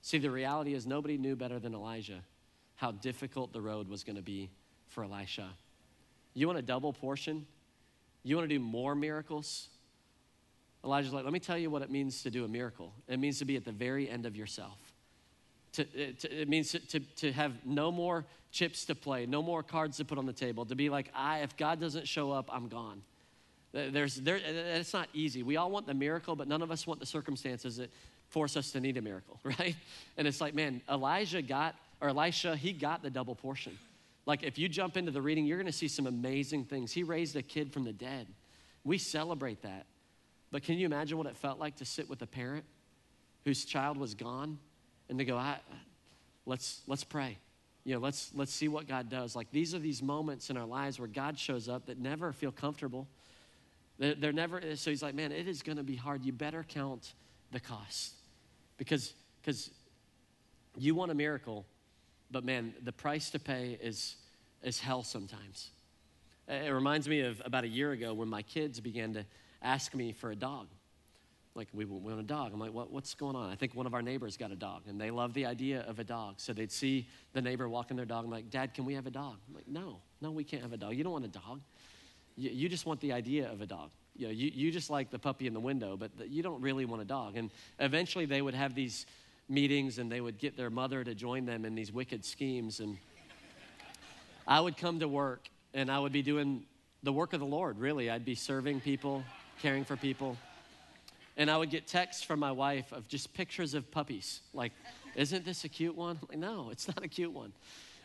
See, 0.00 0.18
the 0.18 0.28
reality 0.28 0.74
is 0.74 0.88
nobody 0.88 1.16
knew 1.18 1.36
better 1.36 1.60
than 1.60 1.72
Elijah 1.72 2.24
how 2.74 2.90
difficult 2.90 3.52
the 3.52 3.60
road 3.60 3.88
was 3.88 4.02
going 4.02 4.16
to 4.16 4.22
be 4.22 4.50
for 4.88 5.04
Elisha. 5.04 5.50
You 6.34 6.48
want 6.48 6.58
a 6.58 6.62
double 6.62 6.92
portion? 6.92 7.46
You 8.24 8.34
want 8.34 8.48
to 8.48 8.52
do 8.56 8.58
more 8.58 8.96
miracles? 8.96 9.68
Elijah's 10.84 11.12
like, 11.12 11.22
let 11.22 11.32
me 11.32 11.38
tell 11.38 11.56
you 11.56 11.70
what 11.70 11.82
it 11.82 11.92
means 11.92 12.24
to 12.24 12.30
do 12.32 12.44
a 12.44 12.48
miracle. 12.48 12.92
It 13.06 13.20
means 13.20 13.38
to 13.38 13.44
be 13.44 13.54
at 13.54 13.64
the 13.64 13.70
very 13.70 14.10
end 14.10 14.26
of 14.26 14.34
yourself. 14.34 14.80
To, 15.74 15.82
uh, 15.82 16.12
to, 16.20 16.40
it 16.42 16.48
means 16.48 16.72
to, 16.72 16.80
to, 16.80 17.00
to 17.00 17.32
have 17.32 17.52
no 17.64 17.90
more 17.90 18.26
chips 18.50 18.84
to 18.84 18.94
play, 18.94 19.26
no 19.26 19.42
more 19.42 19.62
cards 19.62 19.96
to 19.96 20.04
put 20.04 20.18
on 20.18 20.26
the 20.26 20.32
table, 20.32 20.66
to 20.66 20.74
be 20.74 20.90
like, 20.90 21.08
I, 21.14 21.38
if 21.38 21.56
God 21.56 21.80
doesn't 21.80 22.06
show 22.06 22.30
up, 22.30 22.50
I'm 22.52 22.68
gone. 22.68 23.02
There's, 23.72 24.16
there, 24.16 24.36
uh, 24.36 24.78
it's 24.78 24.92
not 24.92 25.08
easy. 25.14 25.42
We 25.42 25.56
all 25.56 25.70
want 25.70 25.86
the 25.86 25.94
miracle, 25.94 26.36
but 26.36 26.46
none 26.46 26.60
of 26.60 26.70
us 26.70 26.86
want 26.86 27.00
the 27.00 27.06
circumstances 27.06 27.78
that 27.78 27.90
force 28.28 28.56
us 28.56 28.70
to 28.72 28.80
need 28.80 28.98
a 28.98 29.02
miracle, 29.02 29.40
right? 29.44 29.74
And 30.16 30.28
it's 30.28 30.40
like, 30.40 30.54
man, 30.54 30.82
Elijah 30.90 31.40
got, 31.40 31.74
or 32.00 32.10
Elisha, 32.10 32.54
he 32.54 32.72
got 32.72 33.02
the 33.02 33.10
double 33.10 33.34
portion. 33.34 33.78
Like, 34.26 34.42
if 34.42 34.58
you 34.58 34.68
jump 34.68 34.96
into 34.96 35.10
the 35.10 35.22
reading, 35.22 35.46
you're 35.46 35.58
gonna 35.58 35.72
see 35.72 35.88
some 35.88 36.06
amazing 36.06 36.66
things. 36.66 36.92
He 36.92 37.02
raised 37.02 37.34
a 37.36 37.42
kid 37.42 37.72
from 37.72 37.84
the 37.84 37.92
dead. 37.92 38.26
We 38.84 38.98
celebrate 38.98 39.62
that. 39.62 39.86
But 40.50 40.62
can 40.62 40.76
you 40.76 40.84
imagine 40.84 41.16
what 41.16 41.26
it 41.26 41.36
felt 41.36 41.58
like 41.58 41.76
to 41.76 41.84
sit 41.86 42.10
with 42.10 42.20
a 42.20 42.26
parent 42.26 42.64
whose 43.44 43.64
child 43.64 43.96
was 43.96 44.14
gone 44.14 44.58
and 45.12 45.18
to 45.18 45.24
go, 45.24 45.36
I, 45.36 45.58
let's, 46.46 46.80
let's 46.86 47.04
pray. 47.04 47.38
You 47.84 47.94
know, 47.94 48.00
let's, 48.00 48.30
let's 48.34 48.52
see 48.52 48.68
what 48.68 48.86
God 48.88 49.08
does. 49.08 49.36
Like, 49.36 49.50
these 49.50 49.74
are 49.74 49.78
these 49.78 50.02
moments 50.02 50.50
in 50.50 50.56
our 50.56 50.66
lives 50.66 50.98
where 50.98 51.08
God 51.08 51.38
shows 51.38 51.68
up 51.68 51.86
that 51.86 51.98
never 51.98 52.32
feel 52.32 52.52
comfortable 52.52 53.06
they're, 53.98 54.14
they're 54.14 54.32
never, 54.32 54.60
so 54.76 54.90
he's 54.90 55.02
like, 55.02 55.14
man, 55.14 55.32
it 55.32 55.46
is 55.46 55.62
going 55.62 55.78
to 55.78 55.84
be 55.84 55.96
hard. 55.96 56.24
You 56.24 56.32
better 56.32 56.64
count 56.68 57.12
the 57.52 57.60
cost 57.60 58.14
because 58.76 59.12
because 59.40 59.70
you 60.76 60.94
want 60.94 61.10
a 61.10 61.14
miracle, 61.14 61.66
but 62.30 62.44
man, 62.44 62.74
the 62.82 62.92
price 62.92 63.30
to 63.30 63.38
pay 63.38 63.78
is 63.80 64.16
is 64.62 64.80
hell 64.80 65.02
sometimes. 65.02 65.70
It 66.48 66.72
reminds 66.72 67.08
me 67.08 67.20
of 67.20 67.40
about 67.44 67.62
a 67.64 67.68
year 67.68 67.92
ago 67.92 68.12
when 68.14 68.28
my 68.28 68.42
kids 68.42 68.80
began 68.80 69.14
to 69.14 69.24
ask 69.62 69.94
me 69.94 70.12
for 70.12 70.32
a 70.32 70.36
dog. 70.36 70.66
Like, 71.54 71.68
we 71.74 71.84
want 71.84 72.18
a 72.18 72.22
dog. 72.22 72.52
I'm 72.54 72.60
like, 72.60 72.72
what, 72.72 72.90
what's 72.90 73.14
going 73.14 73.36
on? 73.36 73.50
I 73.50 73.56
think 73.56 73.74
one 73.74 73.86
of 73.86 73.92
our 73.92 74.00
neighbors 74.00 74.38
got 74.38 74.50
a 74.52 74.56
dog, 74.56 74.82
and 74.88 74.98
they 74.98 75.10
love 75.10 75.34
the 75.34 75.44
idea 75.44 75.84
of 75.86 75.98
a 75.98 76.04
dog. 76.04 76.36
So 76.38 76.54
they'd 76.54 76.72
see 76.72 77.06
the 77.34 77.42
neighbor 77.42 77.68
walking 77.68 77.96
their 77.96 78.06
dog. 78.06 78.24
I'm 78.24 78.30
like, 78.30 78.48
Dad, 78.48 78.72
can 78.72 78.86
we 78.86 78.94
have 78.94 79.06
a 79.06 79.10
dog? 79.10 79.36
I'm 79.48 79.54
like, 79.54 79.68
no, 79.68 79.98
no, 80.22 80.30
we 80.30 80.44
can't 80.44 80.62
have 80.62 80.72
a 80.72 80.78
dog. 80.78 80.94
You 80.94 81.04
don't 81.04 81.12
want 81.12 81.26
a 81.26 81.28
dog. 81.28 81.60
You, 82.36 82.50
you 82.50 82.68
just 82.70 82.86
want 82.86 83.00
the 83.00 83.12
idea 83.12 83.52
of 83.52 83.60
a 83.60 83.66
dog. 83.66 83.90
You, 84.16 84.28
know, 84.28 84.32
you, 84.32 84.50
you 84.54 84.70
just 84.70 84.88
like 84.88 85.10
the 85.10 85.18
puppy 85.18 85.46
in 85.46 85.52
the 85.52 85.60
window, 85.60 85.96
but 85.96 86.16
the, 86.16 86.26
you 86.26 86.42
don't 86.42 86.60
really 86.62 86.86
want 86.86 87.02
a 87.02 87.04
dog. 87.04 87.36
And 87.36 87.50
eventually 87.78 88.24
they 88.24 88.40
would 88.40 88.54
have 88.54 88.74
these 88.74 89.04
meetings 89.48 89.98
and 89.98 90.10
they 90.10 90.20
would 90.20 90.38
get 90.38 90.56
their 90.56 90.70
mother 90.70 91.04
to 91.04 91.14
join 91.14 91.44
them 91.44 91.66
in 91.66 91.74
these 91.74 91.92
wicked 91.92 92.24
schemes. 92.24 92.80
And 92.80 92.96
I 94.46 94.60
would 94.60 94.78
come 94.78 95.00
to 95.00 95.08
work 95.08 95.48
and 95.74 95.90
I 95.90 95.98
would 95.98 96.12
be 96.12 96.22
doing 96.22 96.64
the 97.02 97.12
work 97.12 97.32
of 97.32 97.40
the 97.40 97.46
Lord, 97.46 97.78
really. 97.78 98.10
I'd 98.10 98.24
be 98.24 98.34
serving 98.34 98.80
people, 98.80 99.22
caring 99.60 99.84
for 99.84 99.96
people. 99.96 100.36
And 101.36 101.50
I 101.50 101.56
would 101.56 101.70
get 101.70 101.86
texts 101.86 102.22
from 102.22 102.40
my 102.40 102.52
wife 102.52 102.92
of 102.92 103.08
just 103.08 103.32
pictures 103.32 103.74
of 103.74 103.90
puppies. 103.90 104.40
Like, 104.52 104.72
isn't 105.16 105.44
this 105.44 105.64
a 105.64 105.68
cute 105.68 105.96
one? 105.96 106.18
Like, 106.28 106.38
no, 106.38 106.70
it's 106.70 106.88
not 106.88 107.02
a 107.02 107.08
cute 107.08 107.32
one. 107.32 107.52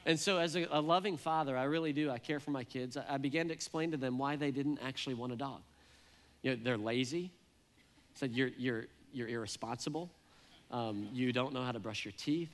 And 0.05 0.17
so, 0.17 0.37
as 0.37 0.55
a, 0.55 0.65
a, 0.71 0.79
loving 0.79 1.17
father, 1.17 1.57
I 1.57 1.65
really 1.65 1.91
do. 1.91 2.09
I 2.09 2.17
care 2.17 2.39
for 2.39 2.51
my 2.51 2.63
kids. 2.63 2.95
I, 2.95 3.15
I, 3.15 3.17
began 3.17 3.49
to 3.49 3.53
explain 3.53 3.91
to 3.91 3.97
them 3.97 4.17
why 4.17 4.37
they 4.37 4.51
didn't 4.51 4.79
actually 4.81 5.15
want 5.15 5.33
a 5.33 5.35
dog. 5.35 5.59
You 6.43 6.51
know, 6.51 6.57
they're 6.63 6.77
lazy. 6.77 7.31
I 8.15 8.19
said, 8.19 8.31
you're, 8.31 8.51
you're, 8.57 8.85
you're 9.11 9.27
irresponsible. 9.27 10.09
Um, 10.71 11.09
you 11.11 11.33
don't 11.33 11.53
know 11.53 11.61
how 11.61 11.73
to 11.73 11.79
brush 11.79 12.05
your 12.05 12.13
teeth. 12.17 12.51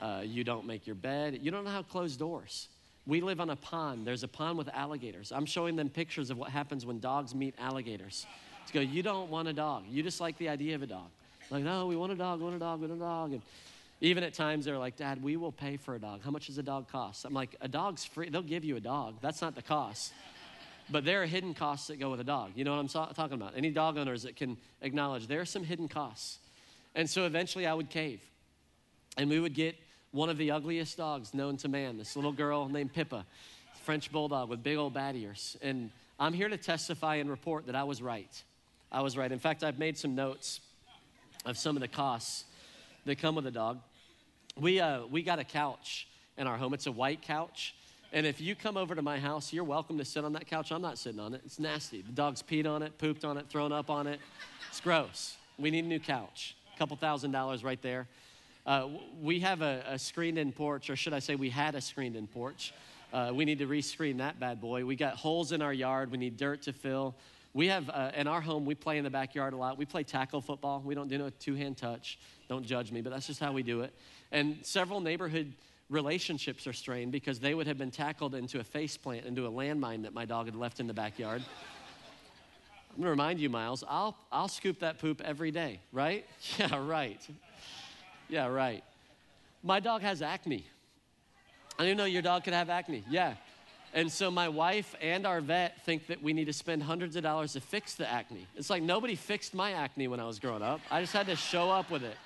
Uh, 0.00 0.22
you 0.24 0.44
don't 0.44 0.64
make 0.64 0.86
your 0.86 0.94
bed. 0.94 1.40
You 1.42 1.50
don't 1.50 1.64
know 1.64 1.70
how 1.70 1.82
to 1.82 1.88
close 1.88 2.16
doors. 2.16 2.68
We 3.06 3.20
live 3.20 3.40
on 3.40 3.50
a 3.50 3.56
pond. 3.56 4.06
There's 4.06 4.22
a 4.22 4.28
pond 4.28 4.56
with 4.56 4.68
alligators. 4.68 5.32
I'm 5.32 5.46
showing 5.46 5.74
them 5.74 5.88
pictures 5.88 6.30
of 6.30 6.38
what 6.38 6.50
happens 6.50 6.86
when 6.86 7.00
dogs 7.00 7.34
meet 7.34 7.54
alligators. 7.58 8.26
To 8.68 8.72
go, 8.72 8.80
you 8.80 9.02
don't 9.02 9.30
want 9.30 9.48
a 9.48 9.52
dog. 9.52 9.84
You 9.90 10.02
just 10.02 10.20
like 10.20 10.38
the 10.38 10.48
idea 10.48 10.74
of 10.74 10.82
a 10.82 10.86
dog. 10.86 11.08
Like, 11.50 11.64
no, 11.64 11.86
we 11.86 11.96
want 11.96 12.12
a 12.12 12.14
dog, 12.14 12.38
we 12.38 12.44
want 12.44 12.56
a 12.56 12.60
dog, 12.60 12.80
we 12.80 12.86
want 12.86 13.00
a 13.00 13.04
dog. 13.04 13.32
And 13.32 13.42
even 14.00 14.24
at 14.24 14.34
times 14.34 14.64
they're 14.64 14.78
like, 14.78 14.96
Dad, 14.96 15.22
we 15.22 15.36
will 15.36 15.52
pay 15.52 15.76
for 15.76 15.94
a 15.94 15.98
dog. 15.98 16.20
How 16.24 16.30
much 16.30 16.46
does 16.46 16.58
a 16.58 16.62
dog 16.62 16.88
cost? 16.90 17.24
I'm 17.24 17.34
like, 17.34 17.56
a 17.60 17.68
dog's 17.68 18.04
free. 18.04 18.30
They'll 18.30 18.42
give 18.42 18.64
you 18.64 18.76
a 18.76 18.80
dog. 18.80 19.16
That's 19.20 19.42
not 19.42 19.54
the 19.54 19.62
cost. 19.62 20.12
But 20.90 21.04
there 21.04 21.22
are 21.22 21.26
hidden 21.26 21.54
costs 21.54 21.86
that 21.88 22.00
go 22.00 22.10
with 22.10 22.20
a 22.20 22.24
dog. 22.24 22.52
You 22.54 22.64
know 22.64 22.72
what 22.72 22.80
I'm 22.80 22.88
so- 22.88 23.08
talking 23.14 23.34
about? 23.34 23.52
Any 23.56 23.70
dog 23.70 23.96
owners 23.98 24.24
that 24.24 24.36
can 24.36 24.56
acknowledge 24.80 25.26
there 25.26 25.40
are 25.40 25.44
some 25.44 25.62
hidden 25.62 25.88
costs. 25.88 26.38
And 26.94 27.08
so 27.08 27.26
eventually 27.26 27.66
I 27.66 27.74
would 27.74 27.90
cave. 27.90 28.20
And 29.16 29.30
we 29.30 29.38
would 29.38 29.54
get 29.54 29.76
one 30.10 30.28
of 30.28 30.36
the 30.36 30.50
ugliest 30.50 30.96
dogs 30.96 31.32
known 31.32 31.56
to 31.58 31.68
man, 31.68 31.96
this 31.96 32.16
little 32.16 32.32
girl 32.32 32.68
named 32.68 32.92
Pippa, 32.92 33.24
French 33.84 34.10
bulldog 34.10 34.48
with 34.48 34.62
big 34.62 34.76
old 34.76 34.94
bat 34.94 35.14
ears. 35.16 35.56
And 35.62 35.90
I'm 36.18 36.32
here 36.32 36.48
to 36.48 36.56
testify 36.56 37.16
and 37.16 37.30
report 37.30 37.66
that 37.66 37.74
I 37.74 37.84
was 37.84 38.02
right. 38.02 38.42
I 38.92 39.00
was 39.00 39.16
right. 39.16 39.32
In 39.32 39.38
fact, 39.38 39.64
I've 39.64 39.78
made 39.78 39.96
some 39.96 40.14
notes 40.14 40.60
of 41.46 41.56
some 41.56 41.76
of 41.76 41.80
the 41.80 41.88
costs 41.88 42.44
that 43.06 43.18
come 43.18 43.34
with 43.34 43.46
a 43.46 43.50
dog. 43.50 43.78
We, 44.60 44.80
uh, 44.80 45.06
we 45.06 45.22
got 45.22 45.38
a 45.38 45.44
couch 45.44 46.06
in 46.36 46.46
our 46.46 46.58
home. 46.58 46.74
It's 46.74 46.86
a 46.86 46.92
white 46.92 47.22
couch. 47.22 47.74
And 48.12 48.26
if 48.26 48.38
you 48.38 48.54
come 48.54 48.76
over 48.76 48.94
to 48.94 49.00
my 49.00 49.18
house, 49.18 49.50
you're 49.50 49.64
welcome 49.64 49.96
to 49.96 50.04
sit 50.04 50.26
on 50.26 50.34
that 50.34 50.46
couch. 50.46 50.70
I'm 50.70 50.82
not 50.82 50.98
sitting 50.98 51.20
on 51.20 51.32
it. 51.32 51.40
It's 51.46 51.58
nasty. 51.58 52.02
The 52.02 52.12
dog's 52.12 52.42
peed 52.42 52.66
on 52.66 52.82
it, 52.82 52.98
pooped 52.98 53.24
on 53.24 53.38
it, 53.38 53.48
thrown 53.48 53.72
up 53.72 53.88
on 53.88 54.06
it. 54.06 54.20
It's 54.68 54.80
gross. 54.80 55.36
We 55.58 55.70
need 55.70 55.86
a 55.86 55.88
new 55.88 55.98
couch. 55.98 56.54
A 56.74 56.78
couple 56.78 56.94
thousand 56.98 57.30
dollars 57.30 57.64
right 57.64 57.80
there. 57.80 58.06
Uh, 58.66 58.88
we 59.22 59.40
have 59.40 59.62
a, 59.62 59.82
a 59.88 59.98
screened 59.98 60.36
in 60.36 60.52
porch, 60.52 60.90
or 60.90 60.96
should 60.96 61.14
I 61.14 61.18
say, 61.18 61.34
we 61.34 61.48
had 61.48 61.74
a 61.74 61.80
screened 61.80 62.14
in 62.14 62.26
porch. 62.26 62.74
Uh, 63.10 63.32
we 63.34 63.46
need 63.46 63.58
to 63.60 63.66
rescreen 63.66 64.18
that 64.18 64.38
bad 64.38 64.60
boy. 64.60 64.84
We 64.84 64.96
got 64.96 65.14
holes 65.14 65.52
in 65.52 65.62
our 65.62 65.72
yard. 65.72 66.10
We 66.10 66.18
need 66.18 66.36
dirt 66.36 66.60
to 66.62 66.74
fill. 66.74 67.14
We 67.54 67.68
have, 67.68 67.90
uh, 67.90 68.12
in 68.16 68.26
our 68.26 68.40
home, 68.40 68.64
we 68.64 68.74
play 68.74 68.96
in 68.96 69.04
the 69.04 69.10
backyard 69.10 69.52
a 69.52 69.56
lot. 69.56 69.76
We 69.76 69.84
play 69.84 70.04
tackle 70.04 70.40
football. 70.40 70.82
We 70.84 70.94
don't 70.94 71.08
do 71.08 71.18
no 71.18 71.28
two 71.28 71.54
hand 71.54 71.76
touch. 71.76 72.18
Don't 72.48 72.64
judge 72.64 72.90
me, 72.90 73.02
but 73.02 73.10
that's 73.10 73.26
just 73.26 73.40
how 73.40 73.52
we 73.52 73.62
do 73.62 73.82
it. 73.82 73.92
And 74.30 74.58
several 74.62 75.00
neighborhood 75.00 75.52
relationships 75.90 76.66
are 76.66 76.72
strained 76.72 77.12
because 77.12 77.38
they 77.38 77.54
would 77.54 77.66
have 77.66 77.76
been 77.76 77.90
tackled 77.90 78.34
into 78.34 78.58
a 78.58 78.64
face 78.64 78.96
plant, 78.96 79.26
into 79.26 79.46
a 79.46 79.50
landmine 79.50 80.02
that 80.02 80.14
my 80.14 80.24
dog 80.24 80.46
had 80.46 80.56
left 80.56 80.80
in 80.80 80.86
the 80.86 80.94
backyard. 80.94 81.42
I'm 82.90 82.98
gonna 82.98 83.10
remind 83.10 83.40
you, 83.40 83.48
Miles, 83.48 83.84
I'll, 83.88 84.16
I'll 84.30 84.48
scoop 84.48 84.80
that 84.80 84.98
poop 84.98 85.20
every 85.22 85.50
day, 85.50 85.80
right? 85.92 86.26
Yeah, 86.58 86.86
right. 86.86 87.20
Yeah, 88.28 88.46
right. 88.46 88.82
My 89.62 89.80
dog 89.80 90.02
has 90.02 90.22
acne. 90.22 90.66
I 91.78 91.84
didn't 91.84 91.98
know 91.98 92.04
your 92.04 92.22
dog 92.22 92.44
could 92.44 92.54
have 92.54 92.70
acne. 92.70 93.04
Yeah. 93.08 93.34
And 93.94 94.10
so 94.10 94.30
my 94.30 94.48
wife 94.48 94.94
and 95.02 95.26
our 95.26 95.40
vet 95.40 95.84
think 95.84 96.06
that 96.06 96.22
we 96.22 96.32
need 96.32 96.46
to 96.46 96.52
spend 96.52 96.82
hundreds 96.82 97.14
of 97.16 97.22
dollars 97.22 97.52
to 97.52 97.60
fix 97.60 97.94
the 97.94 98.10
acne. 98.10 98.46
It's 98.56 98.70
like 98.70 98.82
nobody 98.82 99.14
fixed 99.14 99.54
my 99.54 99.72
acne 99.72 100.08
when 100.08 100.18
I 100.18 100.24
was 100.24 100.38
growing 100.38 100.62
up. 100.62 100.80
I 100.90 101.02
just 101.02 101.12
had 101.12 101.26
to 101.26 101.36
show 101.36 101.70
up 101.70 101.90
with 101.90 102.02
it. 102.02 102.16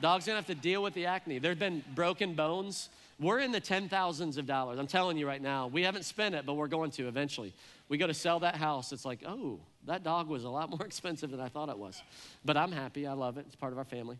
Dog's 0.00 0.26
gonna 0.26 0.36
have 0.36 0.46
to 0.46 0.56
deal 0.56 0.82
with 0.82 0.92
the 0.94 1.06
acne. 1.06 1.38
There's 1.38 1.56
been 1.56 1.84
broken 1.94 2.34
bones. 2.34 2.88
We're 3.20 3.38
in 3.38 3.52
the 3.52 3.60
ten 3.60 3.88
thousands 3.88 4.38
of 4.38 4.46
dollars. 4.46 4.80
I'm 4.80 4.88
telling 4.88 5.16
you 5.16 5.26
right 5.26 5.40
now. 5.40 5.68
We 5.68 5.82
haven't 5.82 6.04
spent 6.04 6.34
it, 6.34 6.44
but 6.44 6.54
we're 6.54 6.66
going 6.66 6.90
to 6.92 7.06
eventually. 7.06 7.54
We 7.88 7.96
go 7.96 8.08
to 8.08 8.14
sell 8.14 8.40
that 8.40 8.56
house. 8.56 8.90
It's 8.92 9.04
like, 9.04 9.20
oh, 9.24 9.60
that 9.86 10.02
dog 10.02 10.26
was 10.28 10.42
a 10.42 10.48
lot 10.48 10.68
more 10.68 10.82
expensive 10.84 11.30
than 11.30 11.38
I 11.38 11.48
thought 11.48 11.68
it 11.68 11.78
was. 11.78 12.02
But 12.44 12.56
I'm 12.56 12.72
happy. 12.72 13.06
I 13.06 13.12
love 13.12 13.38
it. 13.38 13.44
It's 13.46 13.54
part 13.54 13.72
of 13.72 13.78
our 13.78 13.84
family. 13.84 14.16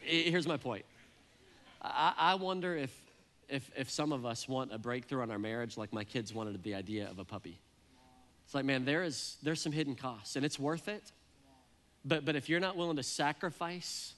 Here's 0.00 0.46
my 0.46 0.56
point. 0.56 0.86
I, 1.82 2.12
I 2.16 2.34
wonder 2.34 2.76
if, 2.76 2.94
if, 3.48 3.70
if 3.76 3.90
some 3.90 4.12
of 4.12 4.24
us 4.24 4.48
want 4.48 4.72
a 4.72 4.78
breakthrough 4.78 5.22
on 5.22 5.30
our 5.30 5.38
marriage 5.38 5.76
like 5.76 5.92
my 5.92 6.04
kids 6.04 6.34
wanted 6.34 6.62
the 6.62 6.74
idea 6.74 7.08
of 7.10 7.18
a 7.18 7.24
puppy. 7.24 7.58
It's 8.44 8.54
like, 8.54 8.64
man, 8.64 8.84
there 8.84 9.02
is, 9.02 9.36
there's 9.42 9.60
some 9.60 9.72
hidden 9.72 9.94
costs, 9.94 10.36
and 10.36 10.44
it's 10.44 10.58
worth 10.58 10.88
it. 10.88 11.12
But, 12.04 12.24
but 12.24 12.36
if 12.36 12.48
you're 12.48 12.60
not 12.60 12.76
willing 12.76 12.96
to 12.96 13.02
sacrifice, 13.02 14.14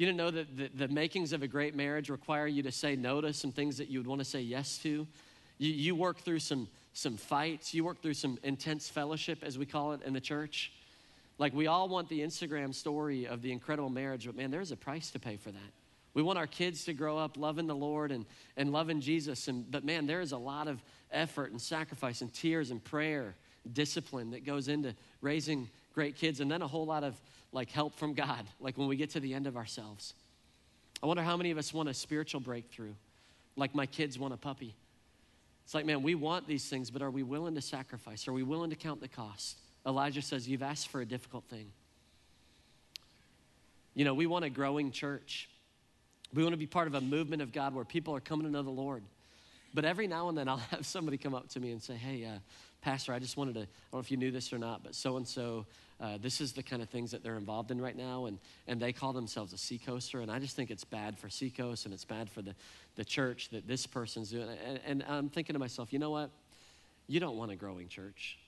You 0.00 0.06
didn't 0.06 0.16
know 0.16 0.30
that 0.30 0.56
the, 0.56 0.70
the 0.86 0.88
makings 0.88 1.34
of 1.34 1.42
a 1.42 1.46
great 1.46 1.76
marriage 1.76 2.08
require 2.08 2.46
you 2.46 2.62
to 2.62 2.72
say 2.72 2.96
no 2.96 3.20
to 3.20 3.34
some 3.34 3.52
things 3.52 3.76
that 3.76 3.90
you 3.90 3.98
would 3.98 4.06
want 4.06 4.22
to 4.22 4.24
say 4.24 4.40
yes 4.40 4.78
to. 4.78 5.06
You, 5.58 5.70
you 5.74 5.94
work 5.94 6.20
through 6.20 6.38
some, 6.38 6.68
some 6.94 7.18
fights, 7.18 7.74
you 7.74 7.84
work 7.84 8.00
through 8.00 8.14
some 8.14 8.38
intense 8.42 8.88
fellowship, 8.88 9.40
as 9.42 9.58
we 9.58 9.66
call 9.66 9.92
it 9.92 10.00
in 10.02 10.14
the 10.14 10.20
church. 10.20 10.72
Like, 11.36 11.52
we 11.52 11.66
all 11.66 11.86
want 11.86 12.08
the 12.08 12.20
Instagram 12.20 12.74
story 12.74 13.26
of 13.26 13.42
the 13.42 13.52
incredible 13.52 13.90
marriage, 13.90 14.24
but 14.24 14.34
man, 14.34 14.50
there's 14.50 14.72
a 14.72 14.76
price 14.76 15.10
to 15.10 15.18
pay 15.18 15.36
for 15.36 15.50
that. 15.50 15.72
We 16.14 16.22
want 16.22 16.38
our 16.38 16.46
kids 16.46 16.84
to 16.84 16.92
grow 16.92 17.18
up 17.18 17.36
loving 17.36 17.66
the 17.66 17.74
Lord 17.74 18.10
and, 18.10 18.26
and 18.56 18.72
loving 18.72 19.00
Jesus. 19.00 19.48
And, 19.48 19.70
but 19.70 19.84
man, 19.84 20.06
there 20.06 20.20
is 20.20 20.32
a 20.32 20.38
lot 20.38 20.66
of 20.66 20.82
effort 21.12 21.52
and 21.52 21.60
sacrifice 21.60 22.20
and 22.20 22.32
tears 22.32 22.70
and 22.70 22.82
prayer, 22.82 23.36
discipline 23.72 24.32
that 24.32 24.44
goes 24.44 24.68
into 24.68 24.94
raising 25.20 25.68
great 25.94 26.16
kids, 26.16 26.40
and 26.40 26.50
then 26.50 26.62
a 26.62 26.68
whole 26.68 26.86
lot 26.86 27.04
of 27.04 27.20
like 27.52 27.70
help 27.70 27.94
from 27.94 28.14
God, 28.14 28.46
like 28.60 28.76
when 28.78 28.88
we 28.88 28.96
get 28.96 29.10
to 29.10 29.20
the 29.20 29.34
end 29.34 29.46
of 29.46 29.56
ourselves. 29.56 30.14
I 31.02 31.06
wonder 31.06 31.22
how 31.22 31.36
many 31.36 31.50
of 31.50 31.58
us 31.58 31.72
want 31.72 31.88
a 31.88 31.94
spiritual 31.94 32.40
breakthrough, 32.40 32.94
like 33.56 33.74
my 33.74 33.86
kids 33.86 34.18
want 34.18 34.34
a 34.34 34.36
puppy. 34.36 34.74
It's 35.64 35.74
like, 35.74 35.86
man, 35.86 36.02
we 36.02 36.14
want 36.14 36.46
these 36.46 36.68
things, 36.68 36.90
but 36.90 37.02
are 37.02 37.10
we 37.10 37.22
willing 37.22 37.54
to 37.54 37.60
sacrifice? 37.60 38.26
Are 38.26 38.32
we 38.32 38.42
willing 38.42 38.70
to 38.70 38.76
count 38.76 39.00
the 39.00 39.08
cost? 39.08 39.58
Elijah 39.86 40.22
says, 40.22 40.48
You've 40.48 40.62
asked 40.62 40.88
for 40.88 41.00
a 41.00 41.06
difficult 41.06 41.44
thing. 41.44 41.70
You 43.94 44.04
know, 44.04 44.14
we 44.14 44.26
want 44.26 44.44
a 44.44 44.50
growing 44.50 44.90
church. 44.90 45.48
We 46.32 46.42
want 46.42 46.52
to 46.52 46.58
be 46.58 46.66
part 46.66 46.86
of 46.86 46.94
a 46.94 47.00
movement 47.00 47.42
of 47.42 47.52
God 47.52 47.74
where 47.74 47.84
people 47.84 48.14
are 48.14 48.20
coming 48.20 48.46
to 48.46 48.52
know 48.52 48.62
the 48.62 48.70
Lord. 48.70 49.02
But 49.74 49.84
every 49.84 50.06
now 50.06 50.28
and 50.28 50.36
then 50.36 50.48
I'll 50.48 50.56
have 50.70 50.86
somebody 50.86 51.16
come 51.16 51.34
up 51.34 51.48
to 51.50 51.60
me 51.60 51.72
and 51.72 51.82
say, 51.82 51.94
Hey, 51.94 52.24
uh, 52.24 52.38
Pastor, 52.82 53.12
I 53.12 53.18
just 53.18 53.36
wanted 53.36 53.54
to, 53.54 53.60
I 53.60 53.64
don't 53.64 53.94
know 53.94 53.98
if 54.00 54.10
you 54.10 54.16
knew 54.16 54.30
this 54.30 54.52
or 54.52 54.58
not, 54.58 54.82
but 54.82 54.94
so 54.94 55.16
and 55.16 55.26
so, 55.28 55.66
this 56.20 56.40
is 56.40 56.52
the 56.52 56.62
kind 56.62 56.80
of 56.80 56.88
things 56.88 57.10
that 57.10 57.22
they're 57.22 57.36
involved 57.36 57.70
in 57.70 57.80
right 57.80 57.96
now. 57.96 58.26
And, 58.26 58.38
and 58.66 58.80
they 58.80 58.92
call 58.92 59.12
themselves 59.12 59.52
a 59.52 59.58
seacoaster. 59.58 60.20
And 60.20 60.30
I 60.30 60.38
just 60.38 60.56
think 60.56 60.70
it's 60.70 60.84
bad 60.84 61.18
for 61.18 61.28
Seacoast 61.28 61.84
and 61.84 61.92
it's 61.92 62.04
bad 62.04 62.30
for 62.30 62.42
the, 62.42 62.54
the 62.96 63.04
church 63.04 63.50
that 63.50 63.68
this 63.68 63.86
person's 63.86 64.30
doing. 64.30 64.48
And, 64.66 64.80
and 64.86 65.04
I'm 65.08 65.28
thinking 65.28 65.52
to 65.54 65.58
myself, 65.58 65.92
you 65.92 65.98
know 65.98 66.10
what? 66.10 66.30
You 67.06 67.20
don't 67.20 67.36
want 67.36 67.50
a 67.50 67.56
growing 67.56 67.88
church. 67.88 68.38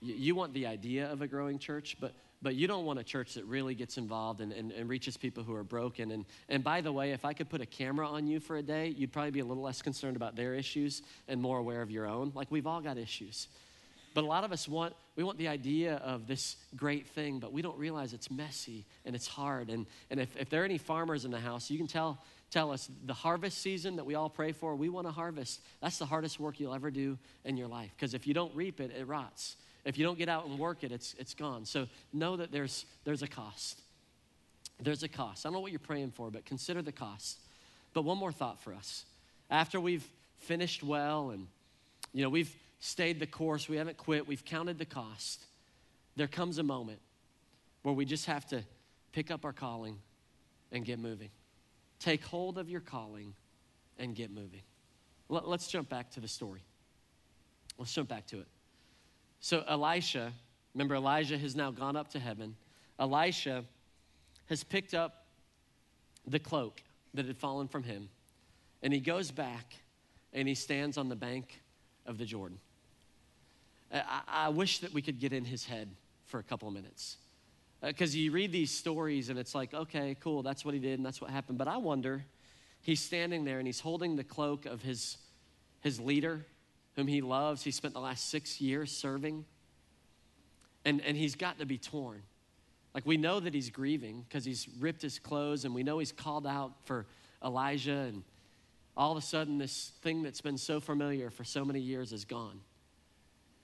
You, 0.00 0.14
you 0.14 0.34
want 0.34 0.54
the 0.54 0.66
idea 0.66 1.10
of 1.10 1.20
a 1.20 1.26
growing 1.26 1.58
church, 1.58 1.96
but 2.00 2.14
but 2.40 2.54
you 2.54 2.68
don't 2.68 2.84
want 2.84 2.98
a 2.98 3.04
church 3.04 3.34
that 3.34 3.44
really 3.46 3.74
gets 3.74 3.98
involved 3.98 4.40
and, 4.40 4.52
and, 4.52 4.70
and, 4.70 4.88
reaches 4.88 5.16
people 5.16 5.42
who 5.42 5.54
are 5.54 5.64
broken. 5.64 6.12
And, 6.12 6.24
and 6.48 6.62
by 6.62 6.80
the 6.80 6.92
way, 6.92 7.10
if 7.12 7.24
I 7.24 7.32
could 7.32 7.48
put 7.48 7.60
a 7.60 7.66
camera 7.66 8.08
on 8.08 8.26
you 8.26 8.38
for 8.38 8.56
a 8.56 8.62
day, 8.62 8.88
you'd 8.88 9.12
probably 9.12 9.32
be 9.32 9.40
a 9.40 9.44
little 9.44 9.62
less 9.62 9.82
concerned 9.82 10.16
about 10.16 10.36
their 10.36 10.54
issues 10.54 11.02
and 11.26 11.40
more 11.40 11.58
aware 11.58 11.82
of 11.82 11.90
your 11.90 12.06
own. 12.06 12.32
Like 12.34 12.50
we've 12.50 12.66
all 12.66 12.80
got 12.80 12.96
issues. 12.96 13.48
But 14.14 14.24
a 14.24 14.26
lot 14.26 14.44
of 14.44 14.52
us 14.52 14.66
want, 14.66 14.94
we 15.16 15.22
want 15.22 15.38
the 15.38 15.48
idea 15.48 15.96
of 15.96 16.26
this 16.26 16.56
great 16.76 17.06
thing, 17.08 17.38
but 17.38 17.52
we 17.52 17.62
don't 17.62 17.78
realize 17.78 18.12
it's 18.12 18.30
messy 18.30 18.84
and 19.04 19.14
it's 19.14 19.26
hard. 19.26 19.68
And, 19.68 19.86
and 20.10 20.18
if, 20.18 20.36
if 20.36 20.48
there 20.48 20.62
are 20.62 20.64
any 20.64 20.78
farmers 20.78 21.24
in 21.24 21.30
the 21.30 21.40
house, 21.40 21.70
you 21.70 21.78
can 21.78 21.86
tell, 21.86 22.18
tell 22.50 22.72
us 22.72 22.88
the 23.04 23.14
harvest 23.14 23.58
season 23.58 23.96
that 23.96 24.04
we 24.04 24.14
all 24.14 24.30
pray 24.30 24.52
for, 24.52 24.74
we 24.74 24.88
want 24.88 25.06
to 25.06 25.12
harvest. 25.12 25.60
That's 25.80 25.98
the 25.98 26.06
hardest 26.06 26.40
work 26.40 26.58
you'll 26.58 26.74
ever 26.74 26.90
do 26.90 27.18
in 27.44 27.56
your 27.56 27.68
life. 27.68 27.90
Because 27.96 28.14
if 28.14 28.26
you 28.26 28.34
don't 28.34 28.54
reap 28.54 28.80
it, 28.80 28.92
it 28.98 29.06
rots. 29.06 29.56
If 29.88 29.96
you 29.96 30.04
don't 30.04 30.18
get 30.18 30.28
out 30.28 30.44
and 30.44 30.58
work 30.58 30.84
it, 30.84 30.92
it's, 30.92 31.14
it's 31.18 31.32
gone. 31.32 31.64
So 31.64 31.86
know 32.12 32.36
that 32.36 32.52
there's, 32.52 32.84
there's 33.04 33.22
a 33.22 33.26
cost. 33.26 33.80
There's 34.78 35.02
a 35.02 35.08
cost. 35.08 35.46
I 35.46 35.48
don't 35.48 35.54
know 35.54 35.60
what 35.60 35.72
you're 35.72 35.78
praying 35.78 36.10
for, 36.10 36.30
but 36.30 36.44
consider 36.44 36.82
the 36.82 36.92
cost. 36.92 37.38
But 37.94 38.02
one 38.02 38.18
more 38.18 38.30
thought 38.30 38.60
for 38.60 38.74
us. 38.74 39.06
After 39.48 39.80
we've 39.80 40.06
finished 40.40 40.82
well 40.82 41.30
and, 41.30 41.46
you 42.12 42.22
know, 42.22 42.28
we've 42.28 42.54
stayed 42.80 43.18
the 43.18 43.26
course, 43.26 43.66
we 43.66 43.78
haven't 43.78 43.96
quit, 43.96 44.28
we've 44.28 44.44
counted 44.44 44.78
the 44.78 44.84
cost, 44.84 45.42
there 46.16 46.28
comes 46.28 46.58
a 46.58 46.62
moment 46.62 46.98
where 47.80 47.94
we 47.94 48.04
just 48.04 48.26
have 48.26 48.46
to 48.48 48.62
pick 49.12 49.30
up 49.30 49.46
our 49.46 49.54
calling 49.54 49.96
and 50.70 50.84
get 50.84 50.98
moving. 50.98 51.30
Take 51.98 52.22
hold 52.24 52.58
of 52.58 52.68
your 52.68 52.82
calling 52.82 53.32
and 53.98 54.14
get 54.14 54.30
moving. 54.30 54.60
Let's 55.30 55.66
jump 55.66 55.88
back 55.88 56.10
to 56.10 56.20
the 56.20 56.28
story. 56.28 56.60
Let's 57.78 57.94
jump 57.94 58.10
back 58.10 58.26
to 58.26 58.40
it. 58.40 58.48
So 59.40 59.64
Elisha, 59.68 60.32
remember 60.74 60.94
Elijah 60.94 61.38
has 61.38 61.54
now 61.54 61.70
gone 61.70 61.96
up 61.96 62.08
to 62.10 62.18
heaven. 62.18 62.56
Elisha 62.98 63.64
has 64.46 64.64
picked 64.64 64.94
up 64.94 65.26
the 66.26 66.38
cloak 66.38 66.82
that 67.14 67.26
had 67.26 67.36
fallen 67.36 67.68
from 67.68 67.82
him, 67.82 68.08
and 68.82 68.92
he 68.92 69.00
goes 69.00 69.30
back 69.30 69.74
and 70.32 70.46
he 70.46 70.54
stands 70.54 70.98
on 70.98 71.08
the 71.08 71.16
bank 71.16 71.60
of 72.06 72.18
the 72.18 72.24
Jordan. 72.24 72.58
I, 73.92 74.20
I 74.28 74.48
wish 74.50 74.80
that 74.80 74.92
we 74.92 75.00
could 75.00 75.18
get 75.18 75.32
in 75.32 75.44
his 75.44 75.64
head 75.64 75.88
for 76.26 76.38
a 76.38 76.42
couple 76.42 76.68
of 76.68 76.74
minutes. 76.74 77.16
Because 77.82 78.14
uh, 78.14 78.18
you 78.18 78.32
read 78.32 78.52
these 78.52 78.70
stories 78.70 79.30
and 79.30 79.38
it's 79.38 79.54
like, 79.54 79.72
okay, 79.72 80.16
cool, 80.20 80.42
that's 80.42 80.64
what 80.64 80.74
he 80.74 80.80
did 80.80 80.98
and 80.98 81.06
that's 81.06 81.20
what 81.20 81.30
happened. 81.30 81.58
But 81.58 81.68
I 81.68 81.78
wonder, 81.78 82.24
he's 82.82 83.00
standing 83.00 83.44
there 83.44 83.58
and 83.58 83.66
he's 83.66 83.80
holding 83.80 84.16
the 84.16 84.24
cloak 84.24 84.66
of 84.66 84.82
his, 84.82 85.16
his 85.80 86.00
leader, 86.00 86.44
whom 86.98 87.06
he 87.06 87.20
loves. 87.20 87.62
He 87.62 87.70
spent 87.70 87.94
the 87.94 88.00
last 88.00 88.28
six 88.28 88.60
years 88.60 88.90
serving. 88.90 89.44
And, 90.84 91.00
and 91.02 91.16
he's 91.16 91.36
got 91.36 91.60
to 91.60 91.64
be 91.64 91.78
torn. 91.78 92.22
Like 92.92 93.06
we 93.06 93.16
know 93.16 93.38
that 93.38 93.54
he's 93.54 93.70
grieving 93.70 94.24
because 94.28 94.44
he's 94.44 94.66
ripped 94.80 95.02
his 95.02 95.20
clothes, 95.20 95.64
and 95.64 95.72
we 95.72 95.84
know 95.84 96.00
he's 96.00 96.10
called 96.10 96.44
out 96.44 96.72
for 96.86 97.06
Elijah, 97.44 97.92
and 97.92 98.24
all 98.96 99.12
of 99.12 99.18
a 99.18 99.20
sudden, 99.20 99.58
this 99.58 99.92
thing 100.02 100.24
that's 100.24 100.40
been 100.40 100.58
so 100.58 100.80
familiar 100.80 101.30
for 101.30 101.44
so 101.44 101.64
many 101.64 101.78
years 101.78 102.12
is 102.12 102.24
gone. 102.24 102.58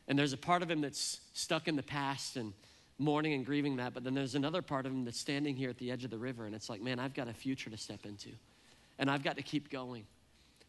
And 0.06 0.16
there's 0.16 0.32
a 0.32 0.36
part 0.36 0.62
of 0.62 0.70
him 0.70 0.80
that's 0.80 1.18
stuck 1.32 1.66
in 1.66 1.74
the 1.74 1.82
past 1.82 2.36
and 2.36 2.52
mourning 2.98 3.32
and 3.32 3.44
grieving 3.44 3.74
that, 3.78 3.94
but 3.94 4.04
then 4.04 4.14
there's 4.14 4.36
another 4.36 4.62
part 4.62 4.86
of 4.86 4.92
him 4.92 5.04
that's 5.04 5.18
standing 5.18 5.56
here 5.56 5.70
at 5.70 5.78
the 5.78 5.90
edge 5.90 6.04
of 6.04 6.10
the 6.12 6.18
river, 6.18 6.46
and 6.46 6.54
it's 6.54 6.70
like, 6.70 6.80
man, 6.80 7.00
I've 7.00 7.14
got 7.14 7.26
a 7.26 7.34
future 7.34 7.68
to 7.68 7.76
step 7.76 8.06
into, 8.06 8.28
and 9.00 9.10
I've 9.10 9.24
got 9.24 9.38
to 9.38 9.42
keep 9.42 9.70
going. 9.70 10.06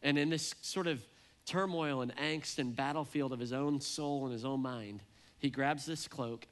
And 0.02 0.18
in 0.18 0.32
this 0.32 0.56
sort 0.62 0.88
of 0.88 1.04
turmoil 1.46 2.02
and 2.02 2.16
angst 2.16 2.60
and 2.60 2.76
battlefield 2.76 3.32
of 3.32 3.40
his 3.40 3.54
own 3.54 3.80
soul 3.82 4.26
and 4.26 4.34
his 4.34 4.46
own 4.46 4.62
mind, 4.62 5.02
he 5.40 5.50
grabs 5.50 5.86
this 5.86 6.08
cloak, 6.08 6.48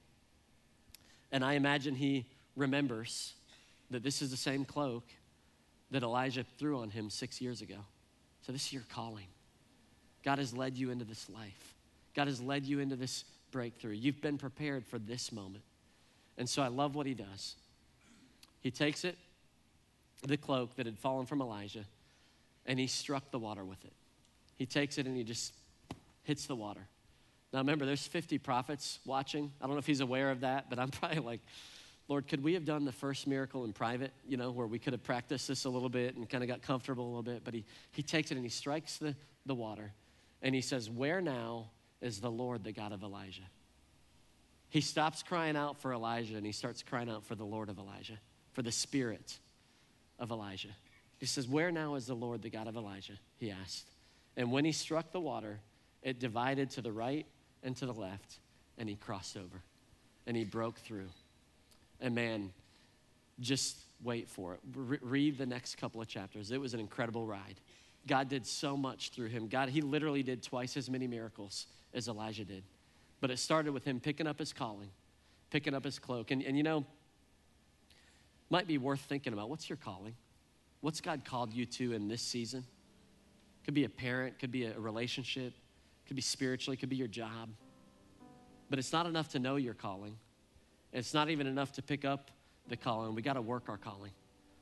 and 1.32 1.44
I 1.44 1.54
imagine 1.54 1.96
he 1.96 2.26
remembers 2.56 3.34
that 3.90 4.04
this 4.04 4.22
is 4.22 4.32
the 4.32 4.38
same 4.38 4.66
cloak 4.66 5.04
that 5.92 6.04
Elijah 6.04 6.46
threw 6.58 6.80
on 6.80 6.90
him 6.90 7.10
six 7.10 7.42
years 7.42 7.62
ago. 7.62 7.78
So, 8.42 8.52
this 8.52 8.68
is 8.68 8.74
your 8.74 8.84
calling. 8.90 9.28
God 10.24 10.38
has 10.38 10.54
led 10.54 10.78
you 10.78 10.90
into 10.92 11.06
this 11.06 11.30
life, 11.30 11.76
God 12.16 12.28
has 12.28 12.42
led 12.42 12.66
you 12.66 12.80
into 12.80 12.96
this 12.96 13.26
breakthrough. 13.52 13.94
You've 13.94 14.22
been 14.22 14.38
prepared 14.38 14.86
for 14.86 15.00
this 15.00 15.32
moment. 15.32 15.64
And 16.38 16.50
so, 16.50 16.62
I 16.62 16.68
love 16.68 16.96
what 16.96 17.06
he 17.06 17.14
does. 17.14 17.56
He 18.62 18.72
takes 18.72 19.04
it, 19.04 19.18
the 20.26 20.38
cloak 20.38 20.76
that 20.78 20.86
had 20.86 20.98
fallen 20.98 21.26
from 21.26 21.42
Elijah, 21.42 21.86
and 22.66 22.80
he 22.80 22.88
struck 22.88 23.30
the 23.32 23.40
water 23.40 23.64
with 23.64 23.84
it. 23.86 23.94
He 24.58 24.66
takes 24.66 24.98
it 24.98 25.06
and 25.06 25.16
he 25.16 25.24
just 25.24 25.54
hits 26.24 26.46
the 26.46 26.56
water. 26.56 26.82
Now 27.52 27.60
remember, 27.60 27.86
there's 27.86 28.06
50 28.08 28.39
prophets 28.39 29.00
watching. 29.06 29.52
I 29.62 29.66
don't 29.66 29.76
know 29.76 29.80
if 29.80 29.86
he's 29.86 30.00
aware 30.00 30.32
of 30.32 30.42
that, 30.42 30.70
but 30.70 30.80
I'm 30.80 30.89
probably 30.92 31.20
like, 31.20 31.42
Lord, 32.08 32.28
could 32.28 32.44
we 32.44 32.54
have 32.56 32.66
done 32.66 32.84
the 32.84 32.92
first 32.92 33.28
miracle 33.28 33.63
in 33.63 33.74
private, 33.74 34.12
you 34.28 34.36
know, 34.36 34.52
where 34.52 34.68
we 34.68 34.80
could 34.80 34.94
have 34.94 35.04
practiced 35.04 35.48
this 35.48 35.66
a 35.66 35.70
little 35.70 35.89
bit 35.89 36.16
and 36.16 36.30
kind 36.30 36.44
of 36.44 36.50
got 36.50 36.62
comfortable 36.62 37.06
a 37.06 37.08
little 37.08 37.24
bit? 37.24 37.44
But 37.44 37.54
he, 37.54 37.63
he 37.92 38.04
takes 38.04 38.32
it 38.32 38.36
and 38.36 38.44
he 38.44 38.50
strikes 38.50 38.98
the, 38.98 39.16
the 39.46 39.56
water 39.56 39.94
and 40.42 40.54
he 40.54 40.62
says, 40.62 40.89
Where 40.89 41.22
now 41.22 41.70
is 42.02 42.20
the 42.20 42.30
Lord, 42.30 42.63
the 42.63 42.74
God 42.74 42.92
of 42.92 43.04
Elijah? 43.04 43.44
He 44.70 44.82
stops 44.82 45.24
crying 45.24 45.56
out 45.56 45.80
for 45.80 45.94
Elijah 45.94 46.36
and 46.36 46.46
he 46.46 46.52
starts 46.52 46.84
crying 46.84 47.10
out 47.10 47.24
for 47.24 47.36
the 47.36 47.46
Lord 47.46 47.70
of 47.70 47.78
Elijah, 47.78 48.18
for 48.52 48.63
the 48.63 48.72
Spirit 48.72 49.38
of 50.20 50.32
Elijah. 50.32 50.76
He 51.20 51.26
says, 51.26 51.48
Where 51.48 51.72
now 51.72 51.96
is 51.96 52.08
the 52.08 52.16
Lord, 52.16 52.42
the 52.42 52.50
God 52.50 52.68
of 52.68 52.76
Elijah? 52.76 53.13
He 53.38 53.52
asked. 53.52 53.93
And 54.36 54.52
when 54.52 54.65
he 54.65 54.72
struck 54.72 55.12
the 55.12 55.19
water, 55.19 55.60
it 56.02 56.19
divided 56.19 56.69
to 56.72 56.82
the 56.82 56.91
right 56.91 57.26
and 57.63 57.76
to 57.78 57.86
the 57.86 57.93
left, 57.93 58.39
and 58.78 58.89
he 58.89 58.96
crossed 58.96 59.38
over 59.38 59.62
and 60.26 60.36
he 60.38 60.43
broke 60.43 60.78
through. 60.80 61.10
And 62.00 62.15
man, 62.15 62.52
just 63.39 63.78
wait 64.04 64.30
for 64.30 64.54
it. 64.54 64.60
Re- 64.76 65.00
read 65.02 65.38
the 65.38 65.46
next 65.46 65.78
couple 65.78 66.02
of 66.02 66.08
chapters. 66.08 66.52
It 66.52 66.60
was 66.60 66.74
an 66.74 66.80
incredible 66.80 67.26
ride. 67.26 67.60
God 68.08 68.30
did 68.30 68.46
so 68.46 68.76
much 68.76 69.10
through 69.10 69.28
him. 69.28 69.48
God, 69.48 69.69
he 69.69 69.82
literally 69.82 70.24
did 70.24 70.43
twice 70.43 70.76
as 70.76 70.89
many 70.89 71.08
miracles 71.08 71.67
as 71.93 72.08
Elijah 72.08 72.43
did. 72.43 72.63
But 73.22 73.32
it 73.32 73.39
started 73.39 73.72
with 73.72 73.86
him 73.86 74.00
picking 74.00 74.28
up 74.28 74.39
his 74.39 74.52
calling, 74.52 74.89
picking 75.50 75.74
up 75.74 75.86
his 75.86 76.00
cloak. 76.00 76.32
And, 76.32 76.43
and 76.43 76.58
you 76.58 76.64
know, 76.64 76.86
might 78.49 78.68
be 78.68 78.78
worth 78.78 78.99
thinking 78.99 79.32
about 79.32 79.49
what's 79.49 79.70
your 79.70 79.78
calling? 79.78 80.16
What's 80.82 80.99
God 80.99 81.24
called 81.24 81.53
you 81.53 81.66
to 81.66 81.93
in 81.93 82.10
this 82.10 82.22
season? 82.22 82.66
Could 83.66 83.74
be 83.74 83.86
a 83.86 83.89
parent, 83.89 84.39
could 84.39 84.51
be 84.51 84.66
a 84.66 84.78
relationship, 84.80 85.53
could 86.07 86.16
be 86.16 86.22
spiritually, 86.22 86.78
could 86.78 86.89
be 86.89 86.95
your 86.95 87.07
job. 87.07 87.49
But 88.70 88.80
it's 88.80 88.91
not 88.91 89.05
enough 89.05 89.30
to 89.30 89.39
know 89.39 89.55
your 89.55 89.74
calling. 89.74 90.18
It's 90.91 91.14
not 91.14 91.30
even 91.30 91.47
enough 91.47 91.72
to 91.74 91.82
pick 91.82 92.05
up 92.05 92.32
the 92.68 92.78
calling. 92.78 93.16
We 93.16 93.22
got 93.22 93.34
to 93.34 93.41
work 93.41 93.70
our 93.70 93.78
calling. 93.78 94.11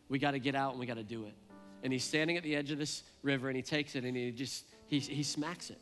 We 0.09 0.19
got 0.19 0.31
to 0.31 0.39
get 0.39 0.55
out 0.55 0.71
and 0.71 0.79
we 0.79 0.85
got 0.85 0.97
to 0.97 1.03
do 1.03 1.25
it. 1.25 1.33
And 1.83 1.91
he's 1.91 2.03
standing 2.03 2.37
at 2.37 2.43
the 2.43 2.55
edge 2.55 2.71
of 2.71 2.77
this 2.77 3.03
river 3.23 3.47
and 3.47 3.55
he 3.55 3.63
takes 3.63 3.95
it 3.95 4.03
and 4.03 4.15
he 4.15 4.31
just 4.31 4.65
he, 4.87 4.99
he 4.99 5.23
smacks 5.23 5.69
it. 5.69 5.79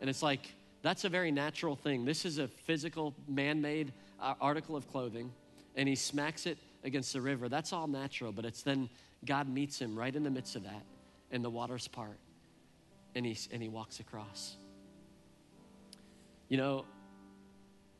And 0.00 0.08
it's 0.08 0.22
like 0.22 0.54
that's 0.82 1.04
a 1.04 1.08
very 1.08 1.30
natural 1.30 1.76
thing. 1.76 2.04
This 2.04 2.24
is 2.24 2.38
a 2.38 2.48
physical, 2.48 3.14
man-made 3.28 3.92
uh, 4.20 4.34
article 4.40 4.76
of 4.76 4.90
clothing, 4.90 5.32
and 5.76 5.88
he 5.88 5.94
smacks 5.94 6.46
it 6.46 6.58
against 6.84 7.12
the 7.12 7.20
river. 7.20 7.48
That's 7.48 7.72
all 7.72 7.86
natural, 7.86 8.32
but 8.32 8.44
it's 8.44 8.62
then 8.62 8.88
God 9.24 9.48
meets 9.48 9.78
him 9.78 9.98
right 9.98 10.14
in 10.14 10.22
the 10.22 10.30
midst 10.30 10.56
of 10.56 10.64
that, 10.64 10.82
and 11.30 11.44
the 11.44 11.50
waters 11.50 11.88
part, 11.88 12.18
and 13.14 13.26
he, 13.26 13.36
and 13.52 13.62
he 13.62 13.68
walks 13.68 14.00
across. 14.00 14.56
You 16.48 16.56
know, 16.56 16.84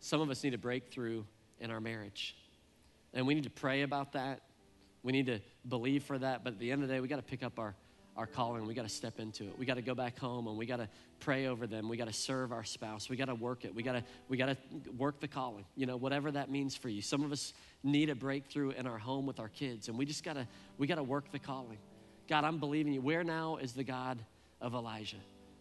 some 0.00 0.20
of 0.20 0.30
us 0.30 0.42
need 0.42 0.54
a 0.54 0.58
breakthrough 0.58 1.24
in 1.60 1.70
our 1.70 1.80
marriage, 1.80 2.36
and 3.14 3.26
we 3.26 3.34
need 3.34 3.44
to 3.44 3.50
pray 3.50 3.82
about 3.82 4.12
that. 4.12 4.40
We 5.02 5.12
need 5.12 5.26
to 5.26 5.40
believe 5.68 6.04
for 6.04 6.18
that, 6.18 6.44
but 6.44 6.54
at 6.54 6.58
the 6.58 6.72
end 6.72 6.82
of 6.82 6.88
the 6.88 6.94
day, 6.94 7.00
we 7.00 7.08
got 7.08 7.16
to 7.16 7.22
pick 7.22 7.42
up 7.42 7.58
our 7.58 7.74
our 8.16 8.26
calling. 8.26 8.66
We 8.66 8.74
got 8.74 8.82
to 8.82 8.88
step 8.88 9.18
into 9.18 9.44
it. 9.44 9.58
We 9.58 9.64
got 9.64 9.74
to 9.74 9.82
go 9.82 9.94
back 9.94 10.18
home 10.18 10.46
and 10.46 10.56
we 10.56 10.66
got 10.66 10.76
to 10.76 10.88
pray 11.20 11.46
over 11.46 11.66
them. 11.66 11.88
We 11.88 11.96
got 11.96 12.08
to 12.08 12.12
serve 12.12 12.52
our 12.52 12.64
spouse. 12.64 13.08
We 13.08 13.16
got 13.16 13.26
to 13.26 13.34
work 13.34 13.64
it. 13.64 13.74
We 13.74 13.82
got 13.82 13.92
to 13.92 14.04
we 14.28 14.36
got 14.36 14.46
to 14.46 14.56
work 14.98 15.20
the 15.20 15.28
calling. 15.28 15.64
You 15.74 15.86
know, 15.86 15.96
whatever 15.96 16.30
that 16.32 16.50
means 16.50 16.76
for 16.76 16.88
you. 16.88 17.02
Some 17.02 17.22
of 17.22 17.32
us 17.32 17.54
need 17.82 18.10
a 18.10 18.14
breakthrough 18.14 18.70
in 18.70 18.86
our 18.86 18.98
home 18.98 19.26
with 19.26 19.40
our 19.40 19.48
kids, 19.48 19.88
and 19.88 19.96
we 19.96 20.04
just 20.04 20.24
got 20.24 20.34
to 20.34 20.46
we 20.76 20.86
got 20.86 20.96
to 20.96 21.02
work 21.02 21.32
the 21.32 21.38
calling. 21.38 21.78
God, 22.28 22.44
I'm 22.44 22.58
believing 22.58 22.92
you. 22.92 23.00
Where 23.00 23.24
now 23.24 23.56
is 23.56 23.72
the 23.72 23.84
God 23.84 24.18
of 24.60 24.74
Elijah? 24.74 25.16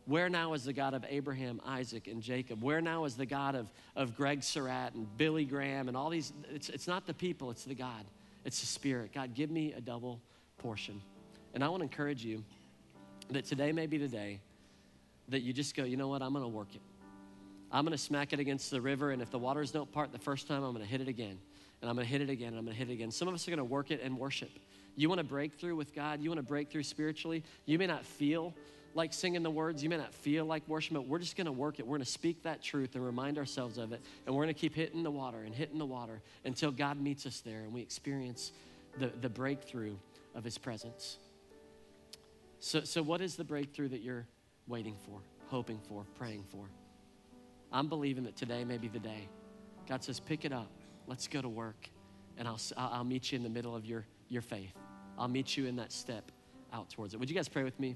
Where 0.06 0.28
now 0.28 0.54
is 0.54 0.64
the 0.64 0.74
God 0.74 0.94
of 0.94 1.06
Abraham, 1.08 1.62
Isaac, 1.66 2.08
and 2.08 2.22
Jacob? 2.22 2.64
Where 2.64 2.82
now 2.82 3.06
is 3.06 3.16
the 3.16 3.28
God 3.28 3.56
of, 3.56 3.70
of 3.96 4.16
Greg 4.16 4.42
Surratt 4.42 4.96
and 4.96 5.06
Billy 5.18 5.46
Graham 5.46 5.88
and 5.88 5.96
all 5.96 6.10
these? 6.10 6.34
It's, 6.52 6.70
it's 6.70 6.88
not 6.88 7.06
the 7.06 7.14
people, 7.14 7.52
it's 7.52 7.64
the 7.64 7.76
God. 7.76 8.06
It's 8.44 8.60
the 8.60 8.66
Spirit. 8.66 9.14
God, 9.14 9.36
give 9.36 9.52
me 9.52 9.74
a 9.74 9.82
double 9.82 10.20
portion. 10.58 11.02
And 11.54 11.64
I 11.64 11.70
want 11.70 11.82
to 11.82 11.84
encourage 11.84 12.24
you 12.24 12.44
that 13.30 13.46
today 13.46 13.72
may 13.72 13.86
be 13.86 13.98
the 13.98 14.08
day 14.08 14.40
that 15.28 15.42
you 15.42 15.54
just 15.54 15.76
go, 15.76 15.84
you 15.84 15.98
know 15.98 16.08
what, 16.08 16.22
I'm 16.22 16.34
going 16.34 16.44
to 16.44 16.50
work 16.50 16.74
it. 16.74 16.82
I'm 17.72 17.86
going 17.86 17.92
to 17.92 18.04
smack 18.04 18.34
it 18.34 18.40
against 18.40 18.72
the 18.72 18.82
river, 18.82 19.12
and 19.12 19.22
if 19.22 19.30
the 19.30 19.38
waters 19.38 19.70
don't 19.70 19.92
part 19.92 20.12
the 20.12 20.18
first 20.18 20.48
time, 20.48 20.64
I'm 20.64 20.74
going 20.74 20.84
to 20.84 20.90
hit 20.90 21.02
it 21.02 21.08
again. 21.08 21.38
And 21.82 21.90
I'm 21.90 21.96
going 21.96 22.08
to 22.08 22.12
hit 22.12 22.22
it 22.22 22.30
again, 22.30 22.50
and 22.50 22.58
I'm 22.58 22.66
going 22.66 22.76
to 22.76 22.80
hit 22.80 22.90
it 22.90 22.94
again. 22.94 23.12
Some 23.12 23.28
of 23.28 23.34
us 23.34 23.48
are 23.48 23.52
going 23.52 23.60
to 23.60 23.64
work 23.64 23.92
it 23.92 24.02
and 24.04 24.18
worship. 24.18 24.50
You 24.96 25.08
want 25.08 25.20
to 25.20 25.24
break 25.26 25.54
through 25.54 25.76
with 25.76 25.94
God? 25.94 26.20
You 26.20 26.30
want 26.30 26.40
to 26.40 26.46
break 26.48 26.72
through 26.72 26.84
spiritually? 26.84 27.44
You 27.66 27.78
may 27.78 27.88
not 27.88 28.04
feel 28.04 28.54
like 28.96 29.14
singing 29.14 29.44
the 29.44 29.52
words, 29.52 29.84
you 29.84 29.90
may 29.90 29.98
not 29.98 30.14
feel 30.14 30.46
like 30.46 30.68
worship, 30.68 30.94
but 30.94 31.08
we're 31.08 31.20
just 31.20 31.36
going 31.36 31.46
to 31.46 31.52
work 31.52 31.80
it. 31.80 31.86
We're 31.86 31.98
going 31.98 32.06
to 32.06 32.12
speak 32.12 32.44
that 32.44 32.62
truth 32.62 32.96
and 32.96 33.06
remind 33.06 33.38
ourselves 33.38 33.78
of 33.78 33.92
it, 33.94 34.02
and 34.26 34.36
we're 34.36 34.44
going 34.44 34.54
to 34.54 34.60
keep 34.60 34.76
hitting 34.76 35.04
the 35.04 35.12
water 35.12 35.40
and 35.40 35.54
hitting 35.54 35.78
the 35.78 35.86
water 35.86 36.22
until 36.46 36.72
God 36.72 37.00
meets 37.00 37.26
us 37.26 37.42
there 37.42 37.62
and 37.62 37.74
we 37.74 37.82
experience 37.82 38.52
the, 38.98 39.08
the 39.22 39.30
breakthrough 39.30 39.96
of 40.36 40.44
His 40.44 40.58
presence. 40.58 41.18
So, 42.60 42.82
so, 42.84 43.02
what 43.02 43.22
is 43.22 43.36
the 43.36 43.44
breakthrough 43.44 43.90
that 43.90 44.02
you're 44.02 44.26
waiting 44.68 44.96
for, 45.06 45.20
hoping 45.48 45.80
for, 45.88 46.04
praying 46.16 46.44
for? 46.52 46.66
I'm 47.72 47.88
believing 47.88 48.24
that 48.24 48.36
today 48.36 48.64
may 48.64 48.78
be 48.78 48.88
the 48.88 49.00
day. 49.00 49.30
God 49.88 50.04
says, 50.04 50.20
pick 50.20 50.46
it 50.46 50.52
up. 50.52 50.72
Let's 51.08 51.28
go 51.28 51.42
to 51.42 51.50
work. 51.50 51.90
And 52.38 52.48
I'll, 52.48 52.60
I'll 52.78 53.04
meet 53.04 53.32
you 53.32 53.38
in 53.38 53.44
the 53.44 53.50
middle 53.50 53.76
of 53.76 53.86
your, 53.86 54.06
your 54.28 54.42
faith. 54.42 54.74
I'll 55.18 55.28
meet 55.28 55.58
you 55.58 55.66
in 55.66 55.76
that 55.76 55.92
step 55.92 56.32
out 56.74 56.90
towards 56.90 57.14
it. 57.14 57.20
Would 57.20 57.30
you 57.30 57.36
guys 57.36 57.50
pray 57.50 57.64
with 57.64 57.80
me 57.80 57.96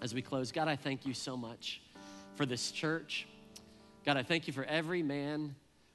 as 0.00 0.14
we 0.14 0.22
close? 0.22 0.52
God, 0.52 0.68
I 0.68 0.76
thank 0.76 1.06
you 1.06 1.14
so 1.14 1.36
much 1.36 1.82
for 2.34 2.46
this 2.46 2.70
church. 2.70 3.26
God, 4.04 4.16
I 4.16 4.22
thank 4.22 4.46
you 4.46 4.52
for 4.52 4.64
every 4.64 5.02
man, 5.02 5.54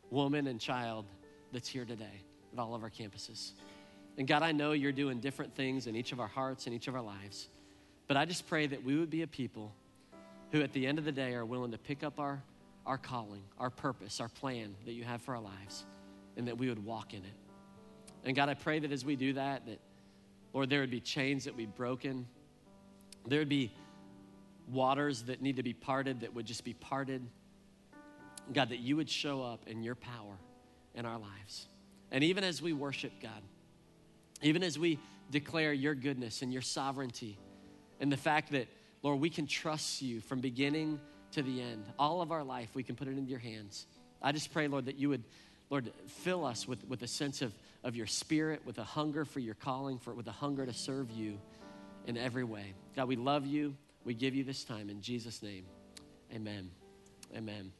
woman, 0.09 0.47
and 0.47 0.59
child 0.59 1.05
that's 1.51 1.67
here 1.67 1.85
today 1.85 2.21
at 2.51 2.59
all 2.59 2.75
of 2.75 2.83
our 2.83 2.89
campuses. 2.89 3.51
And 4.17 4.27
God, 4.27 4.43
I 4.43 4.51
know 4.51 4.73
you're 4.73 4.91
doing 4.91 5.19
different 5.19 5.55
things 5.55 5.87
in 5.87 5.95
each 5.95 6.11
of 6.11 6.19
our 6.19 6.27
hearts 6.27 6.65
and 6.65 6.75
each 6.75 6.87
of 6.87 6.95
our 6.95 7.01
lives. 7.01 7.47
But 8.07 8.17
I 8.17 8.25
just 8.25 8.47
pray 8.47 8.67
that 8.67 8.83
we 8.83 8.97
would 8.97 9.09
be 9.09 9.23
a 9.23 9.27
people 9.27 9.73
who, 10.51 10.61
at 10.61 10.73
the 10.73 10.85
end 10.85 10.99
of 10.99 11.05
the 11.05 11.11
day, 11.11 11.33
are 11.33 11.45
willing 11.45 11.71
to 11.71 11.77
pick 11.77 12.03
up 12.03 12.19
our, 12.19 12.43
our 12.85 12.97
calling, 12.97 13.41
our 13.57 13.69
purpose, 13.69 14.19
our 14.19 14.29
plan 14.29 14.75
that 14.85 14.93
you 14.93 15.03
have 15.03 15.21
for 15.21 15.35
our 15.35 15.41
lives, 15.41 15.85
and 16.37 16.47
that 16.47 16.57
we 16.57 16.69
would 16.69 16.83
walk 16.85 17.13
in 17.13 17.21
it. 17.21 17.33
And 18.25 18.35
God, 18.35 18.49
I 18.49 18.53
pray 18.53 18.79
that 18.79 18.91
as 18.91 19.03
we 19.03 19.15
do 19.15 19.33
that, 19.33 19.65
that, 19.65 19.79
Lord, 20.53 20.69
there 20.69 20.81
would 20.81 20.91
be 20.91 20.99
chains 20.99 21.45
that 21.45 21.55
we'd 21.55 21.73
broken. 21.73 22.27
There 23.25 23.39
would 23.39 23.49
be 23.49 23.71
waters 24.69 25.23
that 25.23 25.41
need 25.41 25.57
to 25.57 25.63
be 25.63 25.73
parted 25.73 26.21
that 26.21 26.33
would 26.33 26.45
just 26.45 26.63
be 26.63 26.73
parted. 26.73 27.21
God, 28.51 28.69
that 28.69 28.79
you 28.79 28.95
would 28.97 29.09
show 29.09 29.41
up 29.41 29.67
in 29.67 29.83
your 29.83 29.95
power 29.95 30.37
in 30.95 31.05
our 31.05 31.17
lives. 31.17 31.67
And 32.11 32.23
even 32.23 32.43
as 32.43 32.61
we 32.61 32.73
worship 32.73 33.13
God, 33.21 33.41
even 34.41 34.63
as 34.63 34.77
we 34.77 34.99
declare 35.31 35.73
your 35.73 35.95
goodness 35.95 36.41
and 36.41 36.51
your 36.51 36.61
sovereignty, 36.61 37.37
and 37.99 38.11
the 38.11 38.17
fact 38.17 38.51
that, 38.51 38.67
Lord, 39.01 39.19
we 39.19 39.29
can 39.29 39.47
trust 39.47 40.01
you 40.01 40.19
from 40.19 40.41
beginning 40.41 40.99
to 41.31 41.41
the 41.41 41.61
end. 41.61 41.85
All 41.97 42.21
of 42.21 42.31
our 42.31 42.43
life, 42.43 42.69
we 42.73 42.83
can 42.83 42.95
put 42.95 43.07
it 43.07 43.11
into 43.11 43.29
your 43.29 43.39
hands. 43.39 43.85
I 44.21 44.31
just 44.31 44.53
pray, 44.53 44.67
Lord, 44.67 44.85
that 44.85 44.97
you 44.97 45.09
would, 45.09 45.23
Lord, 45.69 45.91
fill 46.07 46.45
us 46.45 46.67
with, 46.67 46.85
with 46.87 47.01
a 47.01 47.07
sense 47.07 47.41
of, 47.41 47.53
of 47.83 47.95
your 47.95 48.07
spirit, 48.07 48.61
with 48.65 48.77
a 48.77 48.83
hunger 48.83 49.25
for 49.25 49.39
your 49.39 49.55
calling, 49.55 49.99
for, 49.99 50.13
with 50.13 50.27
a 50.27 50.31
hunger 50.31 50.65
to 50.65 50.73
serve 50.73 51.09
you 51.11 51.39
in 52.05 52.17
every 52.17 52.43
way. 52.43 52.73
God, 52.95 53.07
we 53.07 53.15
love 53.15 53.45
you. 53.45 53.75
We 54.03 54.13
give 54.13 54.35
you 54.35 54.43
this 54.43 54.63
time 54.63 54.89
in 54.89 55.01
Jesus' 55.01 55.41
name. 55.41 55.65
Amen. 56.33 56.71
Amen. 57.35 57.71